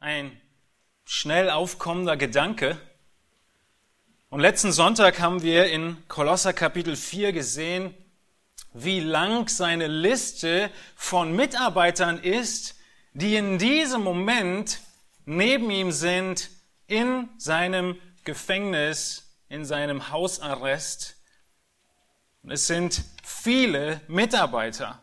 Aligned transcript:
ein 0.00 0.40
schnell 1.04 1.50
aufkommender 1.50 2.16
Gedanke. 2.16 2.78
Und 4.30 4.40
letzten 4.40 4.72
Sonntag 4.72 5.20
haben 5.20 5.42
wir 5.42 5.66
in 5.66 6.02
Kolosser 6.08 6.54
Kapitel 6.54 6.96
4 6.96 7.32
gesehen, 7.32 7.94
wie 8.72 9.00
lang 9.00 9.48
seine 9.48 9.88
Liste 9.88 10.70
von 10.96 11.36
Mitarbeitern 11.36 12.18
ist, 12.18 12.76
die 13.12 13.36
in 13.36 13.58
diesem 13.58 14.02
Moment 14.02 14.80
neben 15.26 15.70
ihm 15.70 15.92
sind 15.92 16.48
in 16.86 17.28
seinem 17.36 18.00
Gefängnis, 18.24 19.36
in 19.50 19.66
seinem 19.66 20.10
Hausarrest. 20.10 21.16
Und 22.42 22.52
es 22.52 22.66
sind 22.66 23.02
viele 23.22 24.00
Mitarbeiter. 24.08 25.02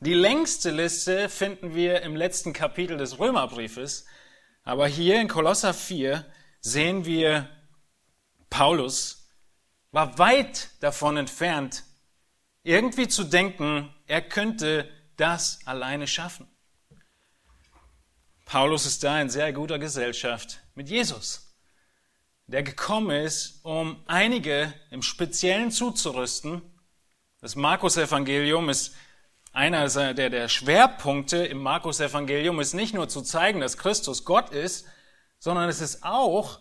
Die 0.00 0.14
längste 0.14 0.70
Liste 0.70 1.28
finden 1.28 1.74
wir 1.74 2.02
im 2.02 2.14
letzten 2.14 2.52
Kapitel 2.52 2.96
des 2.96 3.18
Römerbriefes, 3.18 4.06
aber 4.62 4.86
hier 4.86 5.20
in 5.20 5.26
Kolosser 5.26 5.74
4 5.74 6.24
sehen 6.60 7.04
wir, 7.04 7.48
Paulus 8.48 9.28
war 9.90 10.16
weit 10.16 10.70
davon 10.78 11.16
entfernt, 11.16 11.82
irgendwie 12.62 13.08
zu 13.08 13.24
denken, 13.24 13.92
er 14.06 14.22
könnte 14.22 14.88
das 15.16 15.58
alleine 15.64 16.06
schaffen. 16.06 16.46
Paulus 18.44 18.86
ist 18.86 19.02
da 19.02 19.20
in 19.20 19.28
sehr 19.28 19.52
guter 19.52 19.80
Gesellschaft 19.80 20.60
mit 20.76 20.88
Jesus, 20.88 21.56
der 22.46 22.62
gekommen 22.62 23.10
ist, 23.10 23.64
um 23.64 24.00
einige 24.06 24.72
im 24.92 25.02
Speziellen 25.02 25.72
zuzurüsten. 25.72 26.62
Das 27.40 27.56
Markus-Evangelium 27.56 28.68
ist 28.68 28.94
einer 29.58 29.88
der, 30.14 30.30
der 30.30 30.48
Schwerpunkte 30.48 31.38
im 31.38 31.58
Markus-Evangelium, 31.58 32.60
ist 32.60 32.74
nicht 32.74 32.94
nur 32.94 33.08
zu 33.08 33.22
zeigen, 33.22 33.60
dass 33.60 33.76
Christus 33.76 34.24
Gott 34.24 34.50
ist, 34.50 34.86
sondern 35.40 35.68
es 35.68 35.80
ist 35.80 36.04
auch, 36.04 36.60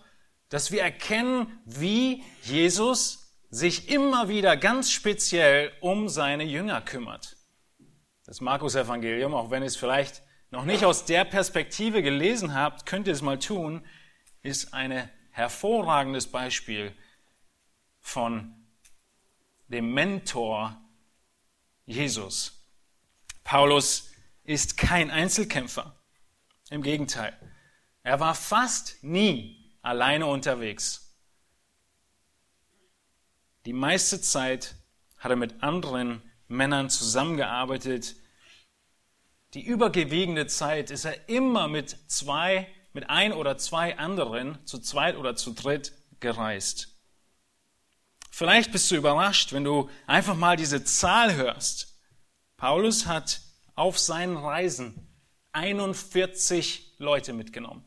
dass 0.50 0.72
wir 0.72 0.82
erkennen, 0.82 1.60
wie 1.64 2.24
Jesus 2.42 3.36
sich 3.52 3.90
immer 3.90 4.30
wieder 4.30 4.58
ganz 4.58 4.90
speziell 4.90 5.72
um 5.80 6.10
seine 6.10 6.44
Jünger 6.44 6.82
kümmert. 6.82 7.38
Das 8.26 8.42
Markus-Evangelium, 8.42 9.36
auch 9.36 9.52
wenn 9.52 9.62
es 9.62 9.76
vielleicht 9.76 10.24
noch 10.50 10.66
nicht 10.66 10.84
aus 10.84 11.06
der 11.06 11.24
Perspektive 11.24 12.02
gelesen 12.02 12.56
habt, 12.56 12.88
könnt 12.88 13.06
ihr 13.06 13.14
es 13.14 13.22
mal 13.22 13.38
tun, 13.38 13.86
ist 14.42 14.74
ein 14.74 15.08
hervorragendes 15.30 16.26
Beispiel 16.26 16.96
von 18.00 18.56
dem 19.68 19.94
Mentor 19.94 20.82
Jesus. 21.86 22.57
Paulus 23.48 24.10
ist 24.44 24.76
kein 24.76 25.10
Einzelkämpfer. 25.10 25.96
Im 26.70 26.82
Gegenteil. 26.82 27.34
Er 28.04 28.20
war 28.20 28.36
fast 28.36 29.02
nie 29.02 29.74
alleine 29.82 30.26
unterwegs. 30.26 31.16
Die 33.66 33.72
meiste 33.72 34.20
Zeit 34.20 34.76
hat 35.18 35.32
er 35.32 35.38
mit 35.38 35.64
anderen 35.64 36.22
Männern 36.50 36.90
zusammengearbeitet, 36.90 38.18
die 39.54 39.64
übergewiegende 39.64 40.48
Zeit 40.48 40.92
ist 40.92 41.06
er 41.06 41.30
immer 41.30 41.70
mit 41.70 41.96
zwei, 42.12 42.68
mit 42.92 43.10
ein 43.10 43.32
oder 43.32 43.58
zwei 43.58 43.98
anderen, 43.98 44.58
zu 44.66 44.78
zweit 44.80 45.16
oder 45.16 45.38
zu 45.38 45.54
dritt 45.54 45.94
gereist. 46.20 46.98
Vielleicht 48.30 48.74
bist 48.74 48.92
du 48.92 48.96
überrascht, 48.98 49.54
wenn 49.54 49.64
du 49.64 49.90
einfach 50.06 50.36
mal 50.36 50.58
diese 50.58 50.84
Zahl 50.84 51.36
hörst. 51.36 51.97
Paulus 52.58 53.06
hat 53.06 53.42
auf 53.76 54.00
seinen 54.00 54.36
Reisen 54.36 55.08
41 55.52 56.96
Leute 56.98 57.34
mitgenommen, 57.34 57.86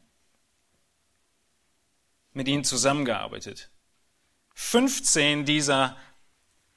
mit 2.33 2.47
ihnen 2.47 2.62
zusammengearbeitet. 2.62 3.71
15 4.55 5.45
dieser 5.45 5.97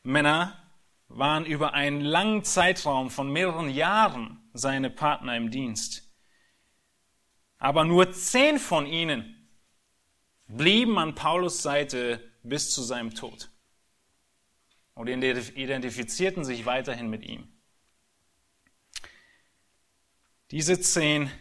Männer 0.02 0.60
waren 1.08 1.46
über 1.46 1.76
einen 1.76 2.02
langen 2.02 2.44
Zeitraum 2.44 3.12
von 3.12 3.32
mehreren 3.32 3.70
Jahren 3.70 4.50
seine 4.54 4.90
Partner 4.90 5.38
im 5.38 5.52
Dienst. 5.52 6.12
Aber 7.60 7.86
nur 7.86 8.12
zehn 8.12 8.58
von 8.58 8.88
ihnen 8.88 9.48
blieben 10.48 10.98
an 10.98 11.14
Paulus 11.14 11.62
Seite 11.62 12.32
bis 12.42 12.72
zu 12.72 12.82
seinem 12.82 13.14
Tod 13.14 13.52
und 14.96 15.08
identifizierten 15.08 16.44
sich 16.44 16.66
weiterhin 16.66 17.10
mit 17.10 17.24
ihm. 17.24 17.53
Diese 20.54 20.80
zehn, 20.80 21.32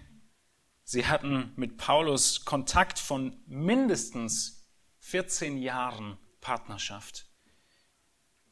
sie 0.84 1.04
hatten 1.06 1.52
mit 1.56 1.76
Paulus 1.76 2.46
Kontakt 2.46 2.98
von 2.98 3.38
mindestens 3.44 4.66
14 5.00 5.58
Jahren 5.58 6.16
Partnerschaft. 6.40 7.26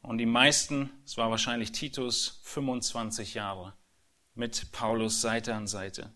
Und 0.03 0.19
die 0.19 0.27
meisten, 0.27 0.91
es 1.03 1.17
war 1.17 1.31
wahrscheinlich 1.31 1.71
Titus, 1.71 2.41
25 2.43 3.33
Jahre 3.33 3.73
mit 4.35 4.71
Paulus 4.71 5.19
Seite 5.19 5.55
an 5.55 5.65
Seite. 5.65 6.13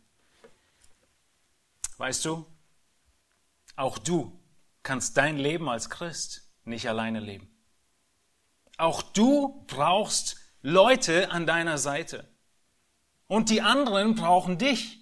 Weißt 1.97 2.23
du, 2.23 2.45
auch 3.75 3.97
du 3.97 4.39
kannst 4.83 5.17
dein 5.17 5.39
Leben 5.39 5.67
als 5.67 5.89
Christ 5.89 6.53
nicht 6.65 6.87
alleine 6.87 7.19
leben. 7.19 7.49
Auch 8.77 9.01
du 9.01 9.65
brauchst 9.65 10.37
Leute 10.61 11.31
an 11.31 11.47
deiner 11.47 11.79
Seite. 11.79 12.29
Und 13.27 13.49
die 13.49 13.61
anderen 13.61 14.15
brauchen 14.15 14.57
dich. 14.57 14.99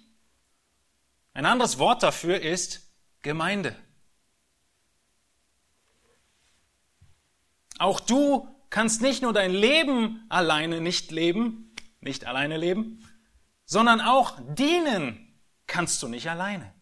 Ein 1.32 1.46
anderes 1.46 1.78
Wort 1.78 2.02
dafür 2.02 2.40
ist 2.40 2.92
Gemeinde. 3.22 3.76
Auch 7.78 8.00
du 8.00 8.48
kannst 8.70 9.02
nicht 9.02 9.22
nur 9.22 9.32
dein 9.32 9.52
Leben 9.52 10.24
alleine 10.28 10.80
nicht 10.80 11.10
leben, 11.10 11.74
nicht 12.00 12.24
alleine 12.24 12.56
leben, 12.56 13.04
sondern 13.64 14.00
auch 14.00 14.38
dienen 14.40 15.40
kannst 15.66 16.02
du 16.02 16.08
nicht 16.08 16.28
alleine. 16.28 16.72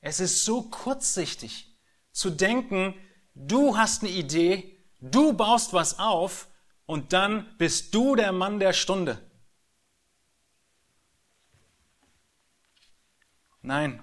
Es 0.00 0.20
ist 0.20 0.44
so 0.44 0.62
kurzsichtig 0.62 1.76
zu 2.12 2.30
denken, 2.30 2.94
du 3.34 3.76
hast 3.76 4.02
eine 4.02 4.12
Idee, 4.12 4.78
du 5.00 5.32
baust 5.32 5.72
was 5.72 5.98
auf 5.98 6.48
und 6.86 7.12
dann 7.12 7.56
bist 7.58 7.94
du 7.94 8.16
der 8.16 8.32
Mann 8.32 8.60
der 8.60 8.72
Stunde. 8.72 9.20
Nein, 13.62 14.02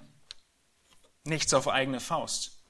nichts 1.24 1.54
auf 1.54 1.68
eigene 1.68 2.00
Faust. 2.00 2.60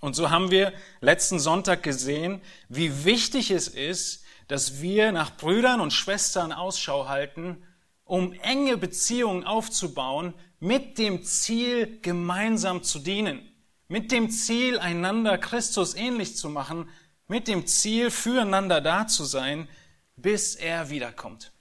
Und 0.00 0.14
so 0.14 0.30
haben 0.30 0.50
wir 0.50 0.72
letzten 1.00 1.38
Sonntag 1.38 1.82
gesehen, 1.82 2.40
wie 2.68 3.04
wichtig 3.04 3.50
es 3.50 3.68
ist, 3.68 4.24
dass 4.48 4.80
wir 4.80 5.12
nach 5.12 5.36
Brüdern 5.36 5.80
und 5.80 5.92
Schwestern 5.92 6.52
Ausschau 6.52 7.08
halten, 7.08 7.62
um 8.04 8.32
enge 8.32 8.76
Beziehungen 8.76 9.44
aufzubauen, 9.44 10.34
mit 10.58 10.98
dem 10.98 11.22
Ziel, 11.22 12.00
gemeinsam 12.02 12.82
zu 12.82 12.98
dienen, 12.98 13.48
mit 13.88 14.12
dem 14.12 14.30
Ziel, 14.30 14.78
einander 14.78 15.38
Christus 15.38 15.94
ähnlich 15.94 16.36
zu 16.36 16.48
machen, 16.50 16.88
mit 17.28 17.48
dem 17.48 17.66
Ziel, 17.66 18.10
füreinander 18.10 18.80
da 18.80 19.06
zu 19.06 19.24
sein, 19.24 19.68
bis 20.16 20.54
er 20.54 20.90
wiederkommt. 20.90 21.52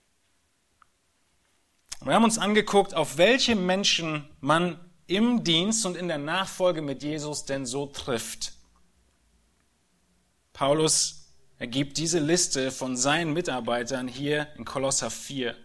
Wir 2.02 2.14
haben 2.14 2.24
uns 2.24 2.38
angeguckt, 2.38 2.94
auf 2.94 3.18
welche 3.18 3.58
Menschen 3.58 4.30
man 4.40 4.80
im 5.08 5.44
Dienst 5.44 5.86
und 5.86 5.98
in 5.98 6.08
der 6.08 6.18
Nachfolge 6.18 6.82
mit 6.82 7.04
Jesus 7.04 7.44
denn 7.44 7.66
so 7.66 7.88
trifft. 7.88 8.54
Paulus 10.54 11.34
ergibt 11.58 11.98
diese 11.98 12.20
Liste 12.20 12.72
von 12.72 12.96
seinen 12.96 13.34
Mitarbeitern 13.34 14.08
hier 14.08 14.48
in 14.58 14.64
Kolosser 14.64 15.12
4. 15.12 15.56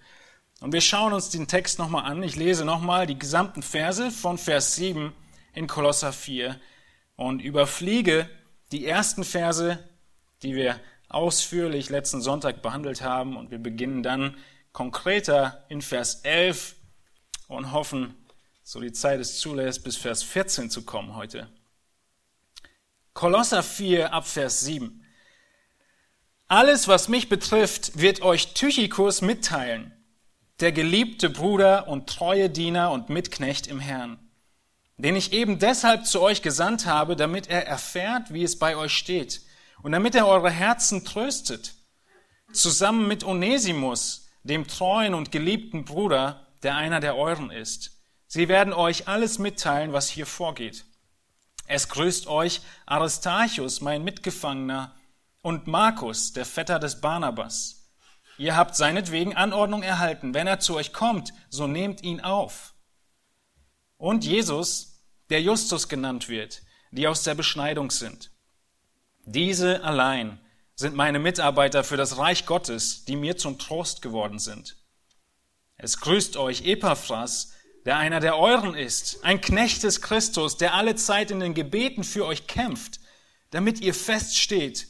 Und 0.61 0.73
wir 0.73 0.81
schauen 0.81 1.12
uns 1.12 1.31
den 1.31 1.47
Text 1.47 1.78
nochmal 1.78 2.05
an. 2.05 2.23
Ich 2.25 2.34
lese 2.34 2.65
nochmal 2.65 3.06
die 3.06 3.19
gesamten 3.19 3.62
Verse 3.62 4.11
von 4.11 4.37
Vers 4.37 4.75
7 4.75 5.12
in 5.53 5.69
Kolosser 5.69 6.12
4 6.12 6.59
und 7.14 7.43
überfliege 7.43 8.29
die 8.73 8.87
ersten 8.87 9.23
Verse, 9.23 9.79
die 10.43 10.56
wir 10.56 10.81
ausführlich 11.09 11.91
letzten 11.91 12.20
Sonntag 12.20 12.61
behandelt 12.61 13.03
haben. 13.03 13.37
Und 13.37 13.53
wir 13.53 13.59
beginnen 13.59 14.03
dann 14.03 14.37
konkreter 14.75 15.65
in 15.69 15.81
Vers 15.81 16.17
11 16.25 16.75
und 17.49 17.73
hoffen, 17.73 18.15
so 18.65 18.81
die 18.81 18.93
Zeit 18.93 19.21
es 19.21 19.38
zulässt, 19.38 19.85
bis 19.85 19.97
Vers 19.97 20.23
14 20.23 20.69
zu 20.69 20.82
kommen 20.82 21.15
heute. 21.15 21.49
Kolosser 23.15 23.62
4 23.62 24.12
ab 24.12 24.26
Vers 24.26 24.61
7. 24.61 25.06
Alles, 26.49 26.88
was 26.88 27.09
mich 27.09 27.29
betrifft, 27.29 27.99
wird 28.00 28.23
euch 28.23 28.53
Tychikus 28.53 29.23
mitteilen, 29.23 29.93
der 30.59 30.73
geliebte 30.73 31.31
Bruder 31.31 31.87
und 31.87 32.09
treue 32.09 32.50
Diener 32.50 32.91
und 32.91 33.09
Mitknecht 33.09 33.69
im 33.69 33.79
Herrn, 33.79 34.19
den 34.97 35.15
ich 35.15 35.32
eben 35.32 35.61
deshalb 35.61 36.05
zu 36.05 36.21
euch 36.21 36.43
gesandt 36.43 36.85
habe, 36.87 37.15
damit 37.15 37.47
er 37.47 37.65
erfährt, 37.65 38.32
wie 38.35 38.43
es 38.43 38.59
bei 38.59 38.76
euch 38.76 38.93
steht 38.93 39.43
und 39.82 39.93
damit 39.93 40.17
er 40.17 40.26
eure 40.26 40.50
Herzen 40.50 41.05
tröstet, 41.05 41.75
zusammen 42.53 43.06
mit 43.06 43.23
Onesimus, 43.23 44.24
dem 44.44 44.69
treuen 44.69 45.14
und 45.14 45.32
geliebten 45.32 45.85
Bruder, 45.85 46.46
der 46.62 46.76
einer 46.76 47.00
der 47.00 47.17
euren 47.17 47.50
ist 47.50 47.94
Sie 48.35 48.49
werden 48.49 48.73
euch 48.73 49.06
alles 49.06 49.38
mitteilen, 49.38 49.93
was 49.93 50.08
hier 50.08 50.26
vorgeht. 50.26 50.87
Es 51.69 51.88
grüßt 51.88 52.26
euch 52.26 52.62
Aristarchus, 52.85 53.81
mein 53.81 54.02
Mitgefangener, 54.02 54.93
und 55.41 55.69
Markus, 55.69 56.32
der 56.32 56.44
Vetter 56.44 56.81
des 56.81 57.00
Barnabas. 57.00 57.93
Ihr 58.37 58.56
habt 58.56 58.75
seinetwegen 58.75 59.37
Anordnung 59.37 59.85
erhalten. 59.85 60.35
Wenn 60.35 60.49
er 60.49 60.58
zu 60.58 60.75
euch 60.75 60.93
kommt, 60.93 61.32
so 61.49 61.69
nehmt 61.69 62.02
ihn 62.02 62.20
auf. 62.20 62.75
Und 63.99 64.25
Jesus, 64.25 65.05
der 65.31 65.40
Justus 65.40 65.88
genannt 65.88 66.29
wird, 66.29 66.62
die 66.90 67.06
aus 67.06 67.23
der 67.23 67.37
Beschneidung 67.37 67.93
sind. 67.93 68.32
Diese 69.26 69.85
allein 69.85 70.40
sind 70.75 70.97
meine 70.97 71.19
Mitarbeiter 71.19 71.85
für 71.85 71.97
das 71.97 72.19
Reich 72.19 72.47
Gottes, 72.47 73.05
die 73.05 73.17
mir 73.17 73.37
zum 73.37 73.59
Trost 73.59 74.03
geworden 74.03 74.38
sind. 74.38 74.76
Es 75.76 76.00
grüßt 76.00 76.37
euch 76.37 76.65
Epaphras, 76.65 77.53
der 77.85 77.99
einer 77.99 78.21
der 78.21 78.38
euren 78.38 78.75
ist, 78.75 79.23
ein 79.25 79.41
Knecht 79.41 79.82
des 79.82 80.00
Christus, 80.00 80.56
der 80.56 80.75
alle 80.75 80.97
Zeit 80.97 81.31
in 81.31 81.41
den 81.41 81.55
Gebeten 81.55 82.03
für 82.03 82.25
euch 82.26 82.47
kämpft, 82.47 83.00
damit 83.50 83.81
ihr 83.81 83.94
feststeht, 83.94 84.88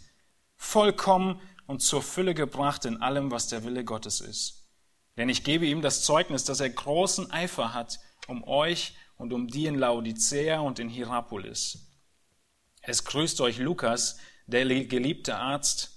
vollkommen 0.56 1.40
und 1.66 1.82
zur 1.82 2.02
Fülle 2.02 2.34
gebracht 2.34 2.84
in 2.84 3.02
allem, 3.02 3.30
was 3.30 3.48
der 3.48 3.64
Wille 3.64 3.84
Gottes 3.84 4.20
ist. 4.20 4.64
Denn 5.16 5.28
ich 5.28 5.44
gebe 5.44 5.66
ihm 5.66 5.82
das 5.82 6.02
Zeugnis, 6.02 6.44
dass 6.44 6.60
er 6.60 6.70
großen 6.70 7.30
Eifer 7.30 7.74
hat 7.74 7.98
um 8.26 8.44
euch 8.44 8.94
und 9.16 9.32
um 9.32 9.48
die 9.48 9.66
in 9.66 9.76
Laodicea 9.76 10.60
und 10.60 10.78
in 10.78 10.88
Hierapolis. 10.88 11.90
Es 12.80 13.04
grüßt 13.04 13.40
euch 13.40 13.58
Lukas, 13.58 14.18
der 14.46 14.64
geliebte 14.84 15.36
Arzt, 15.36 15.94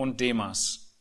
und 0.00 0.20
Demas. 0.20 0.96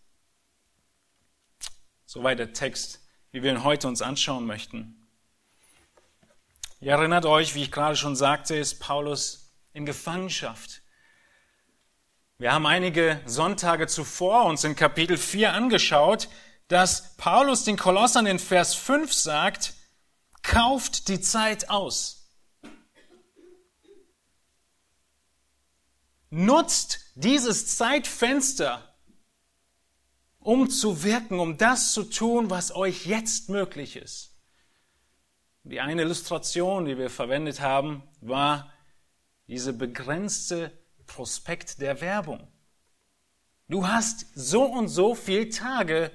Soweit 2.05 2.39
der 2.39 2.53
Text, 2.53 2.99
wie 3.31 3.43
wir 3.43 3.51
ihn 3.51 3.63
heute 3.63 3.87
uns 3.87 4.01
anschauen 4.01 4.45
möchten. 4.45 5.07
Ihr 6.81 6.93
erinnert 6.93 7.25
euch, 7.25 7.55
wie 7.55 7.63
ich 7.63 7.71
gerade 7.71 7.95
schon 7.95 8.15
sagte, 8.15 8.55
ist 8.55 8.79
Paulus 8.79 9.53
in 9.73 9.85
Gefangenschaft. 9.85 10.81
Wir 12.37 12.51
haben 12.51 12.65
einige 12.65 13.21
Sonntage 13.25 13.87
zuvor 13.87 14.45
uns 14.45 14.63
in 14.63 14.75
Kapitel 14.75 15.17
4 15.17 15.53
angeschaut, 15.53 16.29
dass 16.67 17.15
Paulus 17.17 17.63
den 17.63 17.77
Kolossern 17.77 18.25
in 18.25 18.39
Vers 18.39 18.75
5 18.75 19.13
sagt, 19.13 19.73
kauft 20.41 21.09
die 21.09 21.19
Zeit 21.21 21.69
aus. 21.69 22.18
Nutzt 26.29 26.99
dieses 27.15 27.75
Zeitfenster, 27.77 28.95
um 30.39 30.69
zu 30.69 31.03
wirken, 31.03 31.39
um 31.39 31.57
das 31.57 31.93
zu 31.93 32.03
tun, 32.03 32.49
was 32.49 32.73
euch 32.73 33.05
jetzt 33.05 33.49
möglich 33.49 33.95
ist. 33.95 34.37
Die 35.63 35.81
eine 35.81 36.01
Illustration, 36.01 36.85
die 36.85 36.97
wir 36.97 37.09
verwendet 37.09 37.61
haben, 37.61 38.03
war 38.21 38.71
diese 39.47 39.73
begrenzte 39.73 40.71
Prospekt 41.05 41.81
der 41.81 42.01
Werbung. 42.01 42.47
Du 43.67 43.87
hast 43.87 44.25
so 44.35 44.63
und 44.63 44.87
so 44.87 45.15
viele 45.15 45.49
Tage, 45.49 46.11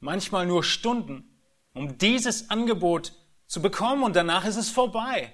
manchmal 0.00 0.46
nur 0.46 0.64
Stunden, 0.64 1.38
um 1.72 1.98
dieses 1.98 2.50
Angebot 2.50 3.12
zu 3.46 3.62
bekommen 3.62 4.02
und 4.02 4.16
danach 4.16 4.44
ist 4.44 4.56
es 4.56 4.70
vorbei. 4.70 5.32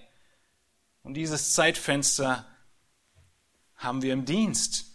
Und 1.02 1.14
dieses 1.14 1.54
Zeitfenster 1.54 2.46
haben 3.82 4.02
wir 4.02 4.12
im 4.12 4.24
Dienst. 4.24 4.86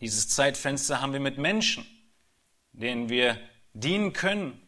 Dieses 0.00 0.28
Zeitfenster 0.28 1.00
haben 1.00 1.12
wir 1.12 1.20
mit 1.20 1.38
Menschen, 1.38 1.86
denen 2.72 3.08
wir 3.08 3.38
dienen 3.74 4.12
können. 4.12 4.60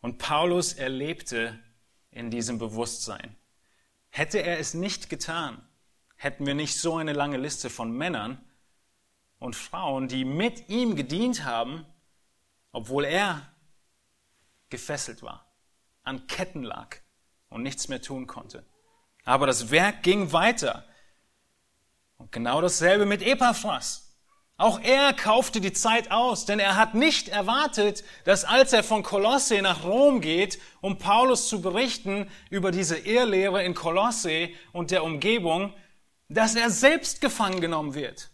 Und 0.00 0.18
Paulus 0.18 0.72
erlebte 0.72 1.58
in 2.10 2.30
diesem 2.30 2.58
Bewusstsein. 2.58 3.36
Hätte 4.08 4.38
er 4.38 4.58
es 4.58 4.74
nicht 4.74 5.10
getan, 5.10 5.66
hätten 6.16 6.46
wir 6.46 6.54
nicht 6.54 6.76
so 6.76 6.96
eine 6.96 7.12
lange 7.12 7.36
Liste 7.36 7.70
von 7.70 7.92
Männern 7.92 8.44
und 9.38 9.54
Frauen, 9.54 10.08
die 10.08 10.24
mit 10.24 10.68
ihm 10.68 10.96
gedient 10.96 11.44
haben, 11.44 11.86
obwohl 12.72 13.04
er 13.04 13.52
gefesselt 14.68 15.22
war, 15.22 15.52
an 16.02 16.26
Ketten 16.26 16.62
lag 16.62 16.96
und 17.48 17.62
nichts 17.62 17.88
mehr 17.88 18.00
tun 18.00 18.26
konnte. 18.26 18.64
Aber 19.24 19.46
das 19.46 19.70
Werk 19.70 20.02
ging 20.02 20.32
weiter. 20.32 20.86
Und 22.20 22.32
genau 22.32 22.60
dasselbe 22.60 23.06
mit 23.06 23.22
Epaphras. 23.22 24.14
Auch 24.58 24.78
er 24.78 25.14
kaufte 25.14 25.62
die 25.62 25.72
Zeit 25.72 26.10
aus, 26.10 26.44
denn 26.44 26.58
er 26.58 26.76
hat 26.76 26.94
nicht 26.94 27.28
erwartet, 27.28 28.04
dass 28.24 28.44
als 28.44 28.74
er 28.74 28.84
von 28.84 29.02
Kolosse 29.02 29.62
nach 29.62 29.84
Rom 29.84 30.20
geht, 30.20 30.58
um 30.82 30.98
Paulus 30.98 31.48
zu 31.48 31.62
berichten 31.62 32.30
über 32.50 32.72
diese 32.72 32.98
Irrlehre 32.98 33.64
in 33.64 33.72
Kolosse 33.72 34.50
und 34.72 34.90
der 34.90 35.02
Umgebung, 35.02 35.72
dass 36.28 36.56
er 36.56 36.68
selbst 36.68 37.22
gefangen 37.22 37.62
genommen 37.62 37.94
wird. 37.94 38.28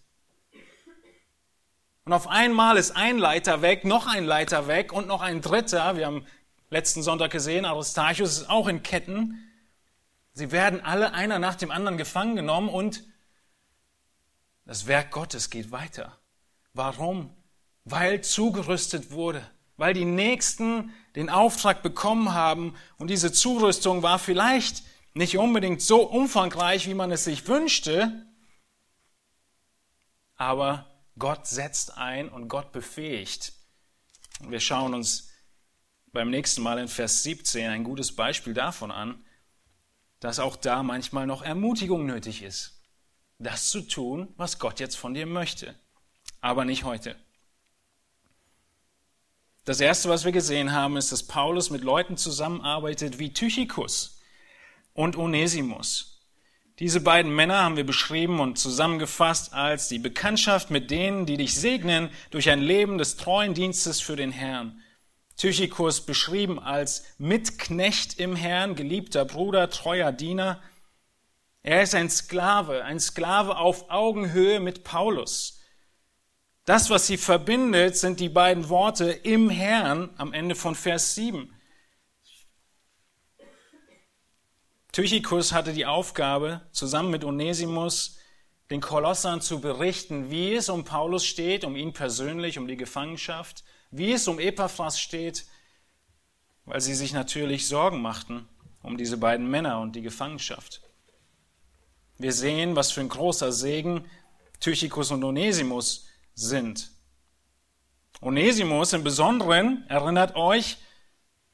Und 2.04 2.12
auf 2.12 2.26
einmal 2.26 2.76
ist 2.76 2.90
ein 2.90 3.18
Leiter 3.18 3.62
weg, 3.62 3.84
noch 3.84 4.08
ein 4.08 4.24
Leiter 4.24 4.66
weg 4.66 4.92
und 4.92 5.06
noch 5.06 5.22
ein 5.22 5.40
dritter. 5.40 5.96
Wir 5.96 6.06
haben 6.06 6.26
letzten 6.70 7.04
Sonntag 7.04 7.30
gesehen, 7.30 7.64
Aristarchus 7.64 8.38
ist 8.38 8.50
auch 8.50 8.66
in 8.66 8.82
Ketten. 8.82 9.48
Sie 10.32 10.50
werden 10.50 10.84
alle 10.84 11.12
einer 11.12 11.38
nach 11.38 11.54
dem 11.54 11.70
anderen 11.70 11.98
gefangen 11.98 12.34
genommen 12.34 12.68
und 12.68 13.04
das 14.66 14.86
Werk 14.86 15.12
Gottes 15.12 15.48
geht 15.48 15.70
weiter. 15.70 16.18
Warum? 16.74 17.34
Weil 17.84 18.20
zugerüstet 18.22 19.12
wurde, 19.12 19.48
weil 19.76 19.94
die 19.94 20.04
Nächsten 20.04 20.92
den 21.14 21.30
Auftrag 21.30 21.82
bekommen 21.82 22.34
haben 22.34 22.74
und 22.98 23.08
diese 23.08 23.32
Zurüstung 23.32 24.02
war 24.02 24.18
vielleicht 24.18 24.82
nicht 25.14 25.38
unbedingt 25.38 25.80
so 25.80 26.02
umfangreich, 26.02 26.86
wie 26.88 26.94
man 26.94 27.12
es 27.12 27.24
sich 27.24 27.46
wünschte, 27.46 28.26
aber 30.34 30.90
Gott 31.18 31.46
setzt 31.46 31.96
ein 31.96 32.28
und 32.28 32.48
Gott 32.48 32.72
befähigt. 32.72 33.54
Und 34.40 34.50
wir 34.50 34.60
schauen 34.60 34.92
uns 34.92 35.30
beim 36.12 36.28
nächsten 36.28 36.60
Mal 36.60 36.78
in 36.78 36.88
Vers 36.88 37.22
17 37.22 37.70
ein 37.70 37.84
gutes 37.84 38.14
Beispiel 38.14 38.52
davon 38.52 38.90
an, 38.90 39.24
dass 40.20 40.40
auch 40.40 40.56
da 40.56 40.82
manchmal 40.82 41.26
noch 41.26 41.42
Ermutigung 41.42 42.04
nötig 42.04 42.42
ist 42.42 42.75
das 43.38 43.70
zu 43.70 43.82
tun, 43.82 44.32
was 44.36 44.58
Gott 44.58 44.80
jetzt 44.80 44.96
von 44.96 45.14
dir 45.14 45.26
möchte. 45.26 45.74
Aber 46.40 46.64
nicht 46.64 46.84
heute. 46.84 47.16
Das 49.64 49.80
Erste, 49.80 50.08
was 50.08 50.24
wir 50.24 50.32
gesehen 50.32 50.72
haben, 50.72 50.96
ist, 50.96 51.10
dass 51.10 51.24
Paulus 51.24 51.70
mit 51.70 51.82
Leuten 51.82 52.16
zusammenarbeitet 52.16 53.18
wie 53.18 53.32
Tychicus 53.32 54.20
und 54.92 55.16
Onesimus. 55.16 56.16
Diese 56.78 57.00
beiden 57.00 57.34
Männer 57.34 57.62
haben 57.62 57.76
wir 57.76 57.86
beschrieben 57.86 58.38
und 58.38 58.58
zusammengefasst 58.58 59.54
als 59.54 59.88
die 59.88 59.98
Bekanntschaft 59.98 60.70
mit 60.70 60.90
denen, 60.90 61.24
die 61.24 61.38
dich 61.38 61.54
segnen 61.54 62.10
durch 62.30 62.50
ein 62.50 62.60
Leben 62.60 62.98
des 62.98 63.16
treuen 63.16 63.54
Dienstes 63.54 64.00
für 64.00 64.14
den 64.14 64.30
Herrn. 64.30 64.80
Tychicus 65.36 66.02
beschrieben 66.02 66.58
als 66.58 67.04
Mitknecht 67.18 68.18
im 68.20 68.36
Herrn, 68.36 68.74
geliebter 68.74 69.24
Bruder, 69.24 69.68
treuer 69.70 70.12
Diener. 70.12 70.62
Er 71.66 71.82
ist 71.82 71.96
ein 71.96 72.08
Sklave, 72.08 72.84
ein 72.84 73.00
Sklave 73.00 73.56
auf 73.56 73.90
Augenhöhe 73.90 74.60
mit 74.60 74.84
Paulus. 74.84 75.58
Das, 76.64 76.90
was 76.90 77.08
sie 77.08 77.16
verbindet, 77.16 77.96
sind 77.96 78.20
die 78.20 78.28
beiden 78.28 78.68
Worte 78.68 79.10
im 79.10 79.50
Herrn 79.50 80.10
am 80.16 80.32
Ende 80.32 80.54
von 80.54 80.76
Vers 80.76 81.16
7. 81.16 81.52
Tychicus 84.92 85.52
hatte 85.52 85.72
die 85.72 85.86
Aufgabe, 85.86 86.60
zusammen 86.70 87.10
mit 87.10 87.24
Onesimus 87.24 88.16
den 88.70 88.80
Kolossern 88.80 89.40
zu 89.40 89.60
berichten, 89.60 90.30
wie 90.30 90.54
es 90.54 90.68
um 90.68 90.84
Paulus 90.84 91.26
steht, 91.26 91.64
um 91.64 91.74
ihn 91.74 91.92
persönlich, 91.92 92.60
um 92.60 92.68
die 92.68 92.76
Gefangenschaft, 92.76 93.64
wie 93.90 94.12
es 94.12 94.28
um 94.28 94.38
Epaphras 94.38 95.00
steht, 95.00 95.46
weil 96.64 96.80
sie 96.80 96.94
sich 96.94 97.12
natürlich 97.12 97.66
Sorgen 97.66 98.00
machten 98.02 98.48
um 98.84 98.96
diese 98.96 99.16
beiden 99.16 99.50
Männer 99.50 99.80
und 99.80 99.96
die 99.96 100.02
Gefangenschaft. 100.02 100.85
Wir 102.18 102.32
sehen, 102.32 102.76
was 102.76 102.92
für 102.92 103.00
ein 103.00 103.08
großer 103.08 103.52
Segen 103.52 104.08
Tychicus 104.60 105.10
und 105.10 105.22
Onesimus 105.22 106.06
sind. 106.34 106.90
Onesimus 108.22 108.94
im 108.94 109.04
Besonderen, 109.04 109.84
erinnert 109.88 110.34
euch, 110.34 110.78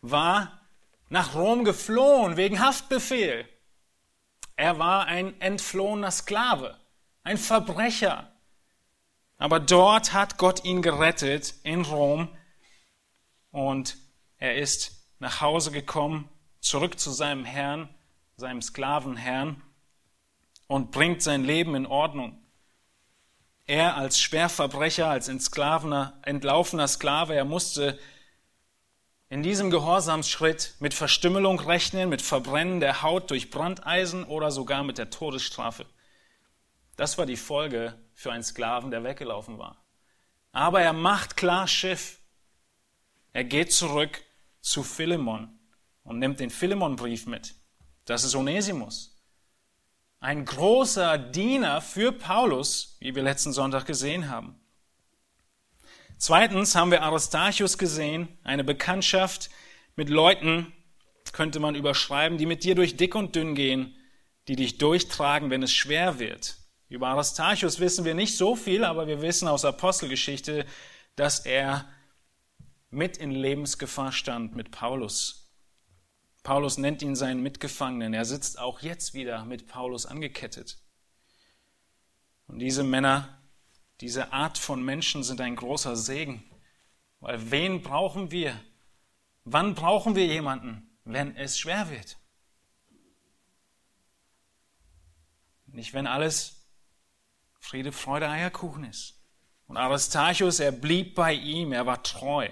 war 0.00 0.60
nach 1.08 1.34
Rom 1.34 1.64
geflohen 1.64 2.36
wegen 2.36 2.60
Haftbefehl. 2.60 3.48
Er 4.54 4.78
war 4.78 5.06
ein 5.06 5.40
entflohener 5.40 6.12
Sklave, 6.12 6.78
ein 7.24 7.38
Verbrecher. 7.38 8.32
Aber 9.38 9.58
dort 9.58 10.12
hat 10.12 10.38
Gott 10.38 10.64
ihn 10.64 10.82
gerettet 10.82 11.54
in 11.64 11.82
Rom 11.82 12.28
und 13.50 13.96
er 14.38 14.56
ist 14.56 14.92
nach 15.18 15.40
Hause 15.40 15.72
gekommen, 15.72 16.28
zurück 16.60 17.00
zu 17.00 17.10
seinem 17.10 17.44
Herrn, 17.44 17.92
seinem 18.36 18.62
Sklavenherrn 18.62 19.60
und 20.72 20.90
bringt 20.90 21.20
sein 21.20 21.44
Leben 21.44 21.74
in 21.74 21.84
Ordnung. 21.84 22.42
Er 23.66 23.94
als 23.94 24.18
Schwerverbrecher, 24.18 25.06
als 25.06 25.28
entlaufener 25.28 26.88
Sklave, 26.88 27.34
er 27.34 27.44
musste 27.44 27.98
in 29.28 29.42
diesem 29.42 29.70
Gehorsamsschritt 29.70 30.76
mit 30.80 30.94
Verstümmelung 30.94 31.60
rechnen, 31.60 32.08
mit 32.08 32.22
Verbrennen 32.22 32.80
der 32.80 33.02
Haut 33.02 33.30
durch 33.30 33.50
Brandeisen 33.50 34.24
oder 34.24 34.50
sogar 34.50 34.82
mit 34.82 34.96
der 34.96 35.10
Todesstrafe. 35.10 35.84
Das 36.96 37.18
war 37.18 37.26
die 37.26 37.36
Folge 37.36 37.98
für 38.14 38.32
einen 38.32 38.42
Sklaven, 38.42 38.90
der 38.90 39.04
weggelaufen 39.04 39.58
war. 39.58 39.84
Aber 40.52 40.80
er 40.80 40.94
macht 40.94 41.36
klar 41.36 41.68
Schiff. 41.68 42.18
Er 43.34 43.44
geht 43.44 43.74
zurück 43.74 44.22
zu 44.62 44.82
Philemon 44.82 45.50
und 46.02 46.18
nimmt 46.18 46.40
den 46.40 46.48
Philemonbrief 46.48 47.26
mit. 47.26 47.56
Das 48.06 48.24
ist 48.24 48.34
Onesimus. 48.34 49.11
Ein 50.22 50.44
großer 50.44 51.18
Diener 51.18 51.80
für 51.80 52.12
Paulus, 52.12 52.96
wie 53.00 53.12
wir 53.12 53.24
letzten 53.24 53.52
Sonntag 53.52 53.86
gesehen 53.86 54.30
haben. 54.30 54.54
Zweitens 56.16 56.76
haben 56.76 56.92
wir 56.92 57.02
Aristarchus 57.02 57.76
gesehen, 57.76 58.28
eine 58.44 58.62
Bekanntschaft 58.62 59.50
mit 59.96 60.08
Leuten, 60.08 60.72
könnte 61.32 61.58
man 61.58 61.74
überschreiben, 61.74 62.38
die 62.38 62.46
mit 62.46 62.62
dir 62.62 62.76
durch 62.76 62.96
dick 62.96 63.16
und 63.16 63.34
dünn 63.34 63.56
gehen, 63.56 63.96
die 64.46 64.54
dich 64.54 64.78
durchtragen, 64.78 65.50
wenn 65.50 65.64
es 65.64 65.72
schwer 65.72 66.20
wird. 66.20 66.56
Über 66.88 67.08
Aristarchus 67.08 67.80
wissen 67.80 68.04
wir 68.04 68.14
nicht 68.14 68.36
so 68.36 68.54
viel, 68.54 68.84
aber 68.84 69.08
wir 69.08 69.22
wissen 69.22 69.48
aus 69.48 69.64
Apostelgeschichte, 69.64 70.66
dass 71.16 71.40
er 71.40 71.88
mit 72.90 73.16
in 73.16 73.32
Lebensgefahr 73.32 74.12
stand 74.12 74.54
mit 74.54 74.70
Paulus. 74.70 75.41
Paulus 76.42 76.76
nennt 76.78 77.02
ihn 77.02 77.14
seinen 77.14 77.42
Mitgefangenen. 77.42 78.14
Er 78.14 78.24
sitzt 78.24 78.58
auch 78.58 78.80
jetzt 78.80 79.14
wieder 79.14 79.44
mit 79.44 79.68
Paulus 79.68 80.06
angekettet. 80.06 80.78
Und 82.46 82.58
diese 82.58 82.82
Männer, 82.82 83.40
diese 84.00 84.32
Art 84.32 84.58
von 84.58 84.82
Menschen 84.84 85.22
sind 85.22 85.40
ein 85.40 85.56
großer 85.56 85.96
Segen. 85.96 86.44
Weil 87.20 87.50
wen 87.50 87.82
brauchen 87.82 88.30
wir? 88.30 88.60
Wann 89.44 89.74
brauchen 89.74 90.16
wir 90.16 90.26
jemanden, 90.26 90.98
wenn 91.04 91.36
es 91.36 91.58
schwer 91.58 91.90
wird? 91.90 92.18
Nicht, 95.66 95.94
wenn 95.94 96.06
alles 96.06 96.66
Friede, 97.60 97.92
Freude, 97.92 98.28
Eierkuchen 98.28 98.84
ist. 98.84 99.20
Und 99.66 99.76
Aristarchus, 99.76 100.60
er 100.60 100.72
blieb 100.72 101.14
bei 101.14 101.32
ihm, 101.32 101.72
er 101.72 101.86
war 101.86 102.02
treu. 102.02 102.48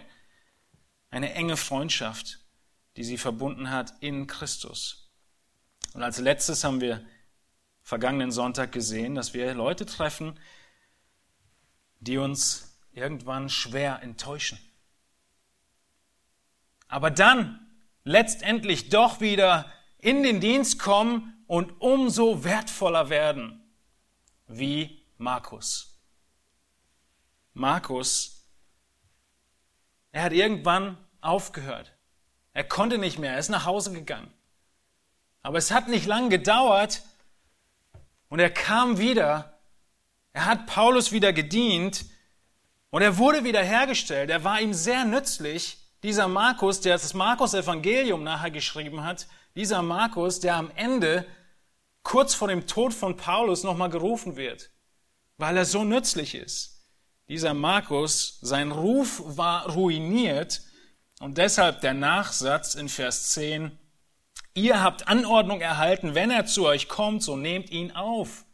Eine 1.11 1.35
enge 1.35 1.57
Freundschaft, 1.57 2.40
die 3.01 3.05
sie 3.05 3.17
verbunden 3.17 3.71
hat 3.71 3.95
in 4.01 4.27
Christus. 4.27 5.11
Und 5.95 6.03
als 6.03 6.19
letztes 6.19 6.65
haben 6.65 6.83
wir 6.83 7.03
vergangenen 7.81 8.31
Sonntag 8.31 8.73
gesehen, 8.73 9.15
dass 9.15 9.33
wir 9.33 9.55
Leute 9.55 9.87
treffen, 9.87 10.39
die 12.01 12.19
uns 12.19 12.79
irgendwann 12.93 13.49
schwer 13.49 14.03
enttäuschen. 14.03 14.59
Aber 16.89 17.11
dann 17.11 17.73
letztendlich 18.05 18.91
doch 18.91 19.23
wieder 19.23 19.73
in 19.97 20.23
den 20.23 20.43
Dienst 20.43 20.79
kommen 20.79 21.43
und 21.47 21.81
umso 21.81 22.45
wertvoller 22.45 23.09
werden, 23.09 23.63
wie 24.47 25.07
Markus. 25.17 25.99
Markus, 27.55 28.45
er 30.13 30.25
hat 30.25 30.33
irgendwann 30.35 30.99
aufgehört. 31.23 31.95
Er 32.53 32.65
konnte 32.65 32.99
nicht 32.99 33.19
mehr, 33.19 33.33
er 33.33 33.39
ist 33.39 33.49
nach 33.49 33.65
Hause 33.65 33.93
gegangen. 33.93 34.33
Aber 35.43 35.59
es 35.59 35.71
hat 35.71 35.89
nicht 35.89 36.07
lang 36.07 36.31
gedauert 36.31 37.03
und 38.29 38.41
er 38.41 38.51
kam 38.51 38.99
wieder. 38.99 39.59
Er 40.33 40.45
hat 40.47 40.67
Paulus 40.67 41.13
wieder 41.13 41.33
gedient 41.33 42.05
und 42.91 43.03
er 43.03 43.19
wurde 43.19 43.45
wieder 43.45 43.63
hergestellt. 43.63 44.31
Er 44.31 44.45
war 44.45 44.61
ihm 44.61 44.75
sehr 44.75 45.05
nützlich. 45.05 45.79
Dieser 46.03 46.29
Markus, 46.29 46.81
der 46.81 46.95
das 46.95 47.15
Markus-Evangelium 47.15 48.23
nachher 48.23 48.51
geschrieben 48.51 49.05
hat, 49.05 49.27
dieser 49.55 49.83
Markus, 49.83 50.41
der 50.41 50.57
am 50.57 50.71
Ende 50.75 51.27
kurz 52.03 52.35
vor 52.35 52.49
dem 52.49 52.67
Tod 52.67 52.95
von 52.95 53.17
Paulus 53.17 53.65
nochmal 53.65 53.91
gerufen 53.91 54.37
wird 54.37 54.71
weil 55.41 55.57
er 55.57 55.65
so 55.65 55.85
nützlich 55.85 56.35
ist. 56.35 56.85
Dieser 57.29 57.55
Markus, 57.55 58.39
sein 58.43 58.73
Ruf 58.73 59.23
war 59.25 59.71
ruiniert 59.71 60.63
und 61.21 61.37
deshalb 61.37 61.83
der 61.83 61.93
Nachsatz 61.93 62.75
in 62.75 62.89
Vers 62.89 63.31
10, 63.33 63.79
ihr 64.55 64.83
habt 64.83 65.07
Anordnung 65.07 65.61
erhalten, 65.61 66.15
wenn 66.15 66.31
er 66.31 66.47
zu 66.47 66.67
euch 66.67 66.89
kommt, 66.89 67.23
so 67.23 67.37
nehmt 67.37 67.71
ihn 67.71 67.93
auf. 67.93 68.47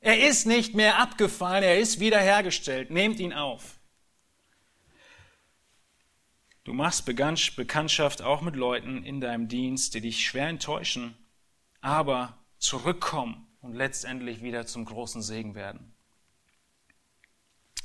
Er 0.00 0.28
ist 0.28 0.46
nicht 0.46 0.74
mehr 0.74 0.98
abgefallen, 0.98 1.64
er 1.64 1.78
ist 1.78 2.00
wiederhergestellt, 2.00 2.90
nehmt 2.90 3.18
ihn 3.18 3.32
auf. 3.32 3.78
Du 6.64 6.74
machst 6.74 7.06
Bekanntschaft 7.06 8.20
auch 8.20 8.42
mit 8.42 8.54
Leuten 8.54 9.04
in 9.04 9.22
deinem 9.22 9.48
Dienst, 9.48 9.94
die 9.94 10.02
dich 10.02 10.20
schwer 10.20 10.48
enttäuschen, 10.48 11.16
aber 11.80 12.36
zurückkommen 12.58 13.46
und 13.62 13.74
letztendlich 13.74 14.42
wieder 14.42 14.66
zum 14.66 14.84
großen 14.84 15.22
Segen 15.22 15.54
werden. 15.54 15.94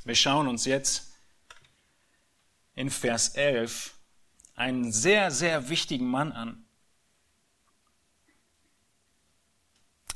Wir 0.04 0.14
schauen 0.14 0.48
uns 0.48 0.66
jetzt 0.66 1.07
in 2.78 2.90
Vers 2.90 3.30
11 3.30 3.92
einen 4.54 4.92
sehr, 4.92 5.32
sehr 5.32 5.68
wichtigen 5.68 6.06
Mann 6.06 6.30
an. 6.30 6.64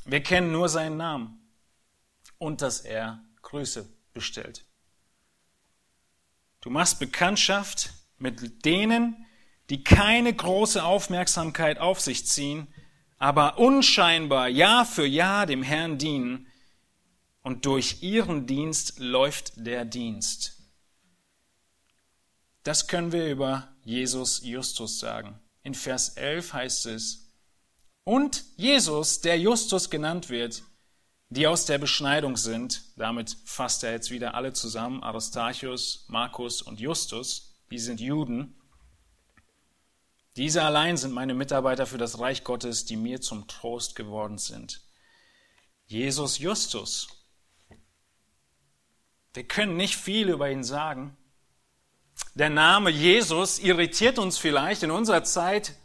Wir 0.05 0.23
kennen 0.23 0.53
nur 0.53 0.69
seinen 0.69 0.95
Namen 0.95 1.41
und 2.37 2.61
dass 2.61 2.79
er 2.79 3.21
Grüße 3.41 3.85
bestellt. 4.13 4.63
Du 6.61 6.69
machst 6.69 6.99
Bekanntschaft 6.99 7.89
mit 8.17 8.63
denen, 8.63 9.25
die 9.69 9.83
keine 9.83 10.33
große 10.33 10.81
Aufmerksamkeit 10.81 11.79
auf 11.79 11.99
sich 11.99 12.25
ziehen, 12.25 12.73
aber 13.17 13.57
unscheinbar 13.57 14.47
Jahr 14.47 14.85
für 14.85 15.05
Jahr 15.05 15.47
dem 15.47 15.63
Herrn 15.63 15.97
dienen 15.97 16.47
und 17.41 17.65
durch 17.65 18.03
ihren 18.03 18.47
Dienst 18.47 18.99
läuft 18.99 19.51
der 19.57 19.83
Dienst. 19.83 20.52
Das 22.63 22.87
können 22.87 23.11
wir 23.11 23.29
über 23.29 23.67
Jesus 23.83 24.41
Justus 24.43 24.99
sagen. 24.99 25.39
In 25.63 25.75
Vers 25.75 26.09
11 26.09 26.53
heißt 26.53 26.85
es, 26.87 27.31
und 28.05 28.43
Jesus, 28.57 29.21
der 29.21 29.39
Justus 29.39 29.89
genannt 29.89 30.29
wird, 30.29 30.63
die 31.29 31.47
aus 31.47 31.65
der 31.65 31.77
Beschneidung 31.77 32.35
sind, 32.35 32.83
damit 32.97 33.37
fasst 33.45 33.83
er 33.83 33.91
jetzt 33.91 34.11
wieder 34.11 34.35
alle 34.35 34.53
zusammen, 34.53 35.03
Aristarchus, 35.03 36.05
Markus 36.09 36.61
und 36.61 36.79
Justus, 36.79 37.55
die 37.71 37.79
sind 37.79 38.01
Juden, 38.01 38.55
diese 40.35 40.63
allein 40.63 40.97
sind 40.97 41.11
meine 41.11 41.35
Mitarbeiter 41.35 41.85
für 41.85 41.99
das 41.99 42.19
Reich 42.19 42.43
Gottes, 42.43 42.85
die 42.85 42.97
mir 42.97 43.21
zum 43.21 43.47
Trost 43.47 43.95
geworden 43.95 44.39
sind. 44.39 44.81
Jesus 45.85 46.39
Justus. 46.39 47.07
Wir 49.33 49.47
können 49.47 49.77
nicht 49.77 49.95
viel 49.95 50.29
über 50.29 50.49
ihn 50.49 50.63
sagen. 50.63 51.15
Der 52.35 52.49
Name 52.49 52.89
Jesus 52.89 53.59
irritiert 53.59 54.17
uns 54.17 54.37
vielleicht 54.37 54.83
in 54.83 54.91
unserer 54.91 55.23
Zeit. 55.23 55.75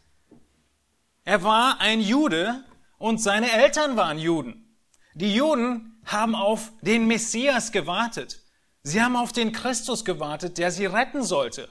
Er 1.24 1.42
war 1.42 1.80
ein 1.80 2.00
Jude 2.00 2.64
und 2.96 3.22
seine 3.22 3.52
Eltern 3.52 3.96
waren 3.96 4.18
Juden. 4.18 4.76
Die 5.14 5.34
Juden 5.34 6.00
haben 6.04 6.34
auf 6.34 6.72
den 6.80 7.06
Messias 7.06 7.70
gewartet. 7.70 8.40
Sie 8.82 9.02
haben 9.02 9.16
auf 9.16 9.32
den 9.32 9.52
Christus 9.52 10.04
gewartet, 10.04 10.56
der 10.56 10.70
sie 10.70 10.86
retten 10.86 11.22
sollte. 11.22 11.68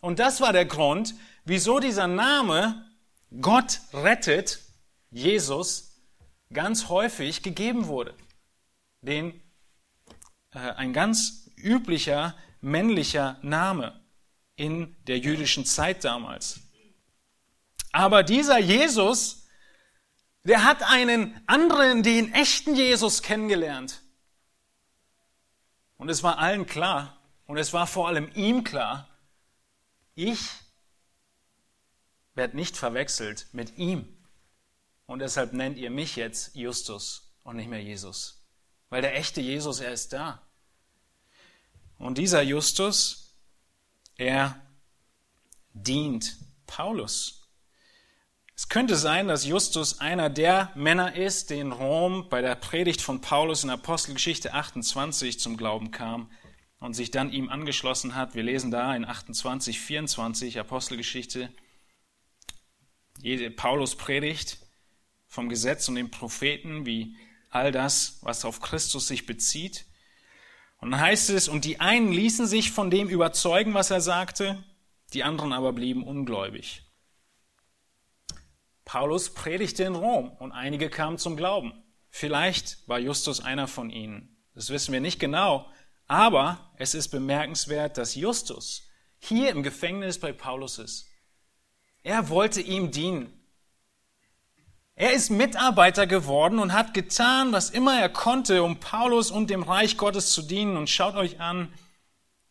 Und 0.00 0.18
das 0.18 0.40
war 0.40 0.52
der 0.52 0.64
Grund, 0.64 1.14
wieso 1.44 1.78
dieser 1.78 2.06
Name 2.06 2.84
Gott 3.40 3.80
rettet, 3.92 4.60
Jesus, 5.10 6.02
ganz 6.52 6.88
häufig 6.88 7.42
gegeben 7.42 7.86
wurde. 7.86 8.14
Den, 9.02 9.40
äh, 10.52 10.58
ein 10.58 10.92
ganz 10.92 11.50
üblicher 11.56 12.34
männlicher 12.60 13.38
Name 13.42 14.00
in 14.56 14.96
der 15.06 15.18
jüdischen 15.18 15.64
Zeit 15.64 16.04
damals. 16.04 16.60
Aber 17.92 18.22
dieser 18.22 18.58
Jesus, 18.58 19.46
der 20.44 20.64
hat 20.64 20.82
einen 20.82 21.40
anderen, 21.46 22.02
den 22.02 22.32
echten 22.32 22.74
Jesus 22.74 23.22
kennengelernt. 23.22 24.02
Und 25.96 26.08
es 26.08 26.22
war 26.22 26.38
allen 26.38 26.66
klar, 26.66 27.18
und 27.46 27.56
es 27.56 27.72
war 27.72 27.86
vor 27.86 28.08
allem 28.08 28.30
ihm 28.34 28.64
klar, 28.64 29.08
ich 30.14 30.40
werde 32.34 32.56
nicht 32.56 32.76
verwechselt 32.76 33.46
mit 33.52 33.76
ihm. 33.76 34.16
Und 35.06 35.18
deshalb 35.18 35.52
nennt 35.52 35.76
ihr 35.76 35.90
mich 35.90 36.16
jetzt 36.16 36.54
Justus 36.54 37.34
und 37.42 37.56
nicht 37.56 37.68
mehr 37.68 37.82
Jesus. 37.82 38.46
Weil 38.88 39.02
der 39.02 39.16
echte 39.16 39.40
Jesus, 39.40 39.80
er 39.80 39.92
ist 39.92 40.12
da. 40.12 40.40
Und 42.00 42.16
dieser 42.16 42.40
Justus, 42.40 43.36
er 44.16 44.58
dient 45.74 46.38
Paulus. 46.66 47.50
Es 48.56 48.70
könnte 48.70 48.96
sein, 48.96 49.28
dass 49.28 49.44
Justus 49.44 50.00
einer 50.00 50.30
der 50.30 50.72
Männer 50.74 51.14
ist, 51.14 51.50
die 51.50 51.58
in 51.58 51.72
Rom 51.72 52.28
bei 52.30 52.40
der 52.40 52.54
Predigt 52.54 53.02
von 53.02 53.20
Paulus 53.20 53.64
in 53.64 53.70
Apostelgeschichte 53.70 54.54
28 54.54 55.38
zum 55.38 55.56
Glauben 55.56 55.90
kam. 55.90 56.30
und 56.78 56.94
sich 56.94 57.10
dann 57.10 57.30
ihm 57.30 57.50
angeschlossen 57.50 58.14
hat. 58.14 58.34
Wir 58.34 58.42
lesen 58.42 58.70
da 58.70 58.96
in 58.96 59.04
28, 59.04 59.78
24 59.78 60.58
Apostelgeschichte, 60.58 61.52
Paulus 63.56 63.96
predigt 63.96 64.56
vom 65.26 65.50
Gesetz 65.50 65.86
und 65.90 65.96
den 65.96 66.10
Propheten, 66.10 66.86
wie 66.86 67.18
all 67.50 67.70
das, 67.70 68.20
was 68.22 68.46
auf 68.46 68.62
Christus 68.62 69.08
sich 69.08 69.26
bezieht. 69.26 69.84
Und 70.80 70.92
dann 70.92 71.00
heißt 71.00 71.30
es, 71.30 71.48
und 71.48 71.64
die 71.64 71.80
einen 71.80 72.10
ließen 72.10 72.46
sich 72.46 72.72
von 72.72 72.90
dem 72.90 73.08
überzeugen, 73.08 73.74
was 73.74 73.90
er 73.90 74.00
sagte, 74.00 74.62
die 75.12 75.24
anderen 75.24 75.52
aber 75.52 75.72
blieben 75.72 76.02
ungläubig. 76.02 76.82
Paulus 78.84 79.34
predigte 79.34 79.84
in 79.84 79.94
Rom 79.94 80.30
und 80.38 80.52
einige 80.52 80.88
kamen 80.88 81.18
zum 81.18 81.36
Glauben. 81.36 81.72
Vielleicht 82.08 82.88
war 82.88 82.98
Justus 82.98 83.40
einer 83.40 83.68
von 83.68 83.90
ihnen. 83.90 84.36
Das 84.54 84.70
wissen 84.70 84.92
wir 84.92 85.00
nicht 85.00 85.20
genau, 85.20 85.70
aber 86.06 86.72
es 86.76 86.94
ist 86.94 87.08
bemerkenswert, 87.08 87.98
dass 87.98 88.16
Justus 88.16 88.88
hier 89.18 89.50
im 89.50 89.62
Gefängnis 89.62 90.18
bei 90.18 90.32
Paulus 90.32 90.78
ist. 90.78 91.06
Er 92.02 92.30
wollte 92.30 92.60
ihm 92.60 92.90
dienen. 92.90 93.39
Er 95.00 95.14
ist 95.14 95.30
Mitarbeiter 95.30 96.06
geworden 96.06 96.58
und 96.58 96.74
hat 96.74 96.92
getan, 96.92 97.52
was 97.52 97.70
immer 97.70 97.98
er 97.98 98.10
konnte, 98.10 98.62
um 98.62 98.80
Paulus 98.80 99.30
und 99.30 99.48
dem 99.48 99.62
Reich 99.62 99.96
Gottes 99.96 100.34
zu 100.34 100.42
dienen. 100.42 100.76
Und 100.76 100.90
schaut 100.90 101.14
euch 101.14 101.40
an, 101.40 101.72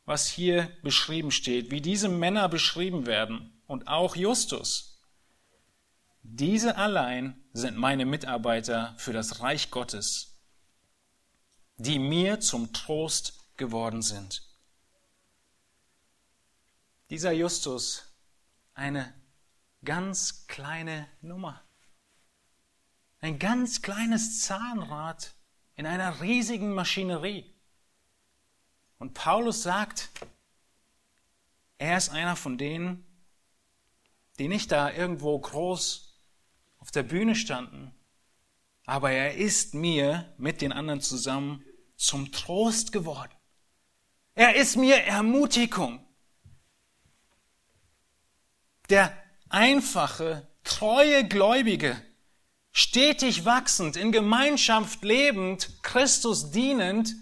was 0.05 0.27
hier 0.27 0.71
beschrieben 0.81 1.29
steht, 1.29 1.69
wie 1.69 1.79
diese 1.79 2.09
Männer 2.09 2.49
beschrieben 2.49 3.05
werden 3.05 3.61
und 3.67 3.87
auch 3.87 4.15
Justus. 4.15 4.99
Diese 6.23 6.75
allein 6.75 7.39
sind 7.53 7.77
meine 7.77 8.07
Mitarbeiter 8.07 8.95
für 8.97 9.13
das 9.13 9.41
Reich 9.41 9.69
Gottes, 9.69 10.41
die 11.77 11.99
mir 11.99 12.39
zum 12.39 12.73
Trost 12.73 13.57
geworden 13.57 14.01
sind. 14.01 14.41
Dieser 17.11 17.31
Justus, 17.31 18.05
eine 18.73 19.13
ganz 19.83 20.47
kleine 20.47 21.07
Nummer. 21.21 21.61
Ein 23.21 23.37
ganz 23.37 23.81
kleines 23.81 24.41
Zahnrad 24.41 25.35
in 25.75 25.85
einer 25.85 26.21
riesigen 26.21 26.73
Maschinerie. 26.73 27.53
Und 28.97 29.13
Paulus 29.13 29.63
sagt, 29.63 30.09
er 31.77 31.97
ist 31.97 32.09
einer 32.09 32.35
von 32.35 32.57
denen, 32.57 33.05
die 34.37 34.47
nicht 34.47 34.71
da 34.71 34.91
irgendwo 34.91 35.37
groß 35.37 36.13
auf 36.77 36.91
der 36.91 37.03
Bühne 37.03 37.35
standen, 37.35 37.93
aber 38.85 39.11
er 39.11 39.35
ist 39.35 39.73
mir 39.73 40.33
mit 40.37 40.61
den 40.61 40.71
anderen 40.71 41.01
zusammen 41.01 41.63
zum 41.95 42.31
Trost 42.31 42.91
geworden. 42.91 43.33
Er 44.33 44.55
ist 44.55 44.77
mir 44.77 45.03
Ermutigung. 45.03 46.05
Der 48.89 49.13
einfache, 49.49 50.47
treue 50.63 51.27
Gläubige, 51.27 52.01
stetig 52.71 53.45
wachsend, 53.45 53.95
in 53.95 54.11
Gemeinschaft 54.11 55.03
lebend, 55.03 55.81
Christus 55.83 56.51
dienend, 56.51 57.15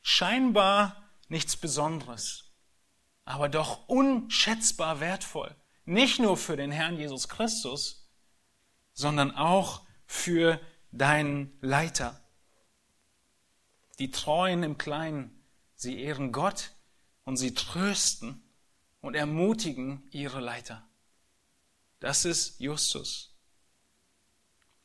scheinbar 0.00 1.10
nichts 1.28 1.56
Besonderes, 1.56 2.52
aber 3.24 3.48
doch 3.48 3.88
unschätzbar 3.88 5.00
wertvoll. 5.00 5.54
Nicht 5.86 6.18
nur 6.18 6.36
für 6.36 6.56
den 6.56 6.70
Herrn 6.70 6.96
Jesus 6.96 7.28
Christus, 7.28 8.10
sondern 8.92 9.32
auch 9.32 9.82
für 10.06 10.60
deinen 10.92 11.56
Leiter. 11.60 12.20
Die 13.98 14.10
Treuen 14.10 14.62
im 14.62 14.78
Kleinen, 14.78 15.44
sie 15.74 16.00
ehren 16.00 16.32
Gott 16.32 16.70
und 17.24 17.36
sie 17.36 17.54
trösten 17.54 18.42
und 19.00 19.14
ermutigen 19.14 20.08
ihre 20.10 20.40
Leiter. 20.40 20.88
Das 22.00 22.24
ist 22.24 22.60
Justus. 22.60 23.34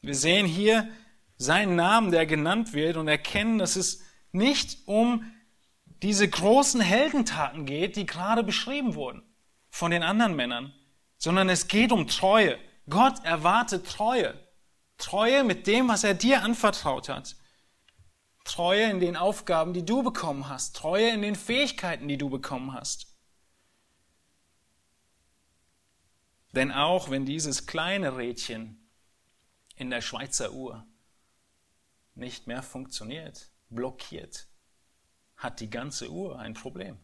Wir 0.02 0.16
sehen 0.16 0.46
hier 0.46 0.90
seinen 1.38 1.76
Namen, 1.76 2.12
der 2.12 2.26
genannt 2.26 2.74
wird 2.74 2.98
und 2.98 3.08
erkennen, 3.08 3.58
dass 3.58 3.76
es 3.76 4.02
nicht 4.32 4.88
um 4.88 5.24
diese 6.02 6.28
großen 6.28 6.82
Heldentaten 6.82 7.66
geht, 7.66 7.96
die 7.96 8.06
gerade 8.06 8.44
beschrieben 8.44 8.96
wurden 8.96 9.24
von 9.70 9.92
den 9.92 10.04
anderen 10.04 10.36
Männern, 10.36 10.74
sondern 11.18 11.50
es 11.50 11.68
geht 11.68 11.92
um 11.92 12.08
Treue. 12.08 12.58
Gott 12.90 13.24
erwartet 13.24 13.86
Treue. 13.88 14.40
Treue 14.98 15.44
mit 15.44 15.68
dem, 15.68 15.88
was 15.88 16.04
er 16.04 16.14
dir 16.14 16.44
anvertraut 16.44 17.10
hat. 17.10 17.36
Treue 18.44 18.90
in 18.90 19.00
den 19.00 19.16
Aufgaben, 19.16 19.74
die 19.74 19.86
du 19.86 20.04
bekommen 20.04 20.50
hast. 20.50 20.76
Treue 20.76 21.10
in 21.10 21.22
den 21.22 21.36
Fähigkeiten, 21.36 22.08
die 22.08 22.18
du 22.18 22.30
bekommen 22.30 22.74
hast. 22.74 23.09
Denn 26.52 26.72
auch 26.72 27.10
wenn 27.10 27.26
dieses 27.26 27.68
kleine 27.68 28.18
Rädchen 28.18 28.90
in 29.76 29.90
der 29.90 30.02
Schweizer 30.02 30.54
Uhr 30.54 30.86
nicht 32.16 32.48
mehr 32.48 32.64
funktioniert, 32.64 33.52
blockiert, 33.70 34.48
hat 35.36 35.60
die 35.60 35.70
ganze 35.70 36.10
Uhr 36.12 36.40
ein 36.40 36.54
Problem. 36.54 36.98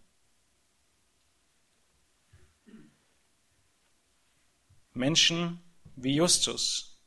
Menschen 4.94 5.62
wie 5.96 6.16
Justus 6.16 7.00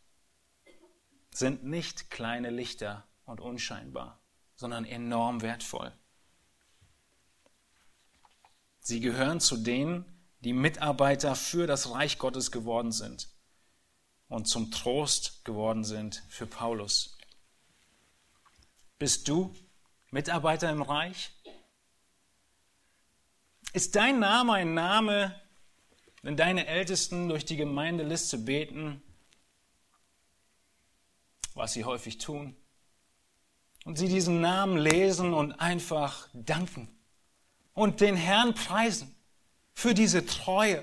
sind 1.31 1.65
nicht 1.65 2.11
kleine 2.11 2.51
Lichter 2.51 3.07
und 3.25 3.41
unscheinbar, 3.41 4.21
sondern 4.57 4.85
enorm 4.85 5.43
wertvoll. 5.43 5.93
Sie 8.81 9.01
gehören 9.01 9.41
zu 9.41 9.57
denen, 9.59 10.18
die 10.41 10.53
Mitarbeiter 10.53 11.35
für 11.35 11.67
das 11.67 11.91
Reich 11.91 12.19
Gottes 12.19 12.53
geworden 12.53 12.93
sind 12.93 13.29
und 14.29 14.47
zum 14.47 14.71
Trost 14.71 15.45
geworden 15.45 15.85
sind 15.85 16.23
für 16.29 16.47
Paulus. 16.47 17.19
Bist 18.99 19.29
du 19.29 19.55
Mitarbeiter 20.11 20.71
im 20.71 20.83
Reich? 20.83 21.31
Ist 23.73 23.97
dein 23.97 24.19
Name 24.19 24.55
ein 24.55 24.75
Name, 24.75 25.41
wenn 26.23 26.37
deine 26.37 26.67
Ältesten 26.67 27.29
durch 27.29 27.45
die 27.45 27.57
Gemeindeliste 27.57 28.39
beten, 28.39 29.03
was 31.55 31.73
sie 31.73 31.85
häufig 31.85 32.19
tun, 32.19 32.57
und 33.85 33.97
sie 33.97 34.09
diesen 34.09 34.41
Namen 34.41 34.79
lesen 34.79 35.33
und 35.33 35.53
einfach 35.53 36.29
danken 36.33 36.89
und 37.75 38.01
den 38.01 38.17
Herrn 38.17 38.55
preisen 38.55 39.18
für 39.79 39.95
diese 39.95 40.27
Treue, 40.27 40.83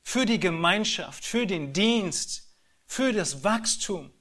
für 0.00 0.26
die 0.26 0.38
Gemeinschaft, 0.38 1.24
für 1.24 1.44
den 1.44 1.72
Dienst, 1.72 2.54
für 2.86 3.12
das 3.12 3.42
Wachstum. 3.42 4.12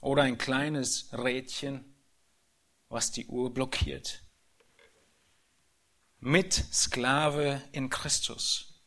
Oder 0.00 0.24
ein 0.24 0.36
kleines 0.36 1.12
Rädchen, 1.12 1.94
was 2.88 3.12
die 3.12 3.28
Uhr 3.28 3.54
blockiert. 3.54 4.24
Mit 6.18 6.54
Sklave 6.54 7.62
in 7.70 7.88
Christus. 7.88 8.82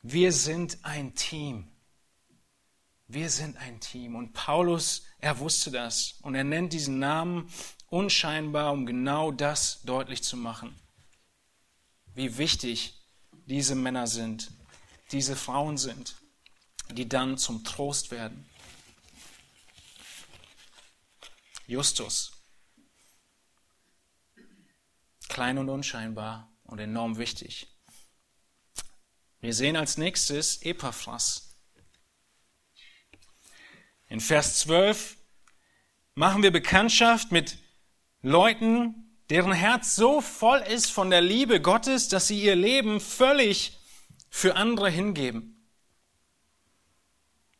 Wir 0.00 0.32
sind 0.32 0.82
ein 0.82 1.14
Team. 1.14 1.76
Wir 3.06 3.28
sind 3.28 3.58
ein 3.58 3.80
Team. 3.80 4.16
Und 4.16 4.32
Paulus, 4.32 5.02
er 5.18 5.40
wusste 5.40 5.70
das. 5.70 6.14
Und 6.22 6.34
er 6.34 6.44
nennt 6.44 6.72
diesen 6.72 6.98
Namen 6.98 7.50
unscheinbar, 7.88 8.72
um 8.72 8.86
genau 8.86 9.30
das 9.30 9.82
deutlich 9.82 10.22
zu 10.22 10.36
machen. 10.36 10.78
Wie 12.14 12.38
wichtig 12.38 12.94
diese 13.46 13.74
Männer 13.74 14.06
sind, 14.06 14.50
diese 15.12 15.36
Frauen 15.36 15.78
sind, 15.78 16.16
die 16.90 17.08
dann 17.08 17.38
zum 17.38 17.64
Trost 17.64 18.10
werden. 18.10 18.48
Justus. 21.66 22.32
Klein 25.28 25.58
und 25.58 25.68
unscheinbar 25.68 26.48
und 26.64 26.78
enorm 26.78 27.18
wichtig. 27.18 27.68
Wir 29.40 29.52
sehen 29.52 29.76
als 29.76 29.96
nächstes 29.96 30.62
Epaphras. 30.62 31.56
In 34.08 34.20
Vers 34.20 34.60
12 34.60 35.16
machen 36.14 36.42
wir 36.42 36.50
Bekanntschaft 36.50 37.32
mit 37.32 37.58
Leuten, 38.26 39.08
deren 39.30 39.52
Herz 39.52 39.94
so 39.94 40.20
voll 40.20 40.58
ist 40.58 40.90
von 40.90 41.10
der 41.10 41.20
Liebe 41.20 41.60
Gottes, 41.60 42.08
dass 42.08 42.26
sie 42.26 42.42
ihr 42.42 42.56
Leben 42.56 42.98
völlig 42.98 43.78
für 44.30 44.56
andere 44.56 44.90
hingeben. 44.90 45.64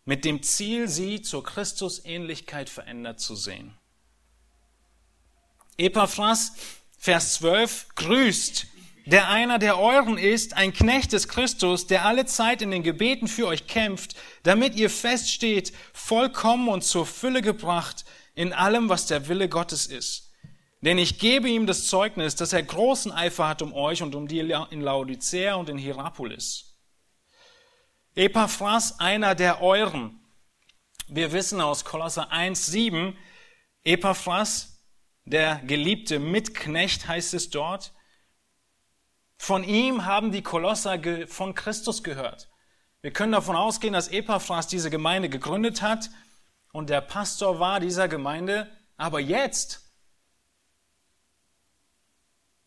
Mit 0.04 0.24
dem 0.24 0.42
Ziel, 0.42 0.88
sie 0.88 1.22
zur 1.22 1.44
Christusähnlichkeit 1.44 2.68
verändert 2.68 3.20
zu 3.20 3.36
sehen. 3.36 3.78
Epaphras, 5.78 6.54
Vers 6.98 7.34
12, 7.34 7.86
grüßt 7.94 8.66
der 9.04 9.28
einer 9.28 9.60
der 9.60 9.78
euren 9.78 10.18
ist, 10.18 10.54
ein 10.54 10.72
Knecht 10.72 11.12
des 11.12 11.28
Christus, 11.28 11.86
der 11.86 12.06
alle 12.06 12.26
Zeit 12.26 12.60
in 12.60 12.72
den 12.72 12.82
Gebeten 12.82 13.28
für 13.28 13.46
euch 13.46 13.68
kämpft, 13.68 14.16
damit 14.42 14.74
ihr 14.74 14.90
feststeht, 14.90 15.72
vollkommen 15.92 16.66
und 16.66 16.82
zur 16.82 17.06
Fülle 17.06 17.40
gebracht 17.40 18.04
in 18.34 18.52
allem, 18.52 18.88
was 18.88 19.06
der 19.06 19.28
Wille 19.28 19.48
Gottes 19.48 19.86
ist. 19.86 20.25
Denn 20.86 20.98
ich 20.98 21.18
gebe 21.18 21.48
ihm 21.48 21.66
das 21.66 21.88
Zeugnis, 21.88 22.36
dass 22.36 22.52
er 22.52 22.62
großen 22.62 23.10
Eifer 23.10 23.48
hat 23.48 23.60
um 23.60 23.74
euch 23.74 24.04
und 24.04 24.14
um 24.14 24.28
die 24.28 24.38
in 24.38 24.80
Laodicea 24.80 25.56
und 25.56 25.68
in 25.68 25.78
Hierapolis. 25.78 26.78
Epaphras, 28.14 29.00
einer 29.00 29.34
der 29.34 29.62
euren. 29.62 30.20
Wir 31.08 31.32
wissen 31.32 31.60
aus 31.60 31.84
Kolosser 31.84 32.30
1,7, 32.30 33.16
Epaphras, 33.82 34.80
der 35.24 35.56
geliebte 35.66 36.20
Mitknecht 36.20 37.08
heißt 37.08 37.34
es 37.34 37.50
dort, 37.50 37.92
von 39.38 39.64
ihm 39.64 40.04
haben 40.04 40.30
die 40.30 40.42
Kolosser 40.42 41.00
von 41.26 41.56
Christus 41.56 42.04
gehört. 42.04 42.48
Wir 43.00 43.10
können 43.10 43.32
davon 43.32 43.56
ausgehen, 43.56 43.92
dass 43.92 44.06
Epaphras 44.06 44.68
diese 44.68 44.90
Gemeinde 44.90 45.28
gegründet 45.28 45.82
hat 45.82 46.10
und 46.72 46.90
der 46.90 47.00
Pastor 47.00 47.58
war 47.58 47.80
dieser 47.80 48.06
Gemeinde, 48.06 48.70
aber 48.96 49.18
jetzt 49.18 49.85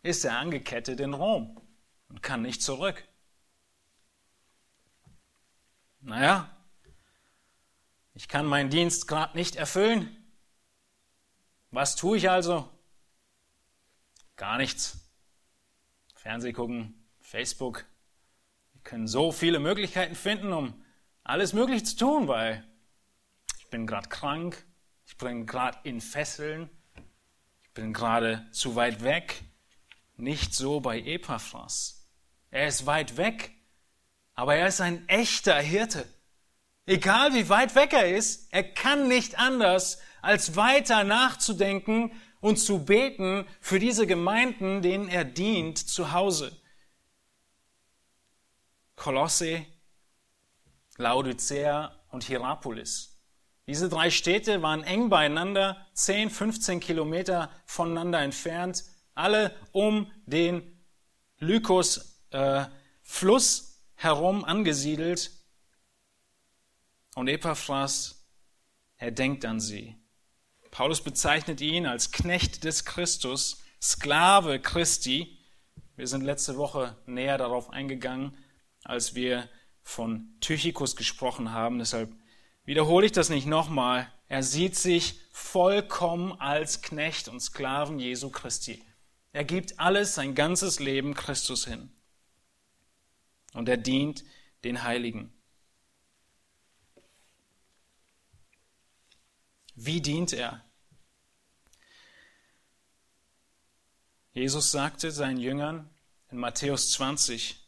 ist 0.01 0.25
er 0.25 0.38
angekettet 0.38 0.99
in 0.99 1.13
Rom 1.13 1.62
und 2.07 2.23
kann 2.23 2.41
nicht 2.41 2.62
zurück. 2.62 3.07
Naja, 6.01 6.49
ich 8.13 8.27
kann 8.27 8.45
meinen 8.45 8.69
Dienst 8.69 9.07
gerade 9.07 9.38
nicht 9.38 9.55
erfüllen. 9.55 10.15
Was 11.71 11.95
tue 11.95 12.17
ich 12.17 12.29
also? 12.29 12.69
Gar 14.35 14.57
nichts. 14.57 14.97
Fernseh 16.15 16.53
gucken, 16.53 17.07
Facebook. 17.21 17.85
Wir 18.73 18.81
können 18.81 19.07
so 19.07 19.31
viele 19.31 19.59
Möglichkeiten 19.59 20.15
finden, 20.15 20.53
um 20.53 20.83
alles 21.23 21.53
Mögliche 21.53 21.83
zu 21.83 21.97
tun, 21.97 22.27
weil 22.27 22.65
ich 23.59 23.69
bin 23.69 23.85
gerade 23.85 24.09
krank, 24.09 24.65
ich 25.05 25.17
bin 25.17 25.45
gerade 25.45 25.77
in 25.83 26.01
Fesseln, 26.01 26.69
ich 27.62 27.71
bin 27.73 27.93
gerade 27.93 28.49
zu 28.51 28.75
weit 28.75 29.03
weg. 29.03 29.43
Nicht 30.19 30.53
so 30.53 30.82
bei 30.82 30.99
Epaphras. 30.99 32.05
Er 32.51 32.67
ist 32.67 32.86
weit 32.86 33.15
weg, 33.15 33.53
aber 34.34 34.53
er 34.53 34.67
ist 34.67 34.82
ein 34.82 35.08
echter 35.08 35.55
Hirte. 35.62 36.05
Egal 36.86 37.34
wie 37.34 37.47
weit 37.47 37.73
weg 37.73 37.93
er 37.93 38.13
ist, 38.13 38.51
er 38.51 38.63
kann 38.63 39.08
nicht 39.08 39.39
anders, 39.39 40.01
als 40.21 40.58
weiter 40.58 41.05
nachzudenken 41.05 42.12
und 42.41 42.58
zu 42.58 42.84
beten 42.84 43.47
für 43.62 43.79
diese 43.79 44.08
Gemeinden, 44.08 44.82
denen 44.82 45.08
er 45.08 45.23
dient, 45.23 45.77
zu 45.77 46.12
Hause. 46.12 46.51
Kolosse, 48.97 49.65
Laodicea 50.97 51.95
und 52.10 52.25
Hierapolis. 52.25 53.21
Diese 53.67 53.88
drei 53.88 54.10
Städte 54.10 54.62
waren 54.62 54.84
eng 54.84 55.08
beieinander, 55.08 55.88
10, 55.93 56.29
15 56.29 56.82
Kilometer 56.82 57.49
voneinander 57.65 58.19
entfernt, 58.19 58.84
alle 59.19 59.55
um 59.71 60.12
den 60.25 60.79
Lykos-Fluss 61.39 62.32
äh, 63.62 63.63
herum 63.95 64.43
angesiedelt. 64.45 65.32
Und 67.15 67.27
Epaphras, 67.27 68.25
er 68.97 69.12
denkt 69.12 69.45
an 69.45 69.60
sie. 69.60 69.95
Paulus 70.71 71.01
bezeichnet 71.01 71.62
ihn 71.62 71.86
als 71.86 72.12
Knecht 72.12 72.63
des 72.63 72.86
Christus, 72.86 73.62
Sklave 73.82 74.60
Christi. 74.60 75.38
Wir 75.95 76.08
sind 76.08 76.23
letzte 76.23 76.58
Woche 76.58 76.95
näher 77.05 77.38
darauf 77.38 77.71
eingegangen, 77.71 78.38
als 78.84 79.15
wir 79.15 79.49
von 79.82 80.36
Tychikus 80.39 80.95
gesprochen 80.95 81.51
haben. 81.51 81.79
Deshalb 81.79 82.13
wiederhole 82.63 83.05
ich 83.05 83.12
das 83.12 83.29
nicht 83.29 83.47
nochmal. 83.47 84.12
Er 84.27 84.43
sieht 84.43 84.75
sich 84.75 85.19
vollkommen 85.32 86.39
als 86.39 86.82
Knecht 86.82 87.27
und 87.27 87.39
Sklaven 87.39 87.99
Jesu 87.99 88.29
Christi. 88.29 88.84
Er 89.31 89.43
gibt 89.43 89.79
alles, 89.79 90.15
sein 90.15 90.33
ganzes 90.35 90.79
Leben 90.79 91.13
Christus 91.13 91.65
hin. 91.65 91.91
Und 93.53 93.69
er 93.69 93.77
dient 93.77 94.23
den 94.63 94.83
Heiligen. 94.83 95.31
Wie 99.75 100.01
dient 100.01 100.33
er? 100.33 100.65
Jesus 104.33 104.71
sagte 104.71 105.11
seinen 105.11 105.39
Jüngern 105.39 105.89
in 106.31 106.37
Matthäus 106.37 106.91
20, 106.91 107.65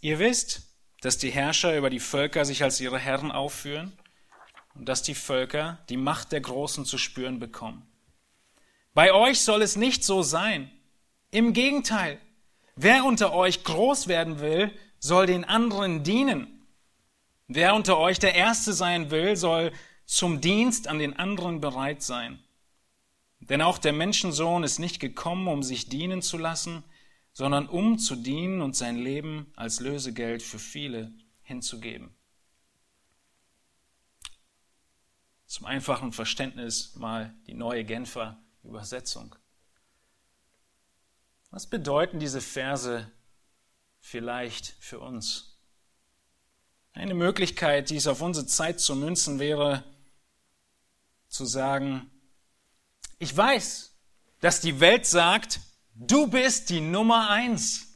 ihr 0.00 0.18
wisst, 0.18 0.62
dass 1.00 1.18
die 1.18 1.30
Herrscher 1.30 1.76
über 1.76 1.90
die 1.90 2.00
Völker 2.00 2.44
sich 2.44 2.62
als 2.62 2.80
ihre 2.80 2.98
Herren 2.98 3.32
aufführen 3.32 3.98
und 4.74 4.88
dass 4.88 5.02
die 5.02 5.14
Völker 5.14 5.84
die 5.88 5.96
Macht 5.96 6.32
der 6.32 6.40
Großen 6.40 6.84
zu 6.84 6.98
spüren 6.98 7.38
bekommen. 7.38 7.91
Bei 8.94 9.12
euch 9.12 9.40
soll 9.40 9.62
es 9.62 9.76
nicht 9.76 10.04
so 10.04 10.22
sein. 10.22 10.70
Im 11.30 11.52
Gegenteil, 11.54 12.20
wer 12.76 13.04
unter 13.04 13.32
euch 13.32 13.64
groß 13.64 14.06
werden 14.06 14.40
will, 14.40 14.70
soll 14.98 15.26
den 15.26 15.44
anderen 15.44 16.04
dienen. 16.04 16.66
Wer 17.48 17.74
unter 17.74 17.98
euch 17.98 18.18
der 18.18 18.34
Erste 18.34 18.72
sein 18.72 19.10
will, 19.10 19.36
soll 19.36 19.72
zum 20.04 20.40
Dienst 20.40 20.88
an 20.88 20.98
den 20.98 21.18
anderen 21.18 21.60
bereit 21.60 22.02
sein. 22.02 22.38
Denn 23.40 23.62
auch 23.62 23.78
der 23.78 23.92
Menschensohn 23.92 24.62
ist 24.62 24.78
nicht 24.78 25.00
gekommen, 25.00 25.48
um 25.48 25.62
sich 25.62 25.88
dienen 25.88 26.22
zu 26.22 26.38
lassen, 26.38 26.84
sondern 27.32 27.66
um 27.68 27.98
zu 27.98 28.14
dienen 28.14 28.60
und 28.60 28.76
sein 28.76 28.96
Leben 28.96 29.52
als 29.56 29.80
Lösegeld 29.80 30.42
für 30.42 30.58
viele 30.58 31.12
hinzugeben. 31.42 32.14
Zum 35.46 35.66
einfachen 35.66 36.12
Verständnis 36.12 36.94
mal 36.96 37.34
die 37.46 37.54
neue 37.54 37.84
Genfer 37.84 38.38
Übersetzung. 38.62 39.34
Was 41.50 41.66
bedeuten 41.66 42.18
diese 42.18 42.40
Verse 42.40 43.10
vielleicht 44.00 44.68
für 44.80 45.00
uns? 45.00 45.58
Eine 46.94 47.14
Möglichkeit, 47.14 47.90
dies 47.90 48.06
auf 48.06 48.20
unsere 48.20 48.46
Zeit 48.46 48.80
zu 48.80 48.94
münzen, 48.94 49.38
wäre, 49.38 49.84
zu 51.28 51.44
sagen, 51.46 52.10
ich 53.18 53.34
weiß, 53.34 53.94
dass 54.40 54.60
die 54.60 54.80
Welt 54.80 55.06
sagt, 55.06 55.60
du 55.94 56.26
bist 56.26 56.70
die 56.70 56.80
Nummer 56.80 57.30
eins. 57.30 57.86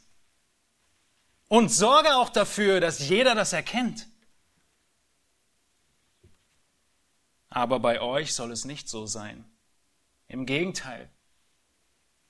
Und 1.48 1.70
sorge 1.70 2.16
auch 2.16 2.30
dafür, 2.30 2.80
dass 2.80 3.08
jeder 3.08 3.34
das 3.34 3.52
erkennt. 3.52 4.06
Aber 7.48 7.80
bei 7.80 8.00
euch 8.00 8.34
soll 8.34 8.52
es 8.52 8.64
nicht 8.64 8.88
so 8.88 9.06
sein. 9.06 9.44
Im 10.28 10.46
Gegenteil. 10.46 11.10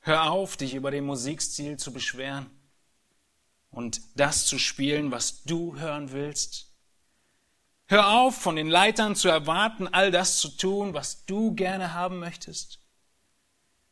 Hör 0.01 0.31
auf, 0.31 0.57
dich 0.57 0.75
über 0.75 0.91
den 0.91 1.05
Musikstil 1.05 1.79
zu 1.79 1.93
beschweren 1.93 2.51
und 3.71 4.01
das 4.15 4.47
zu 4.47 4.59
spielen, 4.59 5.11
was 5.11 5.43
du 5.45 5.79
hören 5.79 6.13
willst. 6.13 6.73
Hör 7.87 8.09
auf, 8.09 8.37
von 8.37 8.57
den 8.57 8.69
Leitern 8.69 9.15
zu 9.15 9.29
erwarten, 9.29 9.89
all 9.89 10.11
das 10.11 10.39
zu 10.39 10.49
tun, 10.49 10.95
was 10.95 11.25
du 11.25 11.55
gerne 11.55 11.95
haben 11.95 12.19
möchtest. 12.19 12.81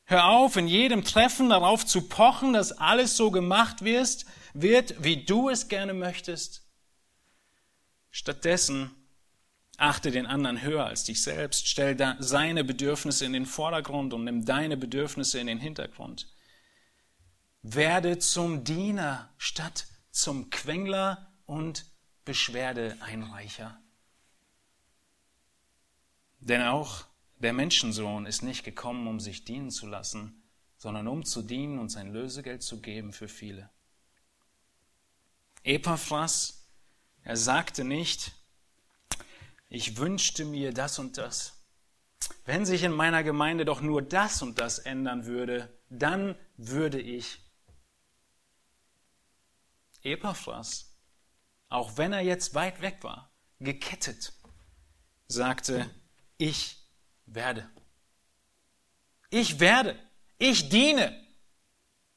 Hör 0.05 0.29
auf, 0.29 0.57
in 0.57 0.69
jedem 0.69 1.05
Treffen 1.05 1.49
darauf 1.49 1.87
zu 1.87 2.03
pochen, 2.03 2.53
dass 2.53 2.73
alles 2.73 3.17
so 3.17 3.31
gemacht 3.31 3.85
wirst, 3.85 4.27
wird, 4.53 5.03
wie 5.03 5.25
du 5.25 5.49
es 5.49 5.69
gerne 5.69 5.95
möchtest. 5.95 6.63
Stattdessen 8.11 8.91
achte 9.79 10.11
den 10.11 10.27
anderen 10.27 10.63
höher 10.63 10.87
als 10.87 11.05
dich 11.05 11.23
selbst, 11.23 11.69
stell 11.69 11.97
seine 12.21 12.65
Bedürfnisse 12.65 13.25
in 13.25 13.33
den 13.33 13.47
Vordergrund 13.47 14.13
und 14.13 14.25
nimm 14.25 14.45
deine 14.45 14.77
Bedürfnisse 14.77 15.39
in 15.39 15.47
den 15.47 15.59
Hintergrund. 15.59 16.29
Werde 17.63 18.19
zum 18.19 18.65
Diener 18.65 19.33
statt 19.39 19.87
zum 20.11 20.51
Quengler 20.51 21.33
und 21.47 21.87
Beschwerdeeinreicher. 22.25 23.81
Denn 26.41 26.63
auch 26.63 27.07
der 27.39 27.53
Menschensohn 27.53 28.27
ist 28.27 28.43
nicht 28.43 28.65
gekommen, 28.65 29.07
um 29.07 29.19
sich 29.19 29.45
dienen 29.45 29.71
zu 29.71 29.87
lassen, 29.87 30.43
sondern 30.77 31.09
um 31.09 31.25
zu 31.25 31.43
dienen 31.43 31.79
und 31.79 31.89
sein 31.89 32.13
Lösegeld 32.13 32.63
zu 32.63 32.81
geben 32.81 33.13
für 33.13 33.29
viele. 33.29 33.71
Epaphras, 35.63 36.69
er 37.23 37.37
sagte 37.37 37.85
nicht, 37.85 38.33
ich 39.75 39.97
wünschte 39.97 40.45
mir 40.45 40.73
das 40.73 41.01
und 41.01 41.19
das. 41.19 41.65
Wenn 42.45 42.65
sich 42.65 42.85
in 42.85 42.93
meiner 42.93 43.25
Gemeinde 43.25 43.65
doch 43.65 43.81
nur 43.81 44.03
das 44.03 44.41
und 44.41 44.61
das 44.61 44.79
ändern 44.79 45.27
würde, 45.27 45.77
dann 45.91 46.37
würde 46.57 47.01
ich. 47.01 47.41
Epaphras, 50.03 50.95
auch 51.69 51.97
wenn 51.97 52.13
er 52.13 52.21
jetzt 52.21 52.55
weit 52.55 52.83
weg 52.83 52.99
war, 53.03 53.33
gekettet, 53.59 54.33
sagte, 55.27 55.91
ich 56.39 56.77
werde. 57.27 57.69
Ich 59.31 59.59
werde. 59.59 59.99
Ich 60.39 60.69
diene. 60.69 61.21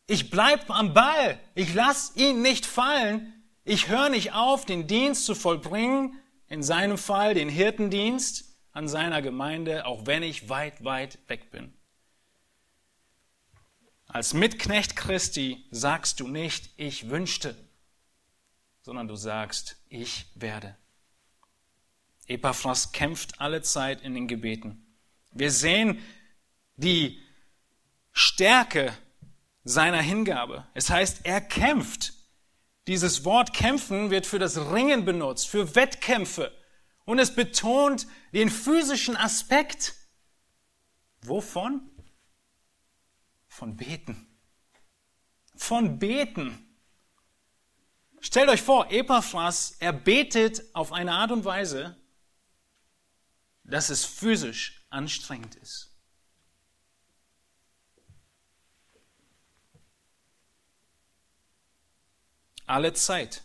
Ich 0.05 0.29
bleib 0.29 0.69
am 0.69 0.93
Ball. 0.93 1.39
Ich 1.55 1.73
lass 1.73 2.15
ihn 2.15 2.43
nicht 2.43 2.67
fallen. 2.67 3.33
Ich 3.63 3.87
höre 3.87 4.09
nicht 4.09 4.33
auf, 4.33 4.65
den 4.65 4.85
Dienst 4.85 5.25
zu 5.25 5.33
vollbringen, 5.33 6.21
in 6.49 6.63
seinem 6.63 6.97
Fall 6.97 7.33
den 7.33 7.49
Hirtendienst 7.49 8.45
an 8.71 8.87
seiner 8.87 9.21
Gemeinde, 9.21 9.85
auch 9.85 10.05
wenn 10.05 10.23
ich 10.23 10.49
weit, 10.49 10.83
weit 10.83 11.19
weg 11.27 11.51
bin. 11.51 11.73
Als 14.07 14.33
Mitknecht 14.33 14.95
Christi 14.95 15.65
sagst 15.71 16.19
du 16.19 16.27
nicht, 16.27 16.69
ich 16.77 17.09
wünschte, 17.09 17.55
sondern 18.81 19.07
du 19.07 19.15
sagst, 19.15 19.77
ich 19.89 20.27
werde. 20.35 20.75
Epaphras 22.27 22.91
kämpft 22.91 23.41
alle 23.41 23.61
Zeit 23.61 24.01
in 24.01 24.13
den 24.13 24.27
Gebeten. 24.27 24.85
Wir 25.31 25.51
sehen 25.51 26.01
die 26.77 27.21
Stärke 28.11 28.93
seiner 29.63 30.01
Hingabe. 30.01 30.65
Es 30.73 30.89
heißt, 30.89 31.25
er 31.25 31.41
kämpft. 31.41 32.13
Dieses 32.87 33.25
Wort 33.25 33.53
kämpfen 33.53 34.11
wird 34.11 34.25
für 34.25 34.39
das 34.39 34.57
Ringen 34.71 35.03
benutzt, 35.03 35.47
für 35.49 35.75
Wettkämpfe. 35.75 36.57
Und 37.03 37.19
es 37.19 37.35
betont 37.35 38.07
den 38.33 38.49
physischen 38.49 39.17
Aspekt. 39.17 39.95
Wovon? 41.21 41.91
Von 43.47 43.75
Beten. 43.75 44.27
Von 45.55 45.99
Beten. 45.99 46.63
Stellt 48.19 48.49
euch 48.49 48.61
vor, 48.61 48.91
Epaphras, 48.91 49.75
er 49.79 49.93
betet 49.93 50.63
auf 50.73 50.91
eine 50.91 51.13
Art 51.13 51.31
und 51.31 51.45
Weise, 51.45 51.97
dass 53.63 53.89
es 53.89 54.05
physisch 54.05 54.85
anstrengend 54.89 55.55
ist. 55.55 55.86
Alle 62.67 62.93
Zeit. 62.93 63.43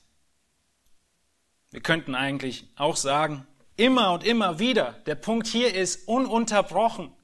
Wir 1.70 1.80
könnten 1.80 2.14
eigentlich 2.14 2.68
auch 2.76 2.96
sagen, 2.96 3.46
immer 3.76 4.12
und 4.12 4.24
immer 4.24 4.58
wieder. 4.58 4.92
Der 5.06 5.14
Punkt 5.14 5.46
hier 5.46 5.74
ist 5.74 6.06
ununterbrochen, 6.06 7.14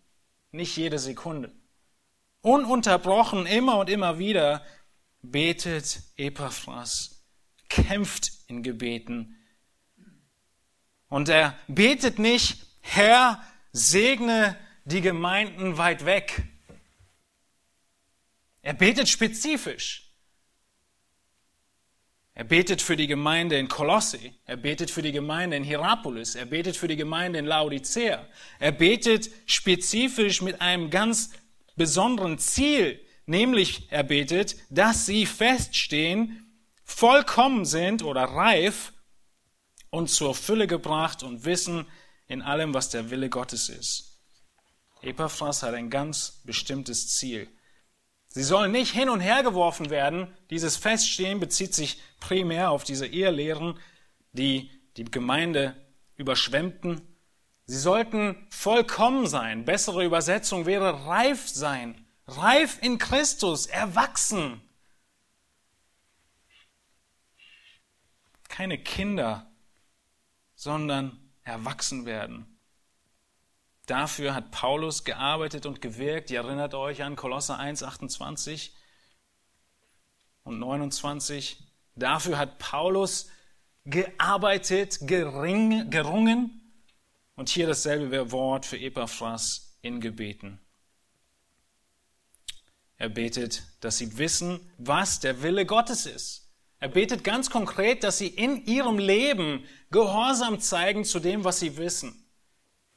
nicht 0.52 0.76
jede 0.76 0.98
Sekunde. 0.98 1.52
Ununterbrochen, 2.40 3.46
immer 3.46 3.78
und 3.78 3.90
immer 3.90 4.18
wieder 4.18 4.64
betet 5.20 6.00
Epaphras, 6.16 7.24
kämpft 7.68 8.32
in 8.46 8.62
Gebeten. 8.62 9.37
Und 11.08 11.28
er 11.28 11.58
betet 11.66 12.18
nicht, 12.18 12.64
Herr, 12.80 13.42
segne 13.72 14.56
die 14.84 15.00
Gemeinden 15.00 15.76
weit 15.78 16.04
weg. 16.04 16.44
Er 18.62 18.74
betet 18.74 19.08
spezifisch. 19.08 20.08
Er 22.38 22.44
betet 22.44 22.81
für 22.81 22.94
die 22.94 23.09
Gemeinde 23.09 23.59
in 23.59 23.66
Kolosse. 23.66 24.20
Er 24.46 24.57
betet 24.57 24.92
für 24.92 25.03
die 25.03 25.11
Gemeinde 25.11 25.57
in 25.57 25.64
Hierapolis. 25.64 26.37
Er 26.37 26.44
betet 26.44 26.77
für 26.77 26.87
die 26.87 26.94
Gemeinde 26.94 27.40
in 27.40 27.46
Laodicea. 27.46 28.24
Er 28.61 28.70
betet 28.70 29.29
spezifisch 29.46 30.40
mit 30.40 30.61
einem 30.61 30.88
ganz 30.88 31.33
besonderen 31.74 32.38
Ziel. 32.38 33.05
Nämlich 33.27 33.90
er 33.90 34.05
betet, 34.05 34.55
dass 34.70 35.05
sie 35.05 35.27
feststehen, 35.27 36.46
vollkommen 36.85 37.64
sind 37.64 38.05
oder 38.05 38.22
reif 38.22 38.92
und 39.90 40.09
zur 40.09 40.33
Fülle 40.33 40.68
gebracht 40.68 41.24
und 41.24 41.44
wissen 41.44 41.87
in 42.29 42.40
allem, 42.40 42.72
was 42.72 42.88
der 42.88 43.11
Wille 43.11 43.31
Gottes 43.31 43.68
ist. 43.68 44.20
Epaphras 45.03 45.64
hat 45.64 45.74
ein 45.74 45.90
ganz 45.90 46.40
bestimmtes 46.44 47.16
Ziel. 47.16 47.48
Sie 48.28 48.42
sollen 48.42 48.72
nicht 48.72 48.92
hin 48.92 49.08
und 49.08 49.20
her 49.20 49.42
geworfen 49.42 49.90
werden. 49.90 50.32
Dieses 50.50 50.76
Feststehen 50.76 51.40
bezieht 51.40 51.74
sich 51.74 52.00
primär 52.20 52.70
auf 52.70 52.84
diese 52.84 53.06
Ehelehren, 53.06 53.78
die 54.32 54.70
die 54.96 55.04
Gemeinde 55.04 55.74
überschwemmten. 56.16 57.00
Sie 57.64 57.78
sollten 57.78 58.46
vollkommen 58.50 59.26
sein. 59.26 59.64
Bessere 59.64 60.04
Übersetzung 60.04 60.66
wäre 60.66 61.06
reif 61.06 61.48
sein. 61.48 62.06
Reif 62.26 62.78
in 62.82 62.98
Christus, 62.98 63.66
erwachsen. 63.66 64.60
Keine 68.48 68.78
Kinder, 68.78 69.50
sondern 70.54 71.18
erwachsen 71.42 72.04
werden. 72.04 72.58
Dafür 73.88 74.35
hat 74.35 74.51
Paulus 74.51 75.03
gearbeitet 75.05 75.64
und 75.64 75.81
gewirkt. 75.81 76.31
Ihr 76.31 76.40
erinnert 76.40 76.74
euch 76.74 77.03
an 77.03 77.16
Kolosser 77.16 77.59
1, 77.59 77.83
28 77.83 78.74
und 80.44 80.59
29. 80.59 81.66
Dafür 81.94 82.37
hat 82.37 82.59
Paulus 82.59 83.31
gearbeitet, 83.87 84.98
gering, 85.01 85.88
gerungen. 85.90 86.70
Und 87.35 87.48
hier 87.48 87.66
dasselbe 87.66 88.31
Wort 88.31 88.66
für 88.66 88.79
Epaphras 88.79 89.79
in 89.81 90.03
Gebeten. 90.03 90.61
Er 92.98 93.09
betet, 93.09 93.62
dass 93.81 93.96
sie 93.96 94.18
wissen, 94.18 94.61
was 94.77 95.20
der 95.20 95.42
Wille 95.42 95.64
Gottes 95.64 96.05
ist. 96.05 96.51
Er 96.79 96.88
betet 96.88 97.24
ganz 97.24 97.48
konkret, 97.48 98.05
dass 98.05 98.18
sie 98.18 98.29
in 98.29 98.66
ihrem 98.66 98.98
Leben 98.98 99.64
Gehorsam 99.90 100.61
zeigen 100.61 101.05
zu 101.07 101.20
dem, 101.20 101.44
was 101.44 101.61
sie 101.61 101.79
wissen. 101.79 102.27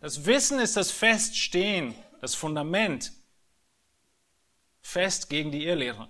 Das 0.01 0.25
Wissen 0.25 0.59
ist 0.59 0.75
das 0.77 0.89
Feststehen, 0.91 1.93
das 2.21 2.33
Fundament. 2.33 3.13
Fest 4.81 5.29
gegen 5.29 5.51
die 5.51 5.63
Irrlehre. 5.63 6.09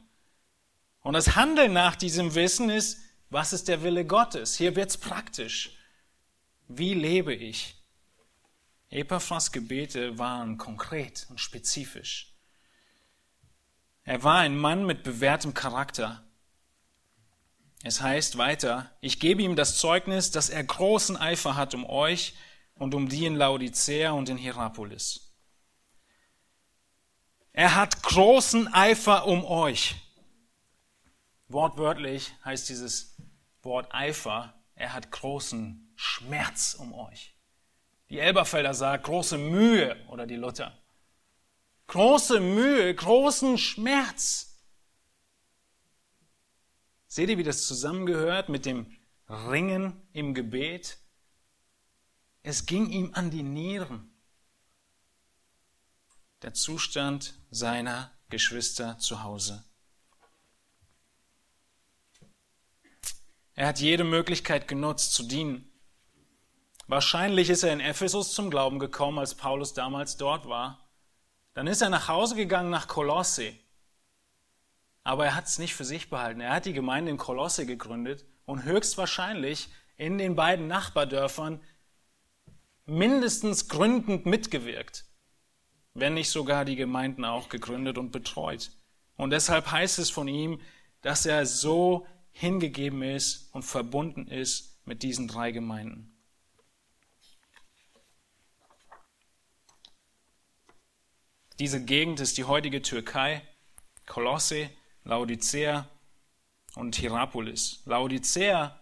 Und 1.02 1.14
das 1.14 1.36
Handeln 1.36 1.74
nach 1.74 1.98
diesem 1.98 2.34
Wissen 2.34 2.70
ist, 2.70 3.00
was 3.30 3.52
ist 3.52 3.68
der 3.68 3.84
Wille 3.84 4.06
Gottes? 4.06 4.56
Hier 4.56 4.78
wird's 4.78 4.98
praktisch. 4.98 5.78
Wie 6.70 6.94
lebe 6.94 7.34
ich? 7.34 7.76
Epaphras 8.90 9.52
Gebete 9.52 10.18
waren 10.18 10.58
konkret 10.58 11.28
und 11.30 11.42
spezifisch. 11.42 12.34
Er 14.06 14.24
war 14.24 14.40
ein 14.40 14.58
Mann 14.58 14.86
mit 14.86 15.04
bewährtem 15.04 15.54
Charakter. 15.54 16.24
Es 17.84 18.02
heißt 18.02 18.38
weiter, 18.38 18.90
ich 19.02 19.20
gebe 19.20 19.42
ihm 19.42 19.58
das 19.58 19.78
Zeugnis, 19.78 20.32
dass 20.32 20.50
er 20.50 20.64
großen 20.64 21.18
Eifer 21.18 21.56
hat 21.58 21.74
um 21.74 21.86
euch 21.86 22.36
und 22.82 22.96
um 22.96 23.08
die 23.08 23.28
in 23.28 23.36
Laodicea 23.36 24.10
und 24.10 24.28
in 24.28 24.38
Hierapolis. 24.38 25.36
Er 27.54 27.76
hat 27.76 28.02
großen 28.02 28.74
Eifer 28.74 29.28
um 29.28 29.46
euch. 29.46 29.98
Wortwörtlich 31.48 32.34
heißt 32.44 32.70
dieses 32.70 33.18
Wort 33.62 33.94
Eifer, 33.94 34.56
er 34.74 34.94
hat 34.94 35.12
großen 35.12 35.94
Schmerz 35.96 36.74
um 36.74 36.92
euch. 36.96 37.36
Die 38.10 38.18
Elberfelder 38.18 38.74
sagt 38.74 39.04
große 39.04 39.38
Mühe 39.38 39.96
oder 40.08 40.26
die 40.26 40.38
Luther. 40.38 40.76
Große 41.86 42.40
Mühe, 42.40 42.96
großen 42.96 43.60
Schmerz. 43.60 44.58
Seht 47.06 47.30
ihr, 47.30 47.38
wie 47.38 47.44
das 47.44 47.68
zusammengehört 47.68 48.50
mit 48.50 48.66
dem 48.66 48.98
Ringen 49.30 50.02
im 50.14 50.34
Gebet? 50.34 50.98
Es 52.44 52.66
ging 52.66 52.90
ihm 52.90 53.12
an 53.14 53.30
die 53.30 53.44
Nieren. 53.44 54.12
Der 56.42 56.54
Zustand 56.54 57.36
seiner 57.52 58.12
Geschwister 58.30 58.98
zu 58.98 59.24
Hause. 59.24 59.64
Er 63.54 63.68
hat 63.68 63.80
jede 63.80 64.04
Möglichkeit 64.04 64.68
genutzt 64.68 65.14
zu 65.14 65.24
dienen. 65.24 65.72
Wahrscheinlich 66.88 67.50
ist 67.50 67.62
er 67.62 67.74
in 67.74 67.80
Ephesus 67.80 68.34
zum 68.34 68.50
Glauben 68.50 68.80
gekommen, 68.80 69.20
als 69.20 69.36
Paulus 69.36 69.74
damals 69.74 70.18
dort 70.18 70.48
war. 70.48 70.90
Dann 71.54 71.68
ist 71.68 71.82
er 71.82 71.90
nach 71.90 72.08
Hause 72.08 72.36
gegangen 72.36 72.72
nach 72.72 72.88
Kolosse. 72.88 73.54
Aber 75.04 75.26
er 75.26 75.36
hat 75.36 75.46
es 75.46 75.60
nicht 75.60 75.76
für 75.76 75.86
sich 75.86 76.10
behalten. 76.10 76.42
Er 76.42 76.54
hat 76.54 76.66
die 76.66 76.74
Gemeinde 76.74 77.12
in 77.12 77.18
Kolosse 77.18 77.68
gegründet 77.68 78.26
und 78.46 78.64
höchstwahrscheinlich 78.64 79.70
in 79.96 80.18
den 80.18 80.36
beiden 80.36 80.68
Nachbardörfern 80.68 81.62
mindestens 82.92 83.70
gründend 83.70 84.26
mitgewirkt, 84.26 85.06
wenn 85.94 86.14
nicht 86.14 86.30
sogar 86.30 86.66
die 86.66 86.76
Gemeinden 86.76 87.24
auch 87.24 87.48
gegründet 87.48 87.98
und 87.98 88.12
betreut. 88.12 88.72
Und 89.16 89.30
deshalb 89.30 89.72
heißt 89.72 89.98
es 90.00 90.10
von 90.10 90.28
ihm, 90.28 90.60
dass 91.02 91.26
er 91.26 91.46
so 91.46 92.06
hingegeben 92.32 93.02
ist 93.02 93.54
und 93.54 93.64
verbunden 93.64 94.28
ist 94.28 94.86
mit 94.86 95.04
diesen 95.04 95.28
drei 95.28 95.52
Gemeinden. 95.52 96.18
Diese 101.60 101.84
Gegend 101.84 102.20
ist 102.20 102.38
die 102.38 102.44
heutige 102.44 102.82
Türkei, 102.82 103.42
Kolosse, 104.06 104.70
Laodicea 105.06 105.88
und 106.76 106.96
Hierapolis. 106.96 107.84
Laodicea 107.86 108.78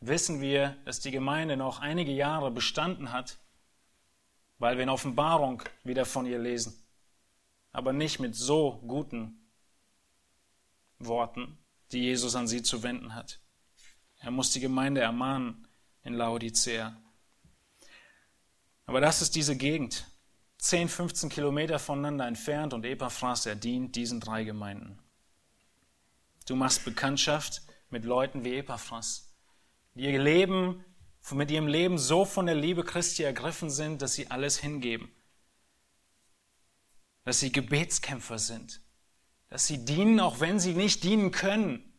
wissen 0.00 0.40
wir, 0.40 0.76
dass 0.84 1.00
die 1.00 1.10
Gemeinde 1.10 1.56
noch 1.56 1.80
einige 1.80 2.12
Jahre 2.12 2.50
bestanden 2.50 3.12
hat, 3.12 3.39
weil 4.60 4.76
wir 4.76 4.84
in 4.84 4.90
Offenbarung 4.90 5.62
wieder 5.82 6.04
von 6.04 6.26
ihr 6.26 6.38
lesen, 6.38 6.86
aber 7.72 7.92
nicht 7.92 8.20
mit 8.20 8.36
so 8.36 8.80
guten 8.86 9.48
Worten, 10.98 11.58
die 11.92 12.02
Jesus 12.02 12.36
an 12.36 12.46
sie 12.46 12.62
zu 12.62 12.82
wenden 12.82 13.14
hat. 13.14 13.40
Er 14.18 14.30
muss 14.30 14.50
die 14.52 14.60
Gemeinde 14.60 15.00
ermahnen 15.00 15.66
in 16.04 16.12
Laodicea. 16.12 16.94
Aber 18.84 19.00
das 19.00 19.22
ist 19.22 19.34
diese 19.34 19.56
Gegend, 19.56 20.06
10, 20.58 20.90
15 20.90 21.30
Kilometer 21.30 21.78
voneinander 21.78 22.26
entfernt 22.26 22.74
und 22.74 22.84
Epaphras, 22.84 23.46
er 23.46 23.56
dient 23.56 23.96
diesen 23.96 24.20
drei 24.20 24.44
Gemeinden. 24.44 24.98
Du 26.46 26.54
machst 26.54 26.84
Bekanntschaft 26.84 27.62
mit 27.88 28.04
Leuten 28.04 28.44
wie 28.44 28.56
Epaphras, 28.56 29.34
ihr 29.94 30.22
Leben, 30.22 30.84
mit 31.32 31.50
ihrem 31.50 31.66
Leben 31.66 31.98
so 31.98 32.24
von 32.24 32.46
der 32.46 32.54
Liebe 32.54 32.84
Christi 32.84 33.22
ergriffen 33.22 33.70
sind, 33.70 34.02
dass 34.02 34.14
sie 34.14 34.30
alles 34.30 34.58
hingeben. 34.58 35.10
Dass 37.24 37.40
sie 37.40 37.52
Gebetskämpfer 37.52 38.38
sind. 38.38 38.80
Dass 39.48 39.66
sie 39.66 39.84
dienen, 39.84 40.20
auch 40.20 40.40
wenn 40.40 40.58
sie 40.58 40.74
nicht 40.74 41.04
dienen 41.04 41.30
können. 41.30 41.92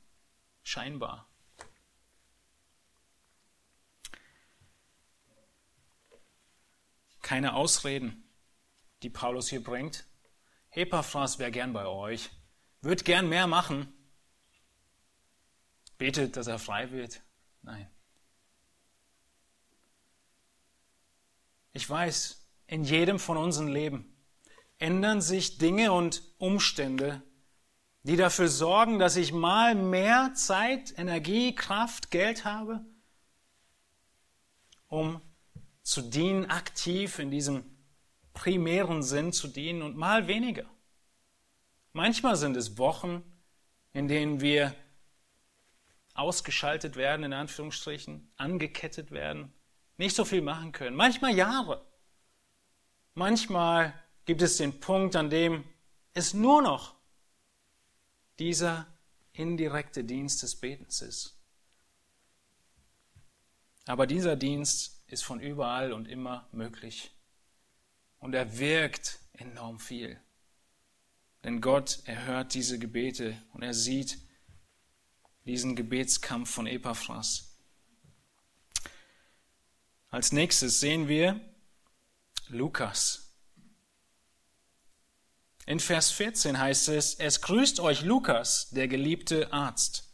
Scheinbar. 0.64 1.28
Keine 7.22 7.54
Ausreden 7.54 8.22
die 9.04 9.10
Paulus 9.10 9.50
hier 9.50 9.64
bringt. 9.64 10.06
Epaphras 10.72 11.40
wäre 11.40 11.52
gern 11.52 11.74
bei 11.74 11.86
euch, 11.86 12.30
wird 12.82 13.06
gern 13.06 13.28
mehr 13.28 13.48
machen. 13.48 13.92
Betet, 15.98 16.38
dass 16.38 16.48
er 16.48 16.60
frei 16.60 16.92
wird. 16.92 17.22
Nein. 17.62 17.90
Ich 21.74 21.90
weiß, 21.90 22.48
in 22.68 22.84
jedem 22.84 23.20
von 23.20 23.38
unseren 23.38 23.68
Leben 23.68 24.12
ändern 24.78 25.22
sich 25.22 25.58
Dinge 25.58 25.92
und 25.92 26.24
Umstände, 26.38 27.22
die 28.04 28.16
dafür 28.16 28.48
sorgen, 28.48 28.98
dass 28.98 29.16
ich 29.16 29.32
mal 29.32 29.76
mehr 29.76 30.34
Zeit, 30.34 30.98
Energie, 30.98 31.54
Kraft, 31.54 32.10
Geld 32.10 32.46
habe, 32.46 32.84
um 34.88 35.22
zu 35.84 36.02
dienen, 36.02 36.50
aktiv 36.50 37.20
in 37.20 37.30
diesem 37.30 37.64
primären 38.34 39.04
Sinn 39.04 39.34
zu 39.34 39.48
dienen 39.48 39.82
und 39.82 39.96
mal 39.96 40.28
weniger. 40.28 40.66
Manchmal 41.94 42.36
sind 42.36 42.58
es 42.58 42.78
Wochen, 42.78 43.24
in 43.94 44.08
denen 44.08 44.42
wir 44.42 44.74
ausgeschaltet 46.14 46.96
werden, 46.96 47.24
in 47.24 47.34
Anführungsstrichen, 47.34 48.32
angekettet 48.38 49.12
werden, 49.12 49.54
nicht 50.02 50.16
so 50.16 50.26
viel 50.26 50.42
machen 50.42 50.72
können. 50.72 50.96
Manchmal 50.96 51.36
Jahre. 51.36 51.86
Manchmal 53.14 53.94
gibt 54.26 54.42
es 54.42 54.58
den 54.58 54.80
Punkt, 54.80 55.16
an 55.16 55.30
dem 55.30 55.64
es 56.14 56.34
nur 56.34 56.64
noch 56.64 56.96
dieser 58.40 58.88
indirekte 59.34 60.04
Dienst 60.04 60.42
des 60.42 60.56
Betens 60.56 61.04
ist. 61.04 61.38
Aber 63.86 64.08
dieser 64.08 64.36
Dienst 64.36 65.04
ist 65.06 65.24
von 65.24 65.40
überall 65.40 65.94
und 65.94 66.08
immer 66.08 66.50
möglich. 66.52 67.12
Und 68.18 68.34
er 68.34 68.58
wirkt 68.58 69.20
enorm 69.34 69.80
viel. 69.80 70.20
Denn 71.44 71.62
Gott 71.62 72.02
erhört 72.06 72.56
diese 72.56 72.80
Gebete 72.80 73.40
und 73.54 73.62
er 73.62 73.76
sieht 73.76 74.18
diesen 75.46 75.76
Gebetskampf 75.76 76.50
von 76.50 76.66
Epaphras. 76.66 77.51
Als 80.12 80.34
nächstes 80.34 80.82
sehen 80.82 81.08
wir 81.08 81.40
Lukas. 82.50 83.34
In 85.66 85.80
Vers 85.80 86.12
14 86.12 86.60
heißt 86.60 86.90
es, 86.90 87.16
es 87.16 87.40
grüßt 87.40 87.80
euch 87.80 88.02
Lukas, 88.02 88.70
der 88.72 88.90
geliebte 88.90 89.54
Arzt. 89.54 90.14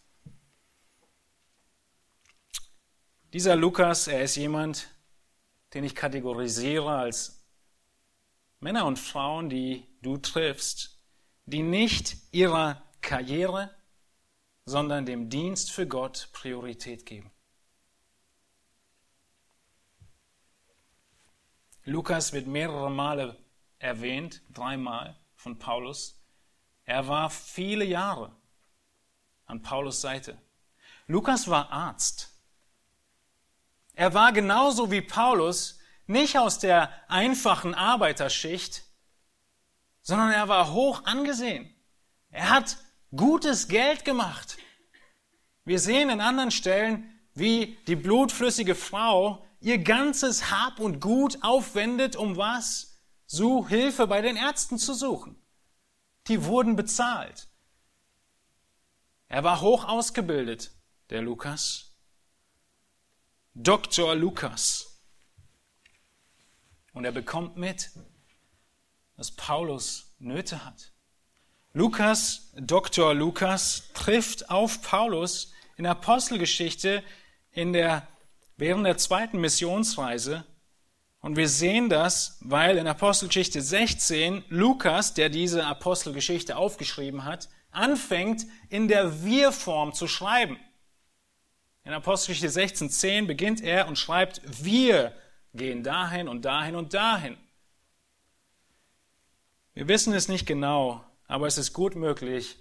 Dieser 3.33 3.55
Lukas, 3.55 4.07
er 4.07 4.21
ist 4.21 4.35
jemand, 4.35 4.87
den 5.73 5.83
ich 5.83 5.95
kategorisiere 5.95 6.91
als 6.95 7.43
Männer 8.59 8.85
und 8.85 8.99
Frauen, 8.99 9.49
die 9.49 9.87
du 10.03 10.17
triffst, 10.17 10.99
die 11.45 11.63
nicht 11.63 12.17
ihrer 12.31 12.83
Karriere, 13.01 13.75
sondern 14.65 15.07
dem 15.07 15.29
Dienst 15.29 15.71
für 15.71 15.87
Gott 15.87 16.29
Priorität 16.33 17.07
geben. 17.07 17.31
Lukas 21.87 22.33
wird 22.33 22.47
mehrere 22.47 22.91
Male 22.91 23.37
erwähnt, 23.79 24.41
dreimal 24.53 25.15
von 25.37 25.57
Paulus. 25.57 26.21
Er 26.83 27.07
war 27.07 27.29
viele 27.29 27.85
Jahre 27.85 28.35
an 29.45 29.61
Paulus 29.61 30.01
Seite. 30.01 30.37
Lukas 31.07 31.47
war 31.47 31.71
Arzt. 31.71 32.33
Er 33.93 34.13
war 34.13 34.33
genauso 34.33 34.91
wie 34.91 34.99
Paulus 34.99 35.79
nicht 36.07 36.37
aus 36.37 36.59
der 36.59 36.91
einfachen 37.09 37.73
Arbeiterschicht, 37.73 38.83
sondern 40.01 40.31
er 40.31 40.49
war 40.49 40.73
hoch 40.73 41.05
angesehen. 41.05 41.73
Er 42.31 42.49
hat 42.49 42.75
gutes 43.15 43.69
Geld 43.69 44.03
gemacht. 44.03 44.57
Wir 45.63 45.79
sehen 45.79 46.09
in 46.09 46.19
anderen 46.19 46.51
Stellen, 46.51 47.17
wie 47.33 47.77
die 47.87 47.95
blutflüssige 47.95 48.75
Frau 48.75 49.46
ihr 49.59 49.79
ganzes 49.79 50.51
Hab 50.51 50.79
und 50.79 50.99
Gut 50.99 51.39
aufwendet, 51.41 52.15
um 52.15 52.37
was? 52.37 52.99
So 53.25 53.67
Hilfe 53.67 54.07
bei 54.07 54.21
den 54.21 54.37
Ärzten 54.37 54.77
zu 54.77 54.93
suchen. 54.93 55.41
Die 56.27 56.43
wurden 56.45 56.75
bezahlt. 56.75 57.47
Er 59.27 59.43
war 59.43 59.61
hoch 59.61 59.85
ausgebildet, 59.85 60.71
der 61.09 61.21
Lukas. 61.21 61.91
Dr. 63.53 64.15
Lukas. 64.15 65.01
Und 66.93 67.05
er 67.05 67.11
bekommt 67.11 67.57
mit, 67.57 67.91
dass 69.15 69.31
Paulus 69.31 70.15
Nöte 70.19 70.63
hat. 70.63 70.91
Lukas, 71.73 72.51
Dr. 72.55 73.13
Lukas, 73.13 73.89
trifft 73.93 74.49
auf 74.49 74.81
Paulus 74.81 75.51
in 75.75 75.83
der 75.83 75.91
Apostelgeschichte 75.91 77.03
in 77.51 77.73
der, 77.73 78.07
während 78.57 78.85
der 78.85 78.97
zweiten 78.97 79.39
Missionsreise. 79.39 80.45
Und 81.19 81.35
wir 81.35 81.47
sehen 81.47 81.89
das, 81.89 82.37
weil 82.41 82.77
in 82.77 82.87
Apostelgeschichte 82.87 83.61
16 83.61 84.43
Lukas, 84.49 85.13
der 85.13 85.29
diese 85.29 85.65
Apostelgeschichte 85.65 86.57
aufgeschrieben 86.57 87.25
hat, 87.25 87.49
anfängt 87.71 88.45
in 88.69 88.87
der 88.87 89.23
Wir-Form 89.23 89.93
zu 89.93 90.07
schreiben. 90.07 90.59
In 91.83 91.93
Apostelgeschichte 91.93 92.59
16.10 92.59 93.27
beginnt 93.27 93.61
er 93.61 93.87
und 93.87 93.97
schreibt 93.97 94.41
Wir 94.63 95.13
gehen 95.53 95.83
dahin 95.83 96.27
und 96.27 96.43
dahin 96.43 96.75
und 96.75 96.93
dahin. 96.93 97.37
Wir 99.73 99.87
wissen 99.87 100.13
es 100.13 100.27
nicht 100.27 100.45
genau, 100.45 101.03
aber 101.27 101.47
es 101.47 101.57
ist 101.57 101.73
gut 101.73 101.95
möglich, 101.95 102.57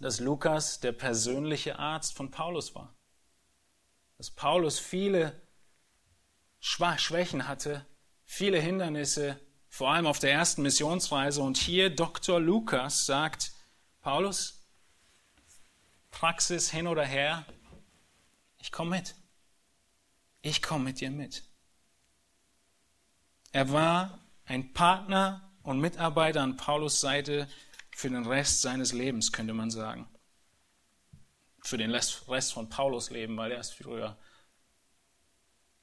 dass 0.00 0.20
Lukas 0.20 0.80
der 0.80 0.92
persönliche 0.92 1.78
Arzt 1.78 2.14
von 2.16 2.30
Paulus 2.30 2.74
war. 2.74 2.93
Dass 4.18 4.30
Paulus 4.30 4.78
viele 4.78 5.42
Schwächen 6.60 7.46
hatte, 7.46 7.84
viele 8.24 8.60
Hindernisse, 8.60 9.40
vor 9.68 9.92
allem 9.92 10.06
auf 10.06 10.18
der 10.18 10.32
ersten 10.32 10.62
Missionsreise. 10.62 11.42
Und 11.42 11.56
hier 11.56 11.90
Dr. 11.90 12.40
Lukas 12.40 13.06
sagt, 13.06 13.52
Paulus, 14.00 14.64
Praxis 16.10 16.70
hin 16.70 16.86
oder 16.86 17.04
her, 17.04 17.44
ich 18.58 18.70
komme 18.70 18.90
mit. 18.90 19.14
Ich 20.42 20.62
komme 20.62 20.84
mit 20.84 21.00
dir 21.00 21.10
mit. 21.10 21.42
Er 23.50 23.72
war 23.72 24.18
ein 24.46 24.72
Partner 24.72 25.52
und 25.62 25.80
Mitarbeiter 25.80 26.42
an 26.42 26.56
Paulus 26.56 27.00
Seite 27.00 27.48
für 27.90 28.10
den 28.10 28.26
Rest 28.26 28.62
seines 28.62 28.92
Lebens, 28.92 29.32
könnte 29.32 29.54
man 29.54 29.70
sagen. 29.70 30.08
Für 31.64 31.78
den 31.78 31.90
Rest 31.90 32.52
von 32.52 32.68
Paulus 32.68 33.10
Leben, 33.10 33.36
weil 33.36 33.50
er 33.50 33.60
ist 33.60 33.74
früher 33.74 34.16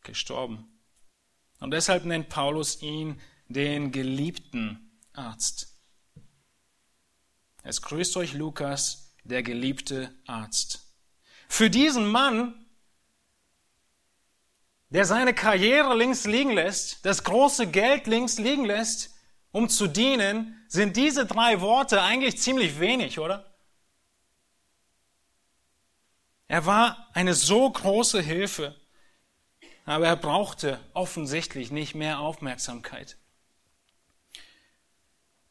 gestorben. 0.04 0.68
Und 1.60 1.72
deshalb 1.72 2.06
nennt 2.06 2.30
Paulus 2.30 2.82
ihn 2.82 3.20
den 3.48 3.92
geliebten 3.92 4.98
Arzt. 5.14 5.76
Es 7.64 7.82
grüßt 7.82 8.16
euch 8.18 8.34
Lukas, 8.34 9.16
der 9.24 9.44
geliebte 9.44 10.14
Arzt. 10.26 10.86
Für 11.50 11.70
diesen 11.70 12.08
Mann 12.08 12.62
der 14.92 15.06
seine 15.06 15.34
Karriere 15.34 15.96
links 15.96 16.26
liegen 16.26 16.52
lässt, 16.52 17.06
das 17.06 17.24
große 17.24 17.68
Geld 17.68 18.08
links 18.08 18.38
liegen 18.38 18.66
lässt, 18.66 19.16
um 19.52 19.70
zu 19.70 19.88
dienen, 19.88 20.62
sind 20.68 20.98
diese 20.98 21.26
drei 21.26 21.62
Worte 21.62 22.02
eigentlich 22.02 22.40
ziemlich 22.40 22.80
wenig, 22.80 23.18
oder? 23.18 23.51
Er 26.52 26.66
war 26.66 27.08
eine 27.14 27.34
so 27.34 27.72
große 27.72 28.22
Hilfe, 28.22 28.76
aber 29.86 30.08
er 30.08 30.18
brauchte 30.18 30.82
offensichtlich 30.92 31.72
nicht 31.72 31.96
mehr 31.96 32.20
Aufmerksamkeit. 32.20 33.18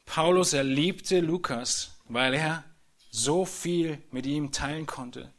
Paulus, 0.05 0.53
er 0.53 0.63
liebte 0.63 1.19
Lukas, 1.19 1.99
weil 2.03 2.35
er 2.35 2.63
so 3.09 3.45
viel 3.45 3.99
mit 4.11 4.27
ihm 4.27 4.51
teilen 4.51 4.85
konnte. 4.85 5.33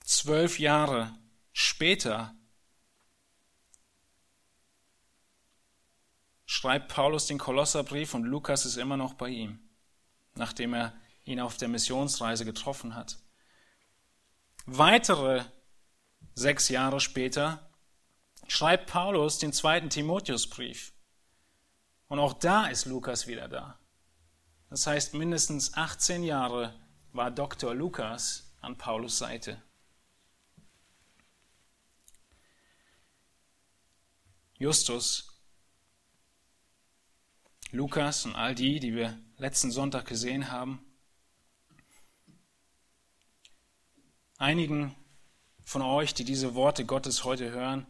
Zwölf 0.00 0.58
Jahre 0.58 1.14
später 1.52 2.34
schreibt 6.46 6.88
Paulus 6.88 7.26
den 7.26 7.36
Kolosserbrief 7.36 8.14
und 8.14 8.24
Lukas 8.24 8.64
ist 8.64 8.78
immer 8.78 8.96
noch 8.96 9.12
bei 9.12 9.28
ihm, 9.28 9.63
nachdem 10.34 10.74
er 10.74 10.94
ihn 11.24 11.40
auf 11.40 11.56
der 11.56 11.68
Missionsreise 11.68 12.44
getroffen 12.44 12.94
hat. 12.94 13.18
Weitere 14.66 15.44
sechs 16.34 16.68
Jahre 16.68 17.00
später 17.00 17.70
schreibt 18.48 18.90
Paulus 18.90 19.38
den 19.38 19.52
zweiten 19.52 19.90
Timotheusbrief. 19.90 20.92
Und 22.08 22.18
auch 22.18 22.34
da 22.34 22.66
ist 22.66 22.84
Lukas 22.86 23.26
wieder 23.26 23.48
da. 23.48 23.78
Das 24.70 24.86
heißt, 24.86 25.14
mindestens 25.14 25.74
18 25.74 26.24
Jahre 26.24 26.74
war 27.12 27.30
Dr. 27.30 27.74
Lukas 27.74 28.52
an 28.60 28.76
Paulus 28.76 29.18
Seite. 29.18 29.62
Justus, 34.58 35.40
Lukas 37.70 38.24
und 38.24 38.34
all 38.34 38.54
die, 38.54 38.78
die 38.78 38.94
wir 38.94 39.18
letzten 39.36 39.70
Sonntag 39.70 40.06
gesehen 40.06 40.50
haben, 40.50 40.84
einigen 44.38 44.94
von 45.64 45.82
euch, 45.82 46.14
die 46.14 46.24
diese 46.24 46.54
Worte 46.54 46.84
Gottes 46.84 47.24
heute 47.24 47.50
hören, 47.50 47.86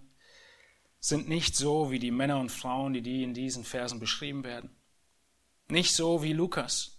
sind 1.01 1.29
nicht 1.29 1.55
so 1.55 1.91
wie 1.91 1.99
die 1.99 2.11
Männer 2.11 2.39
und 2.39 2.51
Frauen, 2.51 2.95
die, 2.95 3.03
die 3.03 3.23
in 3.23 3.35
diesen 3.35 3.65
Versen 3.65 4.01
beschrieben 4.01 4.45
werden. 4.45 4.75
Nicht 5.69 5.95
so 5.95 6.23
wie 6.23 6.33
Lukas. 6.33 6.99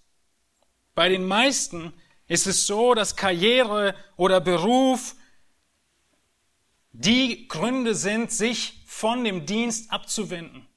Bei 0.94 1.10
den 1.10 1.26
meisten 1.26 1.94
ist 2.28 2.48
es 2.48 2.68
so, 2.68 2.94
dass 2.94 3.16
Karriere 3.16 3.96
oder 4.16 4.42
Beruf 4.42 5.16
die 6.92 7.48
Gründe 7.48 7.96
sind, 7.96 8.32
sich 8.32 8.84
von 8.86 9.24
dem 9.24 9.46
Dienst 9.46 9.92
abzuwenden. 9.92 10.68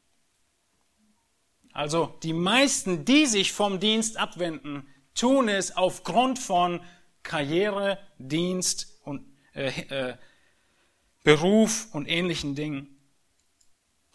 Also 1.78 2.18
die 2.24 2.32
meisten, 2.32 3.04
die 3.04 3.26
sich 3.26 3.52
vom 3.52 3.78
Dienst 3.78 4.16
abwenden, 4.16 4.92
tun 5.14 5.48
es 5.48 5.76
aufgrund 5.76 6.40
von 6.40 6.80
Karriere, 7.22 8.00
Dienst 8.18 8.98
und 9.04 9.24
äh, 9.54 9.68
äh, 9.82 10.16
Beruf 11.22 11.86
und 11.92 12.08
ähnlichen 12.08 12.56
Dingen. 12.56 12.98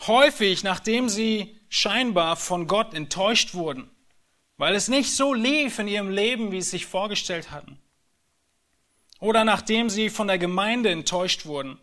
Häufig, 0.02 0.66
nachdem 0.66 1.08
sie 1.08 1.58
scheinbar 1.70 2.36
von 2.36 2.68
Gott 2.68 2.94
enttäuscht 2.94 3.54
wurden, 3.54 3.90
weil 4.58 4.76
es 4.76 4.90
nicht 4.90 5.16
so 5.16 5.34
lief 5.34 5.80
in 5.80 5.88
ihrem 5.88 6.10
Leben, 6.10 6.52
wie 6.52 6.62
sie 6.62 6.72
sich 6.72 6.86
vorgestellt 6.86 7.52
hatten. 7.52 7.80
Oder 9.22 9.46
nachdem 9.46 9.90
sie 9.90 10.10
von 10.10 10.28
der 10.28 10.38
Gemeinde 10.38 10.90
enttäuscht 10.90 11.46
wurden. 11.46 11.80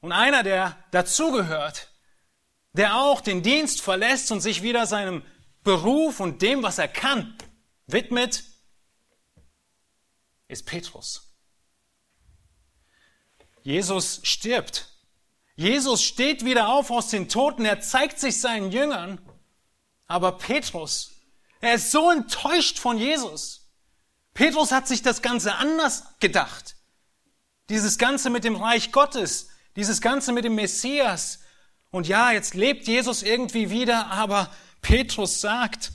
Und 0.00 0.12
einer, 0.12 0.42
der 0.42 0.78
dazugehört, 0.92 1.89
der 2.72 2.96
auch 2.96 3.20
den 3.20 3.42
Dienst 3.42 3.80
verlässt 3.80 4.30
und 4.32 4.40
sich 4.40 4.62
wieder 4.62 4.86
seinem 4.86 5.24
Beruf 5.62 6.20
und 6.20 6.42
dem, 6.42 6.62
was 6.62 6.78
er 6.78 6.88
kann, 6.88 7.36
widmet, 7.86 8.44
ist 10.48 10.66
Petrus. 10.66 11.34
Jesus 13.62 14.20
stirbt 14.22 14.90
Jesus 15.60 16.02
steht 16.02 16.46
wieder 16.46 16.70
auf 16.70 16.90
aus 16.90 17.08
den 17.08 17.28
Toten, 17.28 17.66
er 17.66 17.82
zeigt 17.82 18.18
sich 18.18 18.40
seinen 18.40 18.72
Jüngern. 18.72 19.20
Aber 20.06 20.38
Petrus, 20.38 21.10
er 21.60 21.74
ist 21.74 21.90
so 21.90 22.10
enttäuscht 22.10 22.78
von 22.78 22.96
Jesus. 22.96 23.70
Petrus 24.32 24.72
hat 24.72 24.88
sich 24.88 25.02
das 25.02 25.20
Ganze 25.20 25.56
anders 25.56 26.04
gedacht. 26.18 26.76
Dieses 27.68 27.98
Ganze 27.98 28.30
mit 28.30 28.44
dem 28.44 28.56
Reich 28.56 28.90
Gottes, 28.90 29.48
dieses 29.76 30.00
Ganze 30.00 30.32
mit 30.32 30.46
dem 30.46 30.54
Messias. 30.54 31.40
Und 31.90 32.06
ja, 32.06 32.32
jetzt 32.32 32.54
lebt 32.54 32.86
Jesus 32.86 33.22
irgendwie 33.22 33.70
wieder, 33.70 34.06
aber 34.06 34.54
Petrus 34.80 35.40
sagt 35.40 35.92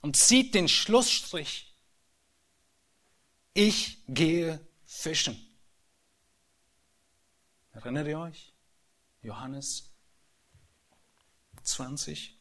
und 0.00 0.16
zieht 0.16 0.54
den 0.54 0.68
Schlussstrich. 0.68 1.74
Ich 3.54 4.04
gehe 4.06 4.60
fischen. 4.84 5.44
Erinnert 7.72 8.08
ihr 8.08 8.18
euch? 8.18 8.52
Johannes 9.22 9.90
20. 11.62 12.36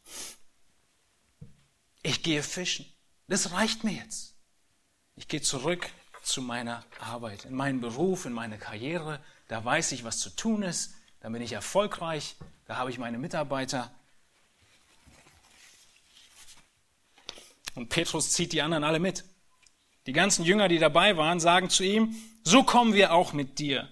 Ich 2.02 2.24
gehe 2.24 2.42
fischen. 2.42 2.92
Das 3.28 3.52
reicht 3.52 3.84
mir 3.84 3.94
jetzt. 3.94 4.36
Ich 5.16 5.28
gehe 5.28 5.42
zurück 5.42 5.90
zu 6.24 6.42
meiner 6.42 6.86
Arbeit, 7.00 7.46
in 7.46 7.56
meinen 7.56 7.82
Beruf, 7.82 8.26
in 8.26 8.34
meine 8.34 8.58
Karriere. 8.58 9.24
Da 9.48 9.64
weiß 9.64 9.92
ich, 9.92 10.04
was 10.04 10.20
zu 10.20 10.30
tun 10.30 10.64
ist. 10.64 10.94
Da 11.28 11.32
bin 11.32 11.42
ich 11.42 11.52
erfolgreich. 11.52 12.38
Da 12.68 12.78
habe 12.78 12.90
ich 12.90 13.00
meine 13.00 13.18
Mitarbeiter. 13.18 13.92
Und 17.76 17.90
Petrus 17.90 18.32
zieht 18.32 18.54
die 18.54 18.62
anderen 18.62 18.86
alle 18.86 19.00
mit. 19.00 19.26
Die 20.06 20.14
ganzen 20.14 20.46
Jünger, 20.46 20.70
die 20.70 20.80
dabei 20.80 21.18
waren, 21.18 21.42
sagen 21.42 21.70
zu 21.70 21.84
ihm, 21.84 22.16
so 22.46 22.64
kommen 22.64 22.94
wir 22.94 23.12
auch 23.12 23.34
mit 23.34 23.60
dir. 23.60 23.90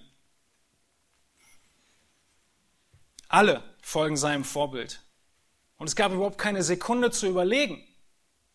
Alle 3.28 3.62
folgen 3.82 4.16
seinem 4.16 4.42
Vorbild. 4.42 5.02
Und 5.76 5.88
es 5.88 5.94
gab 5.94 6.12
überhaupt 6.12 6.38
keine 6.38 6.62
Sekunde 6.62 7.10
zu 7.10 7.26
überlegen, 7.26 7.86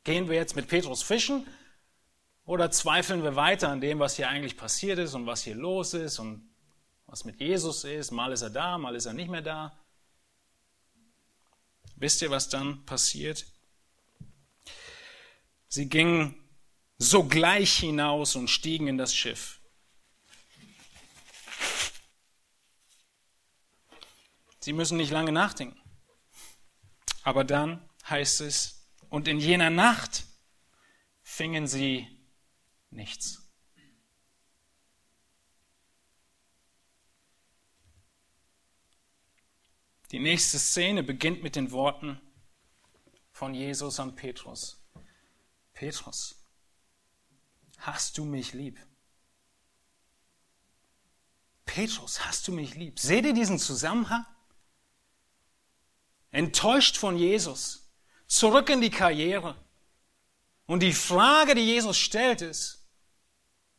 gehen 0.05 0.27
wir 0.27 0.37
jetzt 0.37 0.55
mit 0.55 0.67
Petrus 0.67 1.03
fischen 1.03 1.45
oder 2.45 2.71
zweifeln 2.71 3.21
wir 3.21 3.35
weiter 3.35 3.69
an 3.69 3.79
dem, 3.79 3.99
was 3.99 4.15
hier 4.15 4.27
eigentlich 4.27 4.57
passiert 4.57 4.97
ist 4.97 5.13
und 5.13 5.27
was 5.27 5.43
hier 5.43 5.53
los 5.53 5.93
ist 5.93 6.17
und 6.17 6.50
was 7.11 7.25
mit 7.25 7.41
Jesus 7.41 7.83
ist. 7.83 8.11
Mal 8.11 8.31
ist 8.31 8.41
er 8.41 8.49
da, 8.49 8.77
mal 8.77 8.95
ist 8.95 9.05
er 9.05 9.11
nicht 9.11 9.29
mehr 9.29 9.41
da. 9.41 9.77
Wisst 11.97 12.21
ihr, 12.21 12.31
was 12.31 12.47
dann 12.47 12.85
passiert? 12.85 13.45
Sie 15.67 15.89
gingen 15.89 16.41
sogleich 16.97 17.79
hinaus 17.79 18.35
und 18.37 18.47
stiegen 18.47 18.87
in 18.87 18.97
das 18.97 19.13
Schiff. 19.13 19.59
Sie 24.61 24.71
müssen 24.71 24.95
nicht 24.95 25.11
lange 25.11 25.33
nachdenken. 25.33 25.81
Aber 27.23 27.43
dann 27.43 27.89
heißt 28.09 28.39
es, 28.41 28.87
und 29.09 29.27
in 29.27 29.39
jener 29.39 29.69
Nacht 29.69 30.23
fingen 31.23 31.67
sie 31.67 32.07
nichts. 32.89 33.40
Die 40.11 40.19
nächste 40.19 40.59
Szene 40.59 41.03
beginnt 41.03 41.43
mit 41.43 41.55
den 41.55 41.71
Worten 41.71 42.19
von 43.31 43.53
Jesus 43.53 43.99
an 43.99 44.15
Petrus. 44.15 44.81
Petrus, 45.73 46.35
hast 47.77 48.17
du 48.17 48.25
mich 48.25 48.53
lieb? 48.53 48.79
Petrus, 51.65 52.25
hast 52.25 52.47
du 52.47 52.51
mich 52.51 52.75
lieb? 52.75 52.99
Seht 52.99 53.25
ihr 53.25 53.33
diesen 53.33 53.57
Zusammenhang? 53.57 54.25
enttäuscht 56.31 56.97
von 56.97 57.17
Jesus, 57.17 57.91
zurück 58.27 58.69
in 58.69 58.81
die 58.81 58.89
Karriere. 58.89 59.55
Und 60.65 60.81
die 60.81 60.93
Frage, 60.93 61.53
die 61.53 61.65
Jesus 61.65 61.97
stellt, 61.97 62.41
ist, 62.41 62.87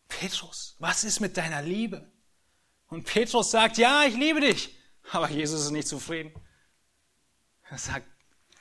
Petrus, 0.09 0.77
was 0.79 1.05
ist 1.05 1.21
mit 1.21 1.39
deiner 1.39 1.63
Liebe? 1.63 2.11
Und 2.89 3.05
Petrus 3.05 3.51
sagt, 3.51 3.79
ja, 3.79 4.05
ich 4.05 4.15
liebe 4.15 4.41
dich. 4.41 4.77
Aber 5.11 5.29
Jesus 5.31 5.63
ist 5.63 5.71
nicht 5.71 5.89
zufrieden. 5.89 6.33
Er 7.69 7.79
sagt, 7.79 8.07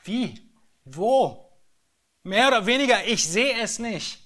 wie? 0.04 0.50
Wo? 0.86 1.52
Mehr 2.24 2.48
oder 2.48 2.66
weniger, 2.66 3.06
ich 3.06 3.28
sehe 3.28 3.62
es 3.62 3.80
nicht. 3.80 4.20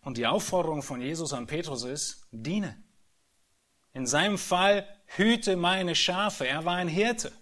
Und 0.00 0.16
die 0.16 0.26
Aufforderung 0.26 0.82
von 0.82 1.00
Jesus 1.00 1.32
an 1.32 1.46
Petrus 1.46 1.82
ist, 1.82 2.26
diene. 2.30 2.82
In 3.92 4.06
seinem 4.06 4.38
Fall 4.38 4.88
hüte 5.04 5.56
meine 5.56 5.94
Schafe. 5.94 6.46
Er 6.46 6.64
war 6.64 6.76
ein 6.76 6.88
Hirte. 6.88 7.32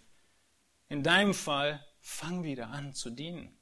In 0.89 1.03
deinem 1.03 1.35
Fall 1.35 1.85
fang 2.01 2.43
wieder 2.43 2.69
an 2.69 2.95
zu 2.95 3.11
dienen. 3.11 3.56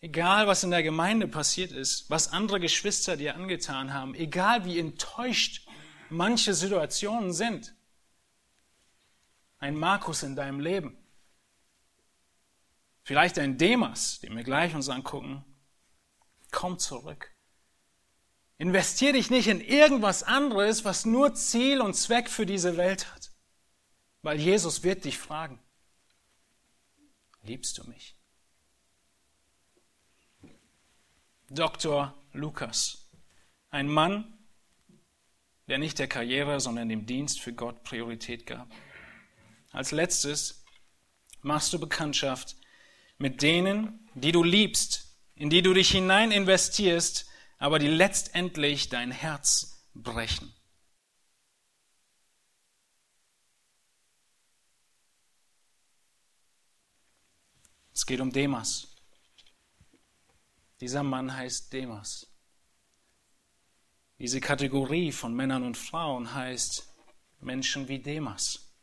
Egal, 0.00 0.46
was 0.46 0.62
in 0.62 0.70
der 0.70 0.82
Gemeinde 0.82 1.26
passiert 1.26 1.72
ist, 1.72 2.08
was 2.08 2.32
andere 2.32 2.60
Geschwister 2.60 3.16
dir 3.16 3.34
angetan 3.34 3.92
haben, 3.92 4.14
egal 4.14 4.64
wie 4.64 4.78
enttäuscht 4.78 5.66
manche 6.08 6.54
Situationen 6.54 7.32
sind, 7.32 7.74
ein 9.58 9.76
Markus 9.76 10.22
in 10.22 10.36
deinem 10.36 10.60
Leben, 10.60 10.96
vielleicht 13.02 13.38
ein 13.38 13.58
Demas, 13.58 14.20
den 14.20 14.36
wir 14.36 14.44
gleich 14.44 14.74
uns 14.74 14.88
angucken, 14.88 15.44
komm 16.52 16.78
zurück 16.78 17.32
Investier 18.58 19.12
dich 19.12 19.30
nicht 19.30 19.46
in 19.46 19.60
irgendwas 19.60 20.24
anderes, 20.24 20.84
was 20.84 21.06
nur 21.06 21.32
Ziel 21.34 21.80
und 21.80 21.94
Zweck 21.94 22.28
für 22.28 22.44
diese 22.44 22.76
Welt 22.76 23.12
hat. 23.14 23.30
Weil 24.22 24.40
Jesus 24.40 24.82
wird 24.82 25.04
dich 25.04 25.16
fragen, 25.16 25.62
liebst 27.42 27.78
du 27.78 27.88
mich? 27.88 28.17
Dr. 31.50 32.14
Lukas, 32.32 33.08
ein 33.70 33.88
Mann, 33.88 34.38
der 35.66 35.78
nicht 35.78 35.98
der 35.98 36.08
Karriere, 36.08 36.60
sondern 36.60 36.88
dem 36.88 37.06
Dienst 37.06 37.40
für 37.40 37.54
Gott 37.54 37.84
Priorität 37.84 38.46
gab. 38.46 38.70
Als 39.72 39.90
letztes 39.90 40.64
machst 41.40 41.72
du 41.72 41.78
Bekanntschaft 41.78 42.56
mit 43.16 43.40
denen, 43.40 44.08
die 44.14 44.32
du 44.32 44.42
liebst, 44.42 45.16
in 45.34 45.48
die 45.48 45.62
du 45.62 45.72
dich 45.72 45.90
hinein 45.90 46.32
investierst, 46.32 47.26
aber 47.58 47.78
die 47.78 47.88
letztendlich 47.88 48.88
dein 48.90 49.10
Herz 49.10 49.86
brechen. 49.94 50.54
Es 57.94 58.06
geht 58.06 58.20
um 58.20 58.32
Demas. 58.32 58.97
Dieser 60.80 61.02
Mann 61.02 61.34
heißt 61.34 61.72
Demas. 61.72 62.26
Diese 64.18 64.40
Kategorie 64.40 65.12
von 65.12 65.34
Männern 65.34 65.64
und 65.64 65.76
Frauen 65.76 66.34
heißt 66.34 66.88
Menschen 67.40 67.88
wie 67.88 67.98
Demas. 67.98 68.74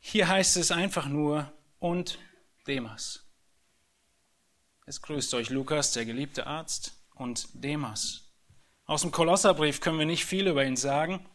Hier 0.00 0.28
heißt 0.28 0.56
es 0.56 0.70
einfach 0.70 1.06
nur 1.06 1.52
und 1.78 2.18
Demas. 2.66 3.24
Es 4.86 5.02
grüßt 5.02 5.34
euch 5.34 5.50
Lukas, 5.50 5.92
der 5.92 6.06
geliebte 6.06 6.46
Arzt, 6.46 6.94
und 7.14 7.48
Demas. 7.52 8.32
Aus 8.84 9.02
dem 9.02 9.10
Kolosserbrief 9.10 9.80
können 9.80 9.98
wir 9.98 10.06
nicht 10.06 10.24
viel 10.24 10.46
über 10.46 10.64
ihn 10.64 10.76
sagen. 10.76 11.28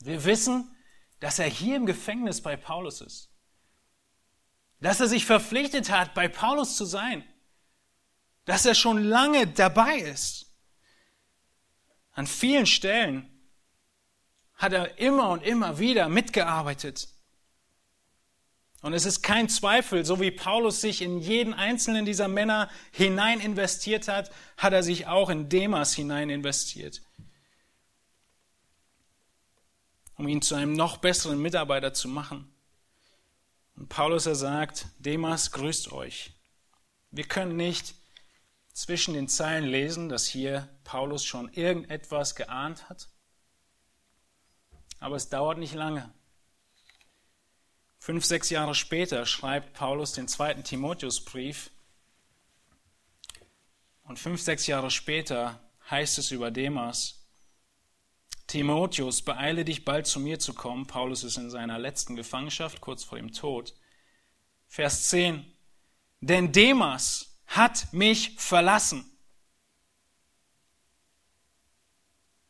Wir 0.00 0.24
wissen, 0.24 0.74
dass 1.20 1.38
er 1.38 1.46
hier 1.46 1.76
im 1.76 1.86
Gefängnis 1.86 2.40
bei 2.40 2.56
Paulus 2.56 3.00
ist. 3.00 3.30
Dass 4.80 5.00
er 5.00 5.08
sich 5.08 5.24
verpflichtet 5.24 5.90
hat, 5.90 6.14
bei 6.14 6.26
Paulus 6.26 6.76
zu 6.76 6.84
sein. 6.84 7.24
Dass 8.44 8.66
er 8.66 8.74
schon 8.74 9.02
lange 9.02 9.46
dabei 9.46 9.96
ist. 9.96 10.46
An 12.12 12.26
vielen 12.26 12.66
Stellen 12.66 13.30
hat 14.54 14.72
er 14.72 14.98
immer 14.98 15.30
und 15.30 15.42
immer 15.42 15.78
wieder 15.78 16.08
mitgearbeitet. 16.08 17.08
Und 18.84 18.92
es 18.92 19.06
ist 19.06 19.22
kein 19.22 19.48
Zweifel, 19.48 20.04
so 20.04 20.20
wie 20.20 20.30
Paulus 20.30 20.82
sich 20.82 21.00
in 21.00 21.18
jeden 21.18 21.54
einzelnen 21.54 22.04
dieser 22.04 22.28
Männer 22.28 22.70
hinein 22.92 23.40
investiert 23.40 24.08
hat, 24.08 24.30
hat 24.58 24.74
er 24.74 24.82
sich 24.82 25.06
auch 25.06 25.30
in 25.30 25.48
Demas 25.48 25.94
hinein 25.94 26.28
investiert. 26.28 27.00
Um 30.16 30.28
ihn 30.28 30.42
zu 30.42 30.54
einem 30.54 30.74
noch 30.74 30.98
besseren 30.98 31.40
Mitarbeiter 31.40 31.94
zu 31.94 32.08
machen. 32.08 32.52
Und 33.74 33.88
Paulus 33.88 34.26
er 34.26 34.34
sagt, 34.34 34.86
Demas 34.98 35.50
grüßt 35.50 35.90
euch. 35.92 36.32
Wir 37.10 37.24
können 37.24 37.56
nicht 37.56 37.94
zwischen 38.74 39.14
den 39.14 39.28
Zeilen 39.28 39.64
lesen, 39.64 40.08
dass 40.08 40.26
hier 40.26 40.68
Paulus 40.82 41.24
schon 41.24 41.50
irgendetwas 41.52 42.34
geahnt 42.34 42.90
hat. 42.90 43.08
Aber 44.98 45.16
es 45.16 45.30
dauert 45.30 45.58
nicht 45.58 45.74
lange. 45.74 46.12
Fünf, 47.98 48.24
sechs 48.24 48.50
Jahre 48.50 48.74
später 48.74 49.24
schreibt 49.24 49.72
Paulus 49.72 50.12
den 50.12 50.28
zweiten 50.28 50.64
Timotheusbrief. 50.64 51.70
Und 54.02 54.18
fünf, 54.18 54.42
sechs 54.42 54.66
Jahre 54.66 54.90
später 54.90 55.60
heißt 55.88 56.18
es 56.18 56.30
über 56.30 56.50
Demas, 56.50 57.24
Timotheus, 58.46 59.22
beeile 59.22 59.64
dich 59.64 59.84
bald 59.84 60.06
zu 60.06 60.20
mir 60.20 60.38
zu 60.38 60.52
kommen. 60.52 60.86
Paulus 60.86 61.24
ist 61.24 61.38
in 61.38 61.48
seiner 61.48 61.78
letzten 61.78 62.14
Gefangenschaft, 62.14 62.80
kurz 62.80 63.02
vor 63.02 63.18
dem 63.18 63.32
Tod. 63.32 63.74
Vers 64.66 65.08
10. 65.08 65.50
Denn 66.20 66.52
Demas 66.52 67.33
hat 67.46 67.92
mich 67.92 68.34
verlassen, 68.36 69.10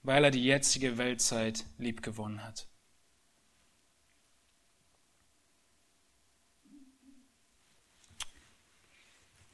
weil 0.02 0.24
er 0.24 0.30
die 0.30 0.44
jetzige 0.44 0.98
Weltzeit 0.98 1.64
liebgewonnen 1.78 2.42
hat. 2.42 2.68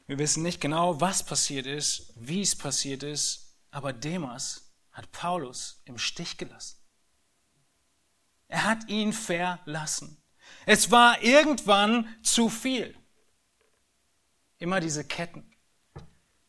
Wir 0.06 0.18
wissen 0.18 0.42
nicht 0.42 0.60
genau, 0.60 1.00
was 1.00 1.24
passiert 1.24 1.66
ist, 1.66 2.12
wie 2.16 2.40
es 2.40 2.56
passiert 2.56 3.04
ist, 3.04 3.54
aber 3.70 3.92
Demas 3.92 4.72
hat 4.90 5.12
Paulus 5.12 5.80
im 5.84 5.98
Stich 5.98 6.36
gelassen. 6.36 6.78
Er 8.48 8.64
hat 8.64 8.88
ihn 8.88 9.12
verlassen. 9.12 10.20
Es 10.66 10.90
war 10.90 11.22
irgendwann 11.22 12.08
zu 12.24 12.48
viel. 12.48 12.99
Immer 14.60 14.78
diese 14.78 15.04
Ketten, 15.04 15.56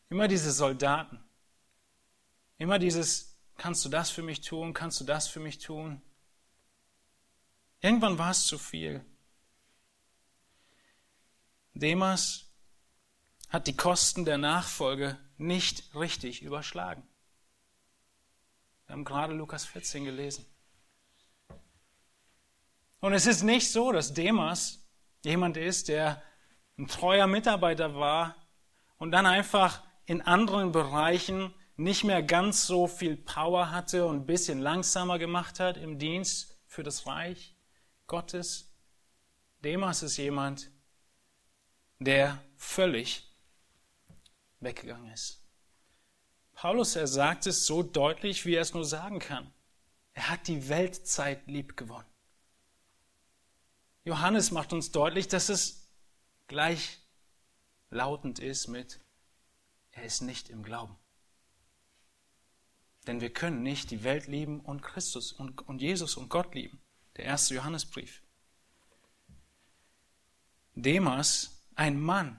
immer 0.08 0.28
diese 0.28 0.52
Soldaten, 0.52 1.18
immer 2.58 2.78
dieses, 2.78 3.36
kannst 3.56 3.84
du 3.84 3.88
das 3.88 4.10
für 4.10 4.22
mich 4.22 4.42
tun, 4.42 4.74
kannst 4.74 5.00
du 5.00 5.04
das 5.04 5.26
für 5.26 5.40
mich 5.40 5.58
tun. 5.58 6.00
Irgendwann 7.80 8.18
war 8.18 8.30
es 8.30 8.46
zu 8.46 8.58
viel. 8.58 9.04
Demas 11.74 12.50
hat 13.48 13.66
die 13.66 13.76
Kosten 13.76 14.24
der 14.24 14.38
Nachfolge 14.38 15.18
nicht 15.38 15.94
richtig 15.94 16.42
überschlagen. 16.42 17.02
Wir 18.86 18.92
haben 18.92 19.04
gerade 19.04 19.32
Lukas 19.32 19.64
14 19.64 20.04
gelesen. 20.04 20.44
Und 23.00 23.14
es 23.14 23.26
ist 23.26 23.42
nicht 23.42 23.72
so, 23.72 23.90
dass 23.90 24.12
Demas 24.12 24.86
jemand 25.24 25.56
ist, 25.56 25.88
der 25.88 26.22
ein 26.78 26.88
treuer 26.88 27.26
Mitarbeiter 27.26 27.94
war 27.94 28.36
und 28.98 29.10
dann 29.12 29.26
einfach 29.26 29.82
in 30.06 30.20
anderen 30.22 30.72
Bereichen 30.72 31.54
nicht 31.76 32.04
mehr 32.04 32.22
ganz 32.22 32.66
so 32.66 32.86
viel 32.86 33.16
Power 33.16 33.70
hatte 33.70 34.06
und 34.06 34.16
ein 34.16 34.26
bisschen 34.26 34.60
langsamer 34.60 35.18
gemacht 35.18 35.60
hat 35.60 35.76
im 35.76 35.98
Dienst 35.98 36.58
für 36.66 36.82
das 36.82 37.06
Reich 37.06 37.56
Gottes. 38.06 38.72
Demas 39.64 40.02
ist 40.02 40.16
jemand, 40.16 40.70
der 41.98 42.42
völlig 42.56 43.30
weggegangen 44.60 45.12
ist. 45.12 45.42
Paulus, 46.54 46.96
er 46.96 47.06
sagt 47.06 47.46
es 47.46 47.66
so 47.66 47.82
deutlich, 47.82 48.44
wie 48.44 48.54
er 48.54 48.62
es 48.62 48.74
nur 48.74 48.84
sagen 48.84 49.18
kann. 49.18 49.52
Er 50.14 50.28
hat 50.28 50.46
die 50.46 50.68
Weltzeit 50.68 51.46
lieb 51.46 51.76
gewonnen. 51.76 52.06
Johannes 54.04 54.50
macht 54.50 54.72
uns 54.72 54.90
deutlich, 54.90 55.28
dass 55.28 55.48
es 55.48 55.81
gleichlautend 56.52 58.38
ist 58.38 58.68
mit, 58.68 59.00
er 59.90 60.04
ist 60.04 60.20
nicht 60.20 60.50
im 60.50 60.62
Glauben. 60.62 60.96
Denn 63.06 63.20
wir 63.20 63.32
können 63.32 63.62
nicht 63.62 63.90
die 63.90 64.04
Welt 64.04 64.26
lieben 64.26 64.60
und 64.60 64.82
Christus 64.82 65.32
und, 65.32 65.66
und 65.66 65.80
Jesus 65.80 66.16
und 66.16 66.28
Gott 66.28 66.54
lieben. 66.54 66.80
Der 67.16 67.24
erste 67.24 67.54
Johannesbrief. 67.54 68.22
Demas, 70.74 71.62
ein 71.74 72.00
Mann, 72.00 72.38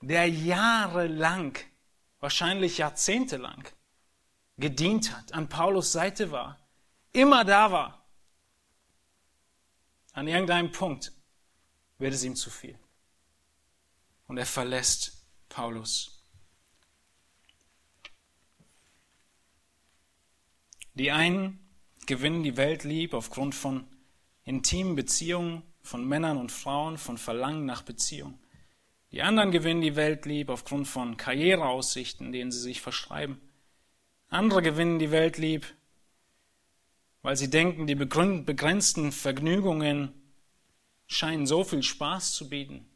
der 0.00 0.28
jahrelang, 0.28 1.58
wahrscheinlich 2.20 2.78
jahrzehntelang, 2.78 3.64
gedient 4.56 5.16
hat, 5.16 5.32
an 5.32 5.48
Paulus 5.48 5.92
Seite 5.92 6.30
war, 6.30 6.58
immer 7.12 7.44
da 7.44 7.72
war. 7.72 8.06
An 10.12 10.28
irgendeinem 10.28 10.70
Punkt 10.70 11.12
wird 11.98 12.14
es 12.14 12.24
ihm 12.24 12.36
zu 12.36 12.50
viel. 12.50 12.78
Und 14.28 14.38
er 14.38 14.46
verlässt 14.46 15.26
Paulus. 15.48 16.22
Die 20.94 21.10
einen 21.10 21.58
gewinnen 22.06 22.42
die 22.42 22.56
Welt 22.56 22.84
lieb 22.84 23.14
aufgrund 23.14 23.54
von 23.54 23.86
intimen 24.44 24.96
Beziehungen 24.96 25.62
von 25.80 26.06
Männern 26.06 26.36
und 26.36 26.52
Frauen, 26.52 26.98
von 26.98 27.18
Verlangen 27.18 27.64
nach 27.64 27.82
Beziehung. 27.82 28.38
Die 29.12 29.22
anderen 29.22 29.52
gewinnen 29.52 29.80
die 29.80 29.96
Welt 29.96 30.26
lieb 30.26 30.50
aufgrund 30.50 30.88
von 30.88 31.16
Karriereaussichten, 31.16 32.32
denen 32.32 32.50
sie 32.50 32.60
sich 32.60 32.80
verschreiben. 32.80 33.40
Andere 34.28 34.60
gewinnen 34.60 34.98
die 34.98 35.10
Welt 35.10 35.38
lieb, 35.38 35.66
weil 37.22 37.36
sie 37.36 37.48
denken, 37.48 37.86
die 37.86 37.94
begrenzten 37.94 39.12
Vergnügungen 39.12 40.12
scheinen 41.06 41.46
so 41.46 41.62
viel 41.62 41.82
Spaß 41.82 42.32
zu 42.32 42.48
bieten. 42.48 42.87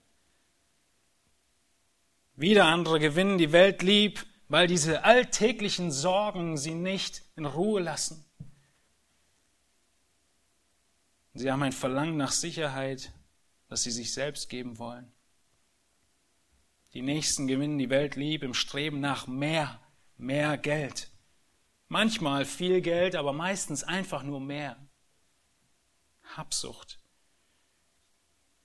Wieder 2.42 2.64
andere 2.64 2.98
gewinnen 2.98 3.38
die 3.38 3.52
Welt 3.52 3.82
lieb, 3.82 4.26
weil 4.48 4.66
diese 4.66 5.04
alltäglichen 5.04 5.92
Sorgen 5.92 6.56
sie 6.56 6.74
nicht 6.74 7.22
in 7.36 7.46
Ruhe 7.46 7.80
lassen. 7.80 8.24
Sie 11.34 11.52
haben 11.52 11.62
ein 11.62 11.70
Verlangen 11.70 12.16
nach 12.16 12.32
Sicherheit, 12.32 13.12
das 13.68 13.84
sie 13.84 13.92
sich 13.92 14.12
selbst 14.12 14.48
geben 14.48 14.80
wollen. 14.80 15.12
Die 16.94 17.02
Nächsten 17.02 17.46
gewinnen 17.46 17.78
die 17.78 17.90
Welt 17.90 18.16
lieb 18.16 18.42
im 18.42 18.54
Streben 18.54 18.98
nach 18.98 19.28
mehr, 19.28 19.80
mehr 20.16 20.58
Geld, 20.58 21.12
Manchmal 21.86 22.44
viel 22.44 22.80
Geld, 22.80 23.14
aber 23.14 23.32
meistens 23.32 23.84
einfach 23.84 24.24
nur 24.24 24.40
mehr. 24.40 24.76
Habsucht. 26.24 26.98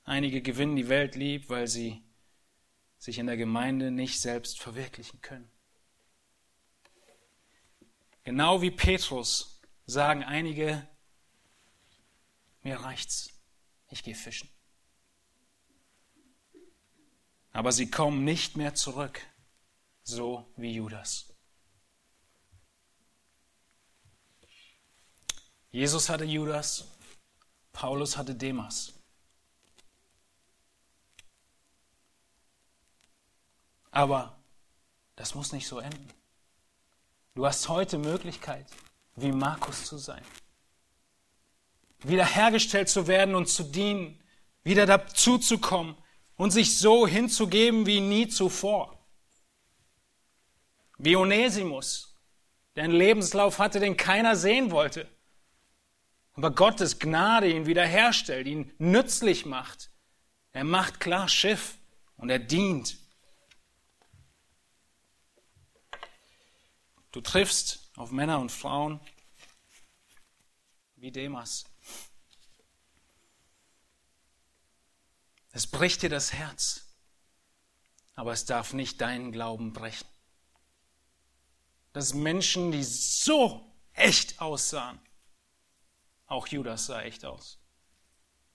Einige 0.03 0.41
gewinnen 0.41 0.77
die 0.77 0.89
Welt 0.89 1.15
lieb, 1.15 1.49
weil 1.49 1.67
sie 1.67 2.06
sich 2.97 3.19
in 3.19 3.27
der 3.27 3.37
Gemeinde 3.37 3.91
nicht 3.91 4.19
selbst 4.19 4.59
verwirklichen 4.59 5.21
können. 5.21 5.49
Genau 8.23 8.61
wie 8.61 8.71
Petrus 8.71 9.61
sagen 9.85 10.23
einige, 10.23 10.85
mir 12.61 12.77
reicht's, 12.77 13.29
ich 13.89 14.03
gehe 14.03 14.15
fischen. 14.15 14.49
Aber 17.53 17.71
sie 17.71 17.89
kommen 17.89 18.23
nicht 18.23 18.57
mehr 18.57 18.75
zurück, 18.75 19.21
so 20.03 20.51
wie 20.57 20.73
Judas. 20.73 21.33
Jesus 25.71 26.09
hatte 26.09 26.25
Judas, 26.25 26.87
Paulus 27.71 28.17
hatte 28.17 28.35
Demas. 28.35 28.96
Aber 33.97 34.37
das 35.15 35.33
muss 35.33 35.53
nicht 35.53 35.67
so 35.67 35.79
enden. 35.79 36.07
Du 37.33 37.47
hast 37.47 37.67
heute 37.67 37.97
Möglichkeit, 37.97 38.67
wie 39.15 39.31
Markus 39.31 39.85
zu 39.85 39.97
sein. 39.97 40.21
Wiederhergestellt 42.03 42.89
zu 42.89 43.07
werden 43.07 43.33
und 43.33 43.49
zu 43.49 43.63
dienen, 43.63 44.21
wieder 44.63 44.85
dazu 44.85 45.39
zu 45.39 45.57
kommen 45.57 45.97
und 46.35 46.51
sich 46.51 46.77
so 46.77 47.07
hinzugeben 47.07 47.87
wie 47.87 47.99
nie 47.99 48.27
zuvor. 48.27 49.03
Wie 50.99 51.15
Onesimus, 51.15 52.15
der 52.75 52.83
einen 52.83 52.93
Lebenslauf 52.93 53.57
hatte, 53.57 53.79
den 53.79 53.97
keiner 53.97 54.35
sehen 54.35 54.69
wollte. 54.69 55.09
Aber 56.33 56.51
Gottes 56.51 56.99
Gnade 56.99 57.51
ihn 57.51 57.65
wiederherstellt, 57.65 58.45
ihn 58.45 58.71
nützlich 58.77 59.47
macht. 59.47 59.89
Er 60.51 60.65
macht 60.65 60.99
klar 60.99 61.27
Schiff 61.27 61.79
und 62.15 62.29
er 62.29 62.37
dient. 62.37 63.06
Du 67.17 67.21
triffst 67.21 67.79
auf 67.95 68.11
Männer 68.11 68.39
und 68.39 68.51
Frauen 68.51 68.99
wie 70.97 71.11
Demas. 71.11 71.65
Es 75.49 75.65
bricht 75.65 76.03
dir 76.03 76.09
das 76.09 76.31
Herz, 76.31 76.85
aber 78.13 78.33
es 78.33 78.45
darf 78.45 78.73
nicht 78.73 79.01
deinen 79.01 79.31
Glauben 79.31 79.73
brechen. 79.73 80.07
Dass 81.91 82.13
Menschen, 82.13 82.71
die 82.71 82.83
so 82.83 83.67
echt 83.93 84.39
aussahen, 84.39 84.99
auch 86.27 86.45
Judas 86.45 86.85
sah 86.85 87.01
echt 87.01 87.25
aus, 87.25 87.57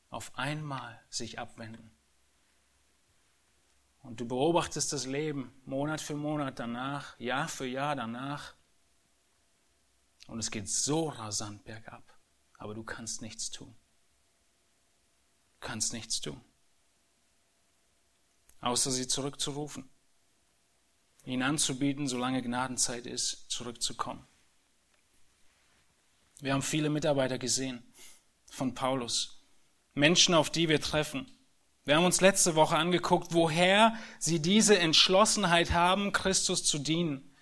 auf 0.09 0.39
einmal 0.39 1.05
sich 1.11 1.41
abwenden. 1.41 1.91
Und 4.03 4.21
du 4.21 4.27
beobachtest 4.27 4.93
das 4.93 5.07
Leben 5.07 5.53
Monat 5.65 6.01
für 6.01 6.17
Monat 6.17 6.59
danach, 6.59 7.19
Jahr 7.19 7.49
für 7.49 7.67
Jahr 7.67 7.95
danach. 7.95 8.55
Und 10.27 10.39
es 10.39 10.51
geht 10.51 10.69
so 10.69 11.09
rasant 11.09 11.65
bergab. 11.65 12.03
Aber 12.59 12.75
du 12.75 12.83
kannst 12.83 13.23
nichts 13.23 13.51
tun. 13.51 13.75
Du 15.61 15.67
kannst 15.67 15.93
nichts 15.93 16.21
tun. 16.21 16.41
Außer 18.61 18.91
sie 18.91 19.07
zurückzurufen. 19.07 19.89
Ihnen 21.25 21.43
anzubieten, 21.43 22.09
solange 22.09 22.43
Gnadenzeit 22.43 23.07
ist, 23.07 23.51
zurückzukommen. 23.51 24.27
Wir 26.41 26.55
haben 26.55 26.63
viele 26.63 26.91
Mitarbeiter 26.91 27.39
gesehen 27.39 27.85
von 28.47 28.75
Paulus. 28.75 29.41
Menschen, 29.95 30.35
auf 30.35 30.51
die 30.51 30.69
wir 30.69 30.81
treffen, 30.81 31.31
wir 31.85 31.97
haben 31.97 32.05
uns 32.05 32.21
letzte 32.21 32.55
Woche 32.55 32.77
angeguckt, 32.77 33.35
woher 33.35 33.95
sie 34.19 34.41
diese 34.41 34.79
Entschlossenheit 34.79 35.73
haben, 35.73 36.13
Christus 36.13 36.65
zu 36.65 36.79
dienen. 36.79 37.35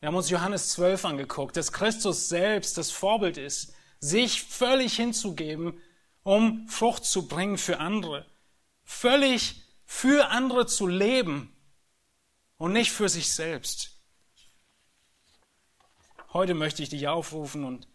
Wir 0.00 0.08
haben 0.08 0.16
uns 0.16 0.30
Johannes 0.30 0.70
12 0.70 1.04
angeguckt, 1.04 1.56
dass 1.56 1.72
Christus 1.72 2.28
selbst 2.28 2.76
das 2.76 2.90
Vorbild 2.90 3.38
ist, 3.38 3.72
sich 4.00 4.42
völlig 4.42 4.96
hinzugeben, 4.96 5.80
um 6.24 6.66
Frucht 6.68 7.04
zu 7.04 7.28
bringen 7.28 7.56
für 7.56 7.78
andere. 7.78 8.26
Völlig 8.82 9.62
für 9.84 10.28
andere 10.30 10.66
zu 10.66 10.88
leben 10.88 11.54
und 12.56 12.72
nicht 12.72 12.90
für 12.90 13.08
sich 13.08 13.30
selbst. 13.30 14.00
Heute 16.32 16.54
möchte 16.54 16.82
ich 16.82 16.88
dich 16.88 17.06
aufrufen 17.06 17.64
und 17.64 17.86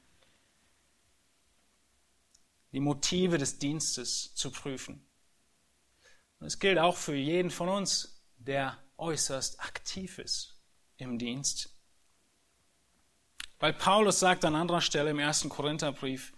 die 2.72 2.80
Motive 2.80 3.38
des 3.38 3.60
Dienstes 3.60 4.34
zu 4.36 4.52
prüfen. 4.52 5.07
Und 6.40 6.48
es 6.48 6.60
gilt 6.60 6.78
auch 6.78 6.98
für 6.98 7.16
jeden 7.16 7.52
von 7.52 7.70
uns, 7.70 8.22
der 8.38 8.78
äußerst 8.98 9.60
aktiv 9.60 10.20
ist 10.20 10.60
im 10.98 11.18
Dienst. 11.18 11.74
Weil 13.60 13.74
Paulus 13.74 14.20
sagt 14.20 14.46
an 14.46 14.56
anderer 14.56 14.82
Stelle 14.82 15.10
im 15.10 15.20
ersten 15.20 15.50
Korintherbrief, 15.50 16.34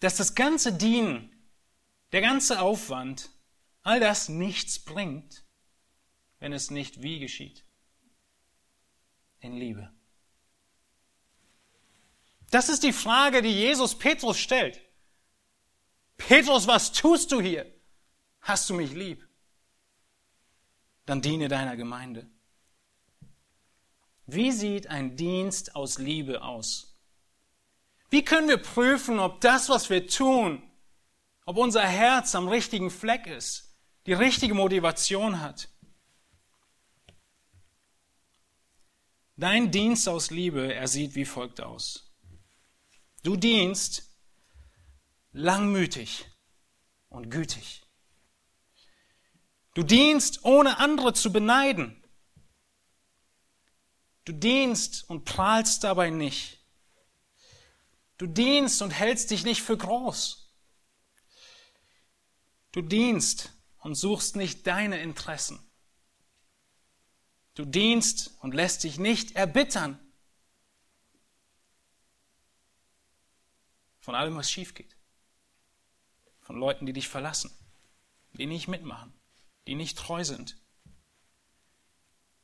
dass 0.00 0.16
das 0.16 0.34
ganze 0.34 0.72
Dienen, 0.72 1.34
der 2.12 2.20
ganze 2.20 2.60
Aufwand, 2.60 3.30
all 3.82 4.00
das 4.00 4.28
nichts 4.28 4.78
bringt, 4.78 5.44
wenn 6.38 6.52
es 6.52 6.70
nicht 6.70 7.02
wie 7.02 7.18
geschieht. 7.18 7.64
In 9.40 9.56
Liebe. 9.56 9.90
Das 12.50 12.68
ist 12.68 12.82
die 12.82 12.92
Frage, 12.92 13.42
die 13.42 13.52
Jesus 13.52 13.98
Petrus 13.98 14.38
stellt. 14.38 14.80
Petrus, 16.18 16.66
was 16.66 16.92
tust 16.92 17.32
du 17.32 17.40
hier? 17.40 17.64
Hast 18.42 18.68
du 18.68 18.74
mich 18.74 18.92
lieb? 18.92 19.26
Dann 21.06 21.22
diene 21.22 21.48
deiner 21.48 21.76
Gemeinde. 21.76 22.28
Wie 24.26 24.52
sieht 24.52 24.88
ein 24.88 25.16
Dienst 25.16 25.74
aus 25.74 25.98
Liebe 25.98 26.42
aus? 26.42 26.94
Wie 28.10 28.24
können 28.24 28.48
wir 28.48 28.58
prüfen, 28.58 29.18
ob 29.18 29.40
das, 29.40 29.70
was 29.70 29.88
wir 29.88 30.06
tun, 30.06 30.62
ob 31.46 31.56
unser 31.56 31.86
Herz 31.86 32.34
am 32.34 32.48
richtigen 32.48 32.90
Fleck 32.90 33.26
ist, 33.26 33.74
die 34.04 34.12
richtige 34.12 34.54
Motivation 34.54 35.40
hat? 35.40 35.68
Dein 39.36 39.70
Dienst 39.70 40.08
aus 40.08 40.30
Liebe, 40.30 40.74
er 40.74 40.88
sieht 40.88 41.14
wie 41.14 41.24
folgt 41.24 41.60
aus. 41.62 42.12
Du 43.22 43.36
dienst, 43.36 44.07
langmütig 45.32 46.26
und 47.08 47.30
gütig. 47.30 47.82
Du 49.74 49.82
dienst, 49.82 50.44
ohne 50.44 50.78
andere 50.78 51.12
zu 51.14 51.32
beneiden. 51.32 52.02
Du 54.24 54.32
dienst 54.32 55.08
und 55.08 55.24
prahlst 55.24 55.84
dabei 55.84 56.10
nicht. 56.10 56.58
Du 58.18 58.26
dienst 58.26 58.82
und 58.82 58.90
hältst 58.90 59.30
dich 59.30 59.44
nicht 59.44 59.62
für 59.62 59.76
groß. 59.76 60.52
Du 62.72 62.82
dienst 62.82 63.52
und 63.78 63.94
suchst 63.94 64.36
nicht 64.36 64.66
deine 64.66 65.00
Interessen. 65.00 65.64
Du 67.54 67.64
dienst 67.64 68.36
und 68.40 68.54
lässt 68.54 68.84
dich 68.84 68.98
nicht 68.98 69.36
erbittern 69.36 69.98
von 74.00 74.14
allem, 74.14 74.36
was 74.36 74.50
schief 74.50 74.74
geht 74.74 74.97
von 76.48 76.56
Leuten, 76.56 76.86
die 76.86 76.94
dich 76.94 77.08
verlassen, 77.08 77.50
die 78.32 78.46
nicht 78.46 78.68
mitmachen, 78.68 79.12
die 79.66 79.74
nicht 79.74 79.98
treu 79.98 80.24
sind. 80.24 80.56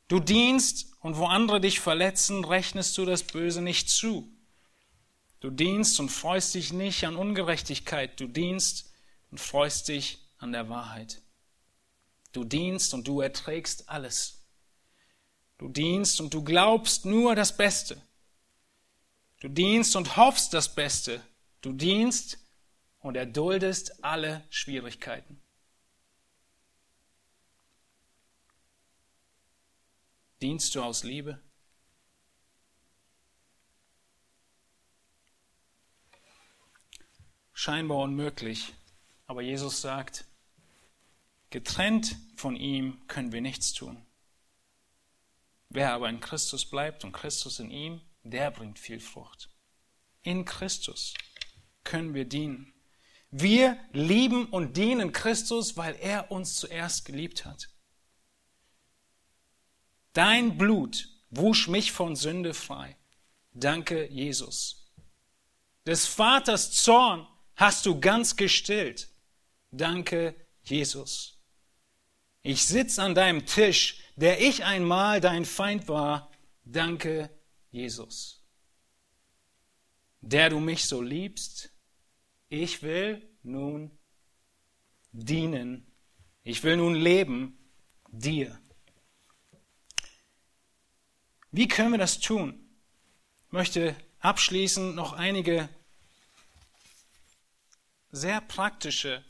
Du 0.09 0.21
dienst 0.21 0.93
und 1.01 1.17
wo 1.17 1.25
andere 1.25 1.59
dich 1.59 1.81
verletzen, 1.81 2.45
rechnest 2.45 2.99
du 2.99 3.07
das 3.07 3.23
Böse 3.23 3.63
nicht 3.63 3.89
zu. 3.89 4.31
Du 5.41 5.49
dienst 5.49 5.99
und 6.01 6.11
freust 6.11 6.55
dich 6.55 6.71
nicht 6.71 7.05
an 7.07 7.17
Ungerechtigkeit, 7.17 8.21
du 8.21 8.27
dienst 8.27 8.93
und 9.31 9.41
freust 9.41 9.89
dich 9.89 10.19
an 10.37 10.53
der 10.53 10.69
Wahrheit. 10.69 11.23
Du 12.33 12.45
dienst 12.45 12.93
und 12.93 13.09
du 13.09 13.23
erträgst 13.23 13.89
alles. 13.89 14.45
Du 15.57 15.71
dienst 15.71 16.21
und 16.21 16.35
du 16.35 16.45
glaubst 16.45 17.07
nur 17.07 17.35
das 17.35 17.57
Beste. 17.57 18.03
Du 19.41 19.49
dienst 19.49 19.97
und 19.97 20.19
hoffst 20.19 20.53
das 20.53 20.75
Beste. 20.75 21.23
Du 21.63 21.73
dienst 21.73 22.44
und 23.05 23.17
erduldest 23.17 24.03
alle 24.03 24.47
Schwierigkeiten. 24.49 25.39
Dienst 30.41 30.75
du 30.75 30.83
aus 30.83 31.05
Liebe? 31.05 31.39
Scheinbar 37.53 37.99
unmöglich, 37.99 38.73
aber 39.27 39.43
Jesus 39.43 39.83
sagt, 39.83 40.25
getrennt 41.51 42.17
von 42.37 42.57
ihm 42.57 43.07
können 43.07 43.33
wir 43.33 43.43
nichts 43.43 43.75
tun. 43.75 44.03
Wer 45.69 45.93
aber 45.93 46.09
in 46.09 46.21
Christus 46.21 46.65
bleibt 46.65 47.05
und 47.05 47.13
Christus 47.13 47.59
in 47.61 47.71
ihm, 47.71 48.01
der 48.23 48.51
bringt 48.51 48.79
viel 48.79 48.99
Frucht. 48.99 49.51
In 50.23 50.47
Christus 50.47 51.13
können 51.85 52.15
wir 52.15 52.25
dienen. 52.25 52.74
Wir 53.37 53.76
lieben 53.93 54.47
und 54.47 54.76
dienen 54.76 55.11
Christus, 55.11 55.76
weil 55.76 55.97
er 55.97 56.30
uns 56.30 56.55
zuerst 56.55 57.05
geliebt 57.05 57.45
hat. 57.45 57.68
Dein 60.12 60.57
Blut 60.57 61.09
wusch 61.30 61.66
mich 61.66 61.91
von 61.91 62.14
Sünde 62.14 62.55
frei. 62.55 62.97
Danke, 63.53 64.09
Jesus. 64.09 64.87
Des 65.85 66.07
Vaters 66.07 66.70
Zorn 66.70 67.26
hast 67.57 67.87
du 67.87 67.99
ganz 67.99 68.37
gestillt. 68.37 69.09
Danke, 69.72 70.37
Jesus. 70.62 71.41
Ich 72.45 72.64
sitz 72.64 73.01
an 73.01 73.16
deinem 73.16 73.47
Tisch, 73.47 73.99
der 74.14 74.41
ich 74.41 74.62
einmal 74.62 75.20
dein 75.20 75.45
Feind 75.45 75.89
war. 75.89 76.30
Danke, 76.64 77.30
Jesus. 77.72 78.45
Der 80.20 80.51
du 80.51 80.61
mich 80.61 80.85
so 80.85 81.03
liebst, 81.03 81.74
ich 82.63 82.83
will 82.83 83.23
nun 83.43 83.99
dienen. 85.13 85.91
Ich 86.43 86.63
will 86.63 86.77
nun 86.77 86.95
leben 86.95 87.59
dir. 88.11 88.61
Wie 91.51 91.69
können 91.69 91.93
wir 91.93 91.99
das 91.99 92.21
tun? 92.21 92.69
Ich 93.47 93.53
möchte 93.53 93.97
abschließend 94.21 94.95
noch 94.95 95.13
einige 95.13 95.69
sehr 98.11 98.41
praktische 98.41 99.25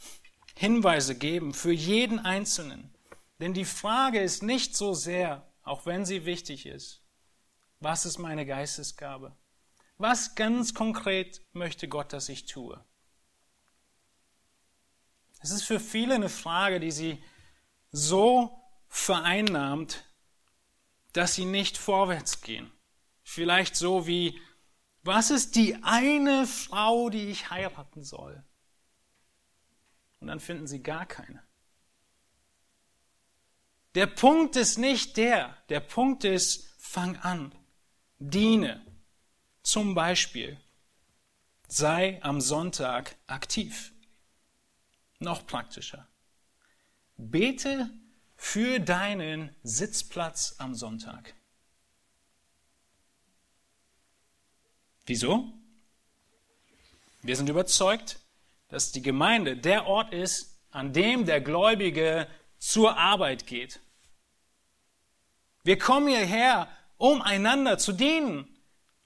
Hinweise 0.57 1.17
geben 1.17 1.55
für 1.55 1.73
jeden 1.73 2.19
Einzelnen. 2.19 2.95
Denn 3.41 3.55
die 3.55 3.65
Frage 3.65 4.21
ist 4.21 4.43
nicht 4.43 4.77
so 4.77 4.95
sehr, 4.95 5.51
auch 5.63 5.87
wenn 5.87 6.05
sie 6.05 6.25
wichtig 6.25 6.67
ist, 6.67 7.03
was 7.81 8.07
ist 8.07 8.19
meine 8.19 8.47
Geistesgabe? 8.47 9.37
Was 9.97 10.35
ganz 10.35 10.75
konkret 10.75 11.43
möchte 11.53 11.89
Gott, 11.89 12.13
dass 12.13 12.29
ich 12.29 12.47
tue? 12.47 12.85
Es 15.45 15.51
ist 15.51 15.65
für 15.65 15.79
viele 15.79 16.15
eine 16.15 16.31
Frage, 16.31 16.81
die 16.81 16.91
sie 16.91 17.23
so 17.93 18.59
vereinnahmt, 18.89 20.07
dass 21.13 21.35
sie 21.35 21.45
nicht 21.45 21.77
vorwärts 21.77 22.41
gehen. 22.41 22.73
Vielleicht 23.23 23.77
so 23.77 24.07
wie, 24.07 24.41
was 25.03 25.31
ist 25.31 25.55
die 25.57 25.77
eine 25.83 26.47
Frau, 26.47 27.11
die 27.11 27.27
ich 27.27 27.51
heiraten 27.51 28.03
soll? 28.03 28.43
Und 30.21 30.29
dann 30.29 30.41
finden 30.41 30.67
sie 30.67 30.83
gar 30.83 31.05
keine. 31.05 31.43
Der 33.97 34.07
Punkt 34.07 34.57
ist 34.57 34.79
nicht 34.79 35.19
der, 35.19 35.59
der 35.69 35.81
Punkt 35.81 36.25
ist, 36.25 36.75
fang 36.79 37.17
an, 37.19 37.55
diene. 38.19 38.83
Zum 39.63 39.95
Beispiel, 39.95 40.59
sei 41.69 42.19
am 42.23 42.41
Sonntag 42.41 43.19
aktiv. 43.27 43.94
Noch 45.19 45.47
praktischer. 45.47 46.07
Bete 47.17 47.91
für 48.37 48.79
deinen 48.81 49.55
Sitzplatz 49.63 50.57
am 50.59 50.75
Sonntag. 50.75 51.35
Wieso? 55.07 55.53
Wir 57.23 57.37
sind 57.37 57.49
überzeugt, 57.49 58.19
dass 58.69 58.93
die 58.93 59.03
Gemeinde 59.03 59.57
der 59.57 59.87
Ort 59.87 60.13
ist, 60.13 60.59
an 60.71 60.93
dem 60.93 61.25
der 61.25 61.41
Gläubige 61.41 62.27
zur 62.59 62.97
Arbeit 62.97 63.47
geht. 63.47 63.81
Wir 65.63 65.79
kommen 65.79 66.09
hierher, 66.09 66.69
um 66.99 67.23
einander 67.23 67.79
zu 67.79 67.93
dienen, 67.93 68.54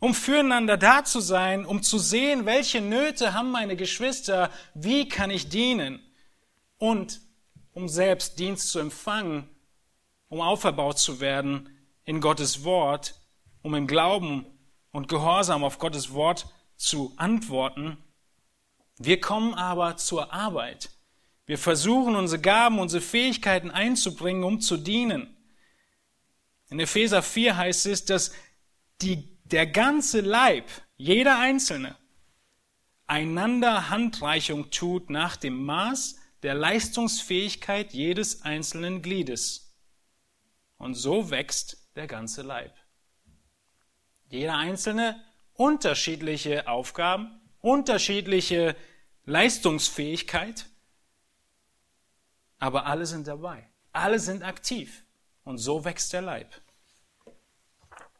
um 0.00 0.14
füreinander 0.14 0.76
da 0.76 1.04
zu 1.04 1.20
sein, 1.20 1.66
um 1.66 1.82
zu 1.82 1.98
sehen, 1.98 2.46
welche 2.46 2.80
Nöte 2.80 3.34
haben 3.34 3.50
meine 3.50 3.76
Geschwister, 3.76 4.50
wie 4.74 5.08
kann 5.08 5.30
ich 5.30 5.48
dienen 5.48 6.00
und 6.78 7.20
um 7.72 7.88
selbst 7.88 8.38
Dienst 8.38 8.70
zu 8.70 8.78
empfangen, 8.78 9.48
um 10.28 10.40
auferbaut 10.40 10.98
zu 10.98 11.20
werden 11.20 11.68
in 12.04 12.20
Gottes 12.20 12.64
Wort, 12.64 13.20
um 13.62 13.74
im 13.74 13.86
Glauben 13.86 14.46
und 14.92 15.08
Gehorsam 15.08 15.64
auf 15.64 15.78
Gottes 15.78 16.12
Wort 16.12 16.46
zu 16.76 17.12
antworten. 17.16 17.98
Wir 18.98 19.20
kommen 19.20 19.54
aber 19.54 19.96
zur 19.96 20.32
Arbeit. 20.32 20.90
Wir 21.46 21.58
versuchen, 21.58 22.14
unsere 22.14 22.40
Gaben, 22.40 22.78
unsere 22.78 23.02
Fähigkeiten 23.02 23.70
einzubringen, 23.70 24.44
um 24.44 24.60
zu 24.60 24.76
dienen. 24.76 25.36
In 26.68 26.78
Epheser 26.78 27.22
4 27.22 27.56
heißt 27.56 27.86
es, 27.86 28.04
dass 28.04 28.32
die, 29.00 29.37
der 29.52 29.66
ganze 29.66 30.20
Leib, 30.20 30.64
jeder 30.96 31.38
Einzelne, 31.38 31.96
einander 33.06 33.90
Handreichung 33.90 34.70
tut 34.70 35.10
nach 35.10 35.36
dem 35.36 35.64
Maß 35.64 36.16
der 36.42 36.54
Leistungsfähigkeit 36.54 37.92
jedes 37.92 38.42
einzelnen 38.42 39.02
Gliedes. 39.02 39.74
Und 40.76 40.94
so 40.94 41.30
wächst 41.30 41.88
der 41.96 42.06
ganze 42.06 42.42
Leib. 42.42 42.74
Jeder 44.28 44.56
einzelne 44.56 45.24
unterschiedliche 45.54 46.68
Aufgaben, 46.68 47.40
unterschiedliche 47.60 48.76
Leistungsfähigkeit, 49.24 50.66
aber 52.58 52.86
alle 52.86 53.06
sind 53.06 53.26
dabei. 53.26 53.68
Alle 53.92 54.18
sind 54.18 54.42
aktiv. 54.42 55.04
Und 55.44 55.58
so 55.58 55.84
wächst 55.84 56.12
der 56.12 56.22
Leib. 56.22 56.60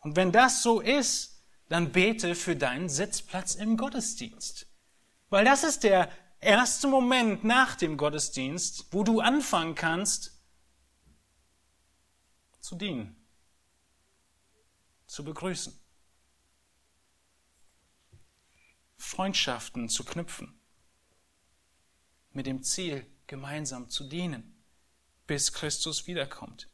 Und 0.08 0.16
wenn 0.16 0.32
das 0.32 0.62
so 0.62 0.80
ist, 0.80 1.44
dann 1.68 1.92
bete 1.92 2.34
für 2.34 2.56
deinen 2.56 2.88
Sitzplatz 2.88 3.54
im 3.54 3.76
Gottesdienst. 3.76 4.66
Weil 5.28 5.44
das 5.44 5.64
ist 5.64 5.84
der 5.84 6.10
erste 6.40 6.88
Moment 6.88 7.44
nach 7.44 7.76
dem 7.76 7.98
Gottesdienst, 7.98 8.86
wo 8.90 9.04
du 9.04 9.20
anfangen 9.20 9.74
kannst 9.74 10.40
zu 12.60 12.74
dienen, 12.74 13.22
zu 15.06 15.24
begrüßen, 15.24 15.78
Freundschaften 18.96 19.90
zu 19.90 20.04
knüpfen, 20.04 20.58
mit 22.30 22.46
dem 22.46 22.62
Ziel, 22.62 23.06
gemeinsam 23.26 23.90
zu 23.90 24.08
dienen, 24.08 24.64
bis 25.26 25.52
Christus 25.52 26.06
wiederkommt. 26.06 26.67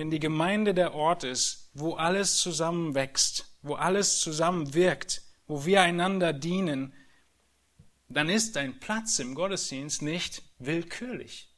Wenn 0.00 0.10
die 0.10 0.18
Gemeinde 0.18 0.72
der 0.72 0.94
Ort 0.94 1.24
ist, 1.24 1.68
wo 1.74 1.92
alles 1.92 2.38
zusammenwächst, 2.38 3.54
wo 3.60 3.74
alles 3.74 4.18
zusammenwirkt, 4.20 5.20
wo 5.46 5.66
wir 5.66 5.82
einander 5.82 6.32
dienen, 6.32 6.94
dann 8.08 8.30
ist 8.30 8.56
dein 8.56 8.80
Platz 8.80 9.18
im 9.18 9.34
Gottesdienst 9.34 10.00
nicht 10.00 10.42
willkürlich. 10.58 11.50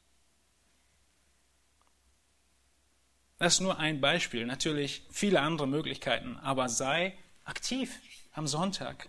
Das 3.37 3.53
ist 3.53 3.59
nur 3.61 3.79
ein 3.79 4.01
Beispiel, 4.01 4.45
natürlich 4.45 5.07
viele 5.09 5.39
andere 5.39 5.65
Möglichkeiten, 5.69 6.35
aber 6.35 6.67
sei 6.67 7.17
aktiv 7.45 7.97
am 8.33 8.45
Sonntag. 8.45 9.07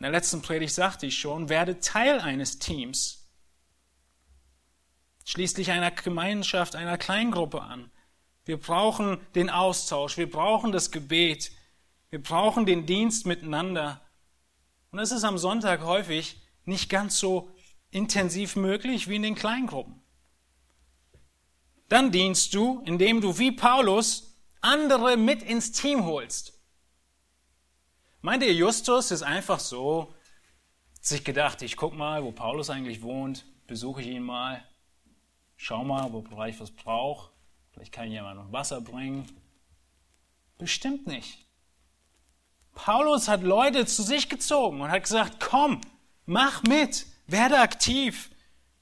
In 0.00 0.02
der 0.02 0.10
letzten 0.10 0.42
Predigt 0.42 0.74
sagte 0.74 1.06
ich 1.06 1.16
schon, 1.16 1.48
werde 1.48 1.78
Teil 1.78 2.18
eines 2.18 2.58
Teams. 2.58 3.15
Schließlich 5.28 5.72
einer 5.72 5.90
Gemeinschaft, 5.90 6.76
einer 6.76 6.96
Kleingruppe 6.98 7.60
an. 7.60 7.90
Wir 8.44 8.60
brauchen 8.60 9.18
den 9.34 9.50
Austausch, 9.50 10.16
wir 10.16 10.30
brauchen 10.30 10.70
das 10.70 10.92
Gebet, 10.92 11.50
wir 12.10 12.22
brauchen 12.22 12.64
den 12.64 12.86
Dienst 12.86 13.26
miteinander. 13.26 14.00
Und 14.92 15.00
es 15.00 15.10
ist 15.10 15.24
am 15.24 15.36
Sonntag 15.36 15.82
häufig 15.82 16.40
nicht 16.64 16.88
ganz 16.88 17.18
so 17.18 17.50
intensiv 17.90 18.54
möglich 18.54 19.08
wie 19.08 19.16
in 19.16 19.22
den 19.22 19.34
Kleingruppen. 19.34 20.00
Dann 21.88 22.12
dienst 22.12 22.54
du, 22.54 22.80
indem 22.86 23.20
du 23.20 23.36
wie 23.36 23.50
Paulus 23.50 24.38
andere 24.60 25.16
mit 25.16 25.42
ins 25.42 25.72
Team 25.72 26.04
holst. 26.04 26.56
Meint 28.20 28.44
ihr, 28.44 28.54
Justus 28.54 29.10
ist 29.10 29.24
einfach 29.24 29.58
so, 29.58 30.14
sich 31.00 31.24
gedacht, 31.24 31.62
ich 31.62 31.76
guck 31.76 31.94
mal, 31.94 32.22
wo 32.22 32.30
Paulus 32.30 32.70
eigentlich 32.70 33.02
wohnt, 33.02 33.44
besuche 33.66 34.02
ich 34.02 34.06
ihn 34.06 34.22
mal, 34.22 34.64
schau 35.56 35.84
mal, 35.84 36.12
wo 36.12 36.24
ich 36.44 36.60
was 36.60 36.70
brauche, 36.70 37.30
vielleicht 37.72 37.92
kann 37.92 38.10
jemand 38.10 38.38
noch 38.38 38.52
Wasser 38.52 38.80
bringen. 38.80 39.26
Bestimmt 40.58 41.06
nicht. 41.06 41.44
Paulus 42.74 43.28
hat 43.28 43.42
Leute 43.42 43.86
zu 43.86 44.02
sich 44.02 44.28
gezogen 44.28 44.80
und 44.80 44.90
hat 44.90 45.02
gesagt, 45.02 45.40
komm, 45.40 45.80
mach 46.26 46.62
mit, 46.62 47.06
werde 47.26 47.58
aktiv. 47.58 48.30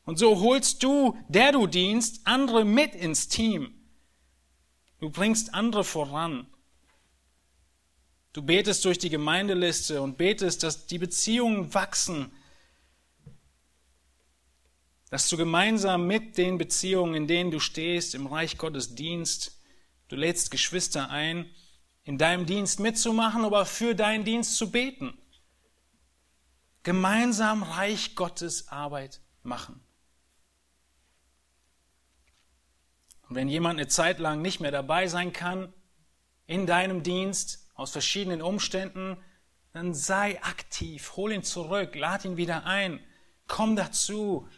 Und 0.04 0.18
so 0.18 0.40
holst 0.40 0.82
du, 0.82 1.16
der 1.28 1.52
du 1.52 1.66
dienst, 1.66 2.26
andere 2.26 2.64
mit 2.64 2.94
ins 2.94 3.28
Team. 3.28 3.72
Du 5.00 5.10
bringst 5.10 5.54
andere 5.54 5.84
voran. 5.84 6.46
Du 8.32 8.42
betest 8.42 8.84
durch 8.84 8.98
die 8.98 9.10
Gemeindeliste 9.10 10.02
und 10.02 10.18
betest, 10.18 10.62
dass 10.64 10.86
die 10.86 10.98
Beziehungen 10.98 11.72
wachsen, 11.72 12.32
dass 15.14 15.28
du 15.28 15.36
gemeinsam 15.36 16.08
mit 16.08 16.38
den 16.38 16.58
Beziehungen, 16.58 17.14
in 17.14 17.28
denen 17.28 17.52
du 17.52 17.60
stehst, 17.60 18.16
im 18.16 18.26
Reich 18.26 18.58
Gottes 18.58 18.96
Dienst, 18.96 19.60
du 20.08 20.16
lädst 20.16 20.50
Geschwister 20.50 21.08
ein, 21.08 21.48
in 22.02 22.18
deinem 22.18 22.46
Dienst 22.46 22.80
mitzumachen, 22.80 23.44
aber 23.44 23.64
für 23.64 23.94
deinen 23.94 24.24
Dienst 24.24 24.56
zu 24.56 24.72
beten. 24.72 25.16
Gemeinsam 26.82 27.62
Reich 27.62 28.16
Gottes 28.16 28.66
Arbeit 28.66 29.20
machen. 29.44 29.84
Und 33.28 33.36
wenn 33.36 33.48
jemand 33.48 33.78
eine 33.78 33.86
Zeit 33.86 34.18
lang 34.18 34.42
nicht 34.42 34.58
mehr 34.58 34.72
dabei 34.72 35.06
sein 35.06 35.32
kann 35.32 35.72
in 36.48 36.66
deinem 36.66 37.04
Dienst 37.04 37.68
aus 37.76 37.92
verschiedenen 37.92 38.42
Umständen, 38.42 39.16
dann 39.72 39.94
sei 39.94 40.42
aktiv, 40.42 41.12
hol 41.14 41.30
ihn 41.30 41.44
zurück, 41.44 41.94
lad 41.94 42.24
ihn 42.24 42.36
wieder 42.36 42.66
ein, 42.66 42.98
komm 43.46 43.76
dazu, 43.76 44.48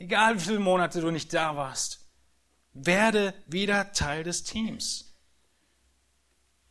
egal 0.00 0.36
wie 0.36 0.40
viele 0.40 0.58
Monate 0.58 1.00
du 1.00 1.10
nicht 1.10 1.32
da 1.32 1.54
warst. 1.54 2.08
Werde 2.72 3.34
wieder 3.46 3.92
Teil 3.92 4.24
des 4.24 4.42
Teams. 4.42 5.14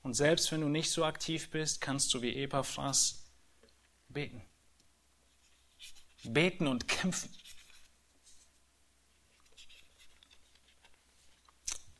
Und 0.02 0.16
selbst 0.16 0.52
wenn 0.52 0.62
du 0.62 0.68
nicht 0.68 0.92
so 0.92 1.06
aktiv 1.06 1.50
bist, 1.52 1.80
kannst 1.80 2.14
du 2.14 2.22
wie 2.22 2.36
Epaphras 2.36 3.32
beten. 4.10 4.42
Beten 6.24 6.68
und 6.68 6.88
kämpfen. 6.88 7.30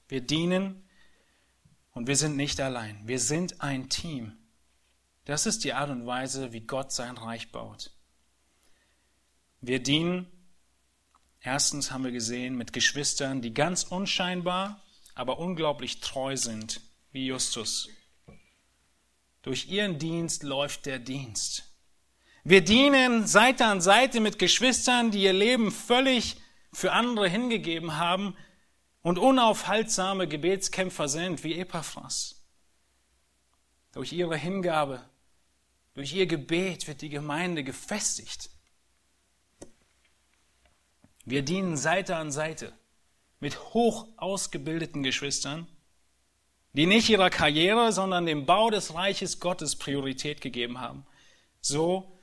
Wir 0.08 0.22
dienen 0.22 0.90
und 1.92 2.08
wir 2.08 2.16
sind 2.16 2.36
nicht 2.36 2.60
allein. 2.60 3.08
Wir 3.08 3.20
sind 3.20 3.62
ein 3.62 3.90
Team. 3.90 4.38
Das 5.26 5.46
ist 5.46 5.64
die 5.64 5.74
Art 5.74 5.92
und 5.92 6.08
Weise, 6.08 6.52
wie 6.52 6.62
Gott 6.62 6.92
sein 6.92 7.18
Reich 7.18 7.52
baut. 7.52 7.92
Wir 9.62 9.84
dienen, 9.84 10.39
erstens 11.42 11.92
haben 11.92 12.04
wir 12.04 12.12
gesehen, 12.12 12.56
mit 12.56 12.74
Geschwistern, 12.74 13.42
die 13.42 13.54
ganz 13.54 13.84
unscheinbar, 13.84 14.84
aber 15.16 15.40
unglaublich 15.40 16.00
treu 16.00 16.38
sind, 16.38 16.82
wie 17.12 17.26
Justus. 17.26 17.90
Durch 19.42 19.68
ihren 19.68 20.00
Dienst 20.00 20.44
läuft 20.44 20.86
der 20.86 21.00
Dienst. 21.00 21.64
Wir 22.44 22.62
dienen 22.62 23.28
Seite 23.28 23.66
an 23.66 23.82
Seite 23.82 24.20
mit 24.20 24.40
Geschwistern, 24.40 25.12
die 25.12 25.24
ihr 25.24 25.34
Leben 25.34 25.72
völlig 25.72 26.38
für 26.72 26.92
andere 26.92 27.28
hingegeben 27.28 27.98
haben, 27.98 28.36
und 29.02 29.18
unaufhaltsame 29.18 30.28
Gebetskämpfer 30.28 31.08
sind 31.08 31.44
wie 31.44 31.58
Epaphras. 31.58 32.46
Durch 33.94 34.12
ihre 34.12 34.38
Hingabe, 34.38 35.02
durch 35.94 36.14
ihr 36.14 36.28
Gebet 36.28 36.88
wird 36.88 37.02
die 37.02 37.10
Gemeinde 37.10 37.64
gefestigt. 37.64 38.50
Wir 41.30 41.44
dienen 41.44 41.78
Seite 41.78 42.16
an 42.16 42.32
Seite 42.32 42.74
mit 43.40 43.74
hoch 43.76 44.08
ausgebildeten 44.18 45.04
Geschwistern, 45.04 45.68
die 46.74 46.88
nicht 46.88 47.08
ihrer 47.08 47.30
Karriere, 47.30 47.92
sondern 47.92 48.26
dem 48.26 48.48
Bau 48.48 48.72
des 48.72 48.96
Reiches 48.96 49.40
Gottes 49.40 49.76
Priorität 49.76 50.42
gegeben 50.42 50.82
haben. 50.82 51.06
So 51.62 52.18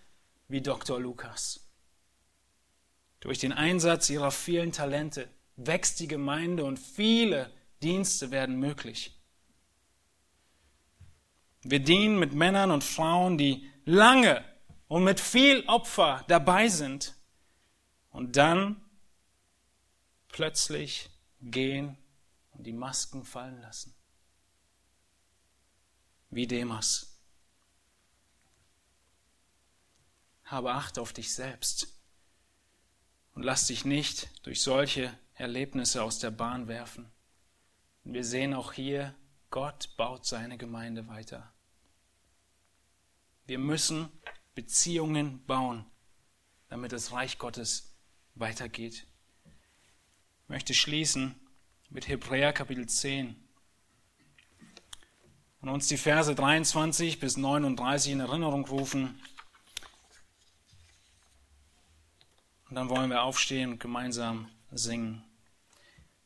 wie 0.49 0.61
Dr. 0.61 0.99
Lukas. 0.99 1.69
Durch 3.21 3.39
den 3.39 3.53
Einsatz 3.53 4.11
ihrer 4.11 4.33
vielen 4.33 4.73
Talente 4.73 5.29
wächst 5.55 6.01
die 6.01 6.09
Gemeinde 6.09 6.65
und 6.65 6.77
viele 6.77 7.53
Dienste 7.85 8.33
werden 8.33 8.59
möglich. 8.59 9.17
Wir 11.63 11.79
dienen 11.79 12.19
mit 12.19 12.33
Männern 12.33 12.73
und 12.73 12.83
Frauen, 12.83 13.39
die 13.39 13.71
lange 13.85 14.45
und 14.89 15.05
mit 15.05 15.21
viel 15.21 15.63
Opfer 15.69 16.25
dabei 16.27 16.67
sind 16.69 17.15
und 18.11 18.37
dann 18.37 18.83
plötzlich 20.37 21.09
gehen 21.41 21.97
und 22.53 22.65
die 22.65 22.75
Masken 22.75 23.25
fallen 23.25 23.59
lassen. 23.63 23.95
Wie 26.29 26.47
Demas. 26.47 27.19
Habe 30.45 30.75
Acht 30.75 30.99
auf 30.99 31.15
dich 31.15 31.33
selbst 31.33 31.89
und 33.33 33.45
lass 33.45 33.69
dich 33.69 33.87
nicht 33.87 34.29
durch 34.45 34.61
solche 34.61 35.19
Erlebnisse 35.33 36.03
aus 36.03 36.19
der 36.19 36.33
Bahn 36.33 36.69
werfen. 36.69 37.11
Wir 38.05 38.23
sehen 38.23 38.53
auch 38.53 38.75
hier, 38.75 39.15
Gott 39.49 39.97
baut 39.97 40.27
seine 40.27 40.59
Gemeinde 40.59 41.09
weiter. 41.09 41.51
Wir 43.47 43.59
müssen 43.59 44.11
Beziehungen 44.55 45.47
bauen, 45.47 45.87
damit 46.69 46.93
das 46.93 47.13
Reich 47.13 47.39
Gottes 47.39 47.97
weitergeht. 48.35 49.07
Ich 50.47 50.51
möchte 50.51 50.75
schließen 50.75 51.35
mit 51.91 52.07
Hebräer 52.07 52.53
Kapitel 52.53 52.89
10 52.89 53.35
und 55.61 55.69
uns 55.69 55.89
die 55.89 55.97
Verse 55.97 56.33
23 56.33 57.19
bis 57.19 57.37
39 57.37 58.13
in 58.13 58.21
Erinnerung 58.21 58.65
rufen. 58.65 59.21
Und 62.69 62.77
dann 62.77 62.89
wollen 62.89 63.11
wir 63.11 63.25
aufstehen 63.25 63.73
und 63.73 63.81
gemeinsam 63.81 64.49
singen. 64.71 65.25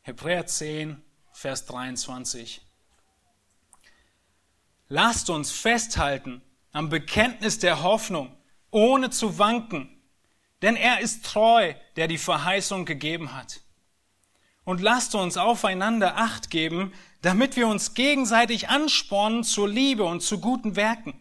Hebräer 0.03 0.47
10, 0.47 1.03
Vers 1.33 1.64
23. 1.64 2.61
Lasst 4.89 5.31
uns 5.31 5.51
festhalten 5.51 6.43
am 6.73 6.91
Bekenntnis 6.91 7.59
der 7.59 7.83
Hoffnung, 7.83 8.37
ohne 8.71 9.09
zu 9.09 9.39
wanken, 9.39 9.99
denn 10.61 10.77
er 10.77 11.01
ist 11.01 11.25
treu, 11.25 11.73
der 11.97 12.07
die 12.07 12.18
Verheißung 12.18 12.85
gegeben 12.85 13.33
hat. 13.33 13.62
Und 14.65 14.81
lasst 14.81 15.15
uns 15.15 15.37
aufeinander 15.37 16.17
Acht 16.17 16.51
geben, 16.51 16.93
damit 17.23 17.57
wir 17.57 17.67
uns 17.67 17.95
gegenseitig 17.95 18.69
anspornen 18.69 19.45
zur 19.45 19.69
Liebe 19.69 20.05
und 20.05 20.23
zu 20.23 20.41
guten 20.41 20.77
Werken, 20.77 21.21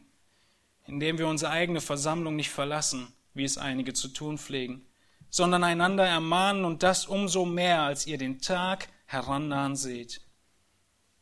indem 0.86 1.18
wir 1.18 1.28
unsere 1.28 1.52
eigene 1.52 1.82
Versammlung 1.82 2.36
nicht 2.36 2.50
verlassen, 2.50 3.14
wie 3.34 3.44
es 3.44 3.58
einige 3.58 3.94
zu 3.94 4.10
tun 4.10 4.38
pflegen, 4.38 4.86
sondern 5.30 5.64
einander 5.64 6.06
ermahnen 6.06 6.66
und 6.66 6.84
das 6.84 7.06
umso 7.06 7.46
mehr, 7.46 7.82
als 7.82 8.08
ihr 8.08 8.18
den 8.18 8.40
Tag 8.40 8.88
herannahen 9.06 9.76
seht. 9.76 10.22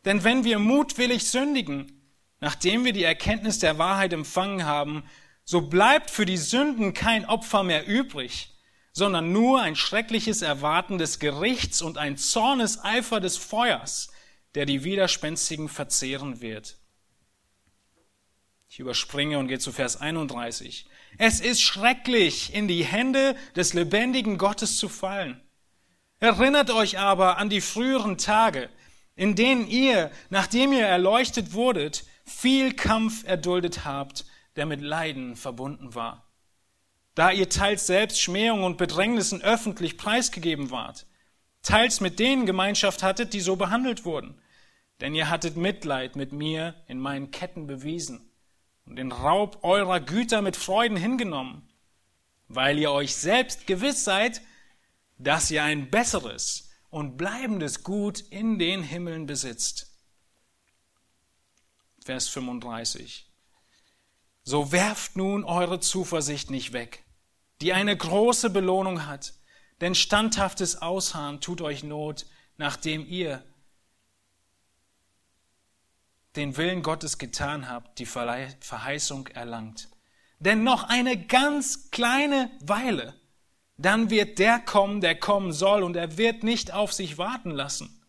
Denn 0.06 0.24
wenn 0.24 0.44
wir 0.44 0.60
mutwillig 0.60 1.30
sündigen, 1.30 2.02
nachdem 2.40 2.86
wir 2.86 2.94
die 2.94 3.04
Erkenntnis 3.04 3.60
der 3.60 3.78
Wahrheit 3.78 4.14
empfangen 4.14 4.66
haben, 4.66 5.04
so 5.44 5.62
bleibt 5.62 6.12
für 6.12 6.26
die 6.26 6.38
Sünden 6.38 6.94
kein 6.94 7.26
Opfer 7.26 7.64
mehr 7.64 7.88
übrig, 7.88 8.57
sondern 8.98 9.32
nur 9.32 9.62
ein 9.62 9.76
schreckliches 9.76 10.42
Erwarten 10.42 10.98
des 10.98 11.20
Gerichts 11.20 11.84
und 11.84 12.00
ein 12.00 12.18
Zorneseifer 12.18 13.20
des 13.20 13.38
Feuers, 13.38 14.08
der 14.56 14.66
die 14.66 14.84
Widerspenstigen 14.84 15.70
verzehren 15.70 16.42
wird. 16.42 16.80
Ich 18.68 18.80
überspringe 18.80 19.38
und 19.38 19.50
gehe 19.50 19.60
zu 19.60 19.72
Vers 19.72 20.02
31. 20.02 20.88
Es 21.20 21.42
ist 21.42 21.62
schrecklich, 21.62 22.56
in 22.56 22.68
die 22.68 22.84
Hände 22.84 23.36
des 23.56 23.76
lebendigen 23.76 24.40
Gottes 24.40 24.78
zu 24.78 24.90
fallen. 24.90 25.40
Erinnert 26.20 26.72
euch 26.72 26.98
aber 26.98 27.38
an 27.38 27.52
die 27.52 27.62
früheren 27.62 28.18
Tage, 28.18 28.68
in 29.16 29.36
denen 29.36 29.68
ihr, 29.68 30.10
nachdem 30.32 30.74
ihr 30.74 30.88
erleuchtet 30.88 31.54
wurdet, 31.54 32.04
viel 32.26 32.74
Kampf 32.74 33.28
erduldet 33.28 33.86
habt, 33.86 34.26
der 34.56 34.66
mit 34.66 34.82
Leiden 34.82 35.36
verbunden 35.36 35.94
war. 35.94 36.27
Da 37.18 37.32
ihr 37.32 37.50
teils 37.50 37.88
selbst 37.88 38.22
Schmähungen 38.22 38.64
und 38.64 38.78
Bedrängnissen 38.78 39.42
öffentlich 39.42 39.98
preisgegeben 39.98 40.70
wart, 40.70 41.08
teils 41.64 42.00
mit 42.00 42.20
denen 42.20 42.46
Gemeinschaft 42.46 43.02
hattet, 43.02 43.34
die 43.34 43.40
so 43.40 43.56
behandelt 43.56 44.06
wurden. 44.06 44.40
Denn 45.02 45.16
ihr 45.16 45.28
hattet 45.28 45.58
Mitleid 45.58 46.16
mit 46.16 46.32
mir 46.32 46.76
in 46.86 47.00
meinen 47.00 47.32
Ketten 47.32 47.66
bewiesen 47.66 48.30
und 48.86 48.98
den 48.98 49.12
Raub 49.12 49.64
eurer 49.64 50.00
Güter 50.00 50.44
mit 50.44 50.56
Freuden 50.56 50.96
hingenommen, 50.96 51.68
weil 52.50 52.78
ihr 52.78 52.92
euch 52.92 53.16
selbst 53.16 53.66
gewiss 53.66 54.04
seid, 54.04 54.44
dass 55.18 55.50
ihr 55.50 55.64
ein 55.64 55.90
besseres 55.90 56.70
und 56.92 57.18
bleibendes 57.18 57.82
Gut 57.82 58.20
in 58.30 58.60
den 58.60 58.84
Himmeln 58.84 59.26
besitzt. 59.26 59.92
Vers 62.06 62.28
35. 62.28 63.28
So 64.44 64.72
werft 64.72 65.16
nun 65.16 65.44
eure 65.44 65.80
Zuversicht 65.80 66.52
nicht 66.52 66.74
weg, 66.74 67.04
die 67.62 67.74
eine 67.74 67.96
große 67.96 68.50
Belohnung 68.50 69.06
hat, 69.06 69.34
denn 69.82 69.96
standhaftes 69.96 70.82
Ausharren 70.82 71.42
tut 71.42 71.62
euch 71.62 71.84
Not, 71.84 72.26
nachdem 72.58 73.06
ihr 73.06 73.44
den 76.36 76.56
Willen 76.56 76.84
Gottes 76.84 77.18
getan 77.18 77.68
habt, 77.68 78.00
die 78.00 78.06
Verheißung 78.06 79.28
erlangt. 79.28 79.90
Denn 80.40 80.64
noch 80.64 80.84
eine 80.84 81.26
ganz 81.26 81.90
kleine 81.90 82.52
Weile, 82.62 83.16
dann 83.78 84.10
wird 84.10 84.40
der 84.40 84.60
kommen, 84.60 85.02
der 85.02 85.20
kommen 85.20 85.52
soll, 85.52 85.84
und 85.84 85.96
er 85.96 86.18
wird 86.18 86.44
nicht 86.44 86.74
auf 86.74 86.94
sich 86.94 87.18
warten 87.18 87.52
lassen. 87.52 88.06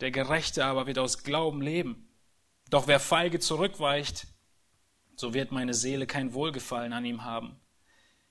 Der 0.00 0.10
Gerechte 0.10 0.64
aber 0.64 0.86
wird 0.86 0.98
aus 0.98 1.24
Glauben 1.24 1.60
leben. 1.60 2.08
Doch 2.70 2.86
wer 2.86 3.00
feige 3.00 3.40
zurückweicht, 3.40 4.26
so 5.16 5.34
wird 5.34 5.50
meine 5.50 5.74
Seele 5.74 6.06
kein 6.06 6.34
Wohlgefallen 6.34 6.92
an 6.92 7.04
ihm 7.04 7.24
haben. 7.24 7.60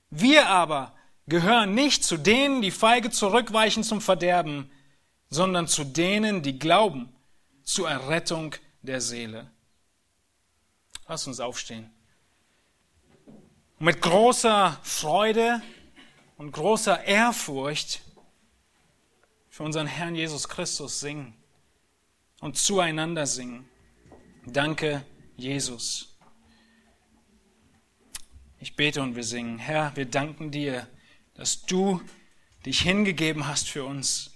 Wir 0.10 0.48
aber, 0.48 0.96
gehören 1.28 1.74
nicht 1.74 2.04
zu 2.04 2.18
denen, 2.18 2.62
die 2.62 2.72
feige 2.72 3.10
zurückweichen 3.12 3.84
zum 3.84 4.02
Verderben, 4.02 4.72
sondern 5.30 5.68
zu 5.68 5.84
denen, 5.84 6.42
die 6.42 6.58
glauben 6.60 7.14
zur 7.64 7.90
Errettung 7.90 8.56
der 8.82 9.02
Seele. 9.02 9.52
Lass 11.08 11.28
uns 11.28 11.40
aufstehen. 11.40 11.92
mit 13.80 14.02
großer 14.02 14.80
Freude 14.82 15.62
und 16.38 16.52
großer 16.52 17.04
Ehrfurcht 17.04 18.02
für 19.50 19.64
unseren 19.64 19.88
Herrn 19.88 20.16
Jesus 20.16 20.48
Christus 20.48 21.00
singen 21.00 21.36
und 22.40 22.58
zueinander 22.58 23.26
singen. 23.26 23.70
Danke, 24.46 25.06
Jesus. 25.36 26.07
Ich 28.60 28.76
bete 28.76 29.04
und 29.04 29.16
wir 29.16 29.24
singen. 29.24 29.60
Herr, 29.60 29.96
wir 29.96 30.06
danken 30.06 30.50
dir, 30.50 30.88
dass 31.36 31.66
du 31.66 32.02
dich 32.66 32.82
hingegeben 32.82 33.48
hast 33.48 33.70
für 33.70 33.86
uns. 33.86 34.32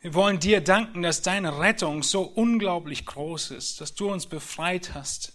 Wir 0.00 0.12
wollen 0.12 0.38
dir 0.38 0.60
danken, 0.60 1.02
dass 1.02 1.22
deine 1.22 1.58
Rettung 1.58 2.02
so 2.02 2.22
unglaublich 2.22 3.06
groß 3.06 3.52
ist, 3.52 3.80
dass 3.80 3.94
du 3.94 4.12
uns 4.12 4.26
befreit 4.26 4.92
hast 4.92 5.32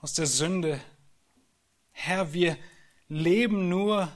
aus 0.00 0.14
der 0.14 0.26
Sünde. 0.26 0.80
Herr, 1.92 2.32
wir 2.32 2.58
leben 3.08 3.68
nur, 3.68 4.10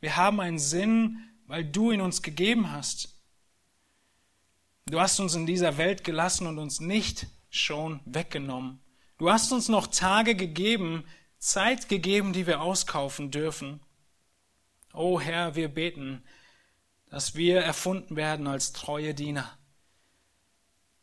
wir 0.00 0.16
haben 0.16 0.38
einen 0.40 0.58
Sinn, 0.58 1.18
weil 1.46 1.64
du 1.64 1.92
ihn 1.92 2.02
uns 2.02 2.20
gegeben 2.20 2.70
hast. 2.70 3.16
Du 4.84 5.00
hast 5.00 5.18
uns 5.18 5.34
in 5.34 5.46
dieser 5.46 5.78
Welt 5.78 6.04
gelassen 6.04 6.46
und 6.46 6.58
uns 6.58 6.80
nicht 6.80 7.26
schon 7.48 8.00
weggenommen. 8.04 8.80
Du 9.16 9.30
hast 9.30 9.50
uns 9.50 9.68
noch 9.68 9.86
Tage 9.86 10.34
gegeben, 10.34 11.04
Zeit 11.40 11.88
gegeben, 11.88 12.32
die 12.32 12.46
wir 12.46 12.60
auskaufen 12.60 13.30
dürfen. 13.30 13.80
O 14.92 15.20
Herr, 15.20 15.56
wir 15.56 15.68
beten, 15.68 16.22
dass 17.06 17.34
wir 17.34 17.60
erfunden 17.60 18.14
werden 18.14 18.46
als 18.46 18.72
treue 18.72 19.14
Diener. 19.14 19.58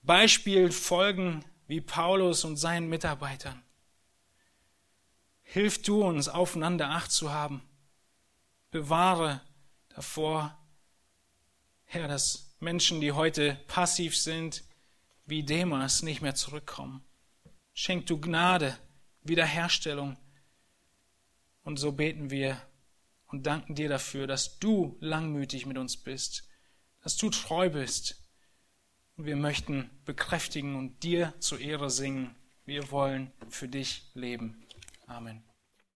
Beispiel 0.04 0.72
folgen 0.72 1.44
wie 1.68 1.82
Paulus 1.82 2.46
und 2.46 2.56
seinen 2.56 2.88
Mitarbeitern. 2.88 3.62
Hilf 5.44 5.82
du 5.82 6.04
uns, 6.04 6.30
aufeinander 6.30 6.90
Acht 6.90 7.12
zu 7.12 7.32
haben. 7.32 7.62
Bewahre 8.72 9.42
davor, 9.90 10.58
Herr, 11.86 12.08
dass 12.08 12.56
Menschen, 12.60 13.02
die 13.02 13.12
heute 13.12 13.56
passiv 13.68 14.16
sind, 14.16 14.64
wie 15.26 15.44
Demas 15.44 16.04
nicht 16.04 16.22
mehr 16.22 16.36
zurückkommen. 16.36 17.04
Schenk 17.74 18.06
du 18.08 18.20
Gnade, 18.20 18.78
Wiederherstellung. 19.24 20.18
Und 21.68 21.76
so 21.76 21.92
beten 21.92 22.30
wir 22.30 22.62
und 23.28 23.46
danken 23.46 23.76
dir 23.76 23.90
dafür, 23.90 24.26
dass 24.26 24.58
du 24.58 24.96
langmütig 25.02 25.66
mit 25.66 25.78
uns 25.78 25.98
bist, 25.98 26.48
dass 27.04 27.18
du 27.18 27.30
treu 27.30 27.70
bist. 27.70 28.24
Und 29.18 29.26
wir 29.26 29.36
möchten 29.36 29.90
bekräftigen 30.06 30.76
und 30.76 31.04
dir 31.04 31.34
zur 31.40 31.60
Ehre 31.60 31.90
singen. 31.90 32.34
Wir 32.64 32.90
wollen 32.90 33.34
für 33.50 33.68
dich 33.68 34.10
leben. 34.14 34.66
Amen. 35.08 35.47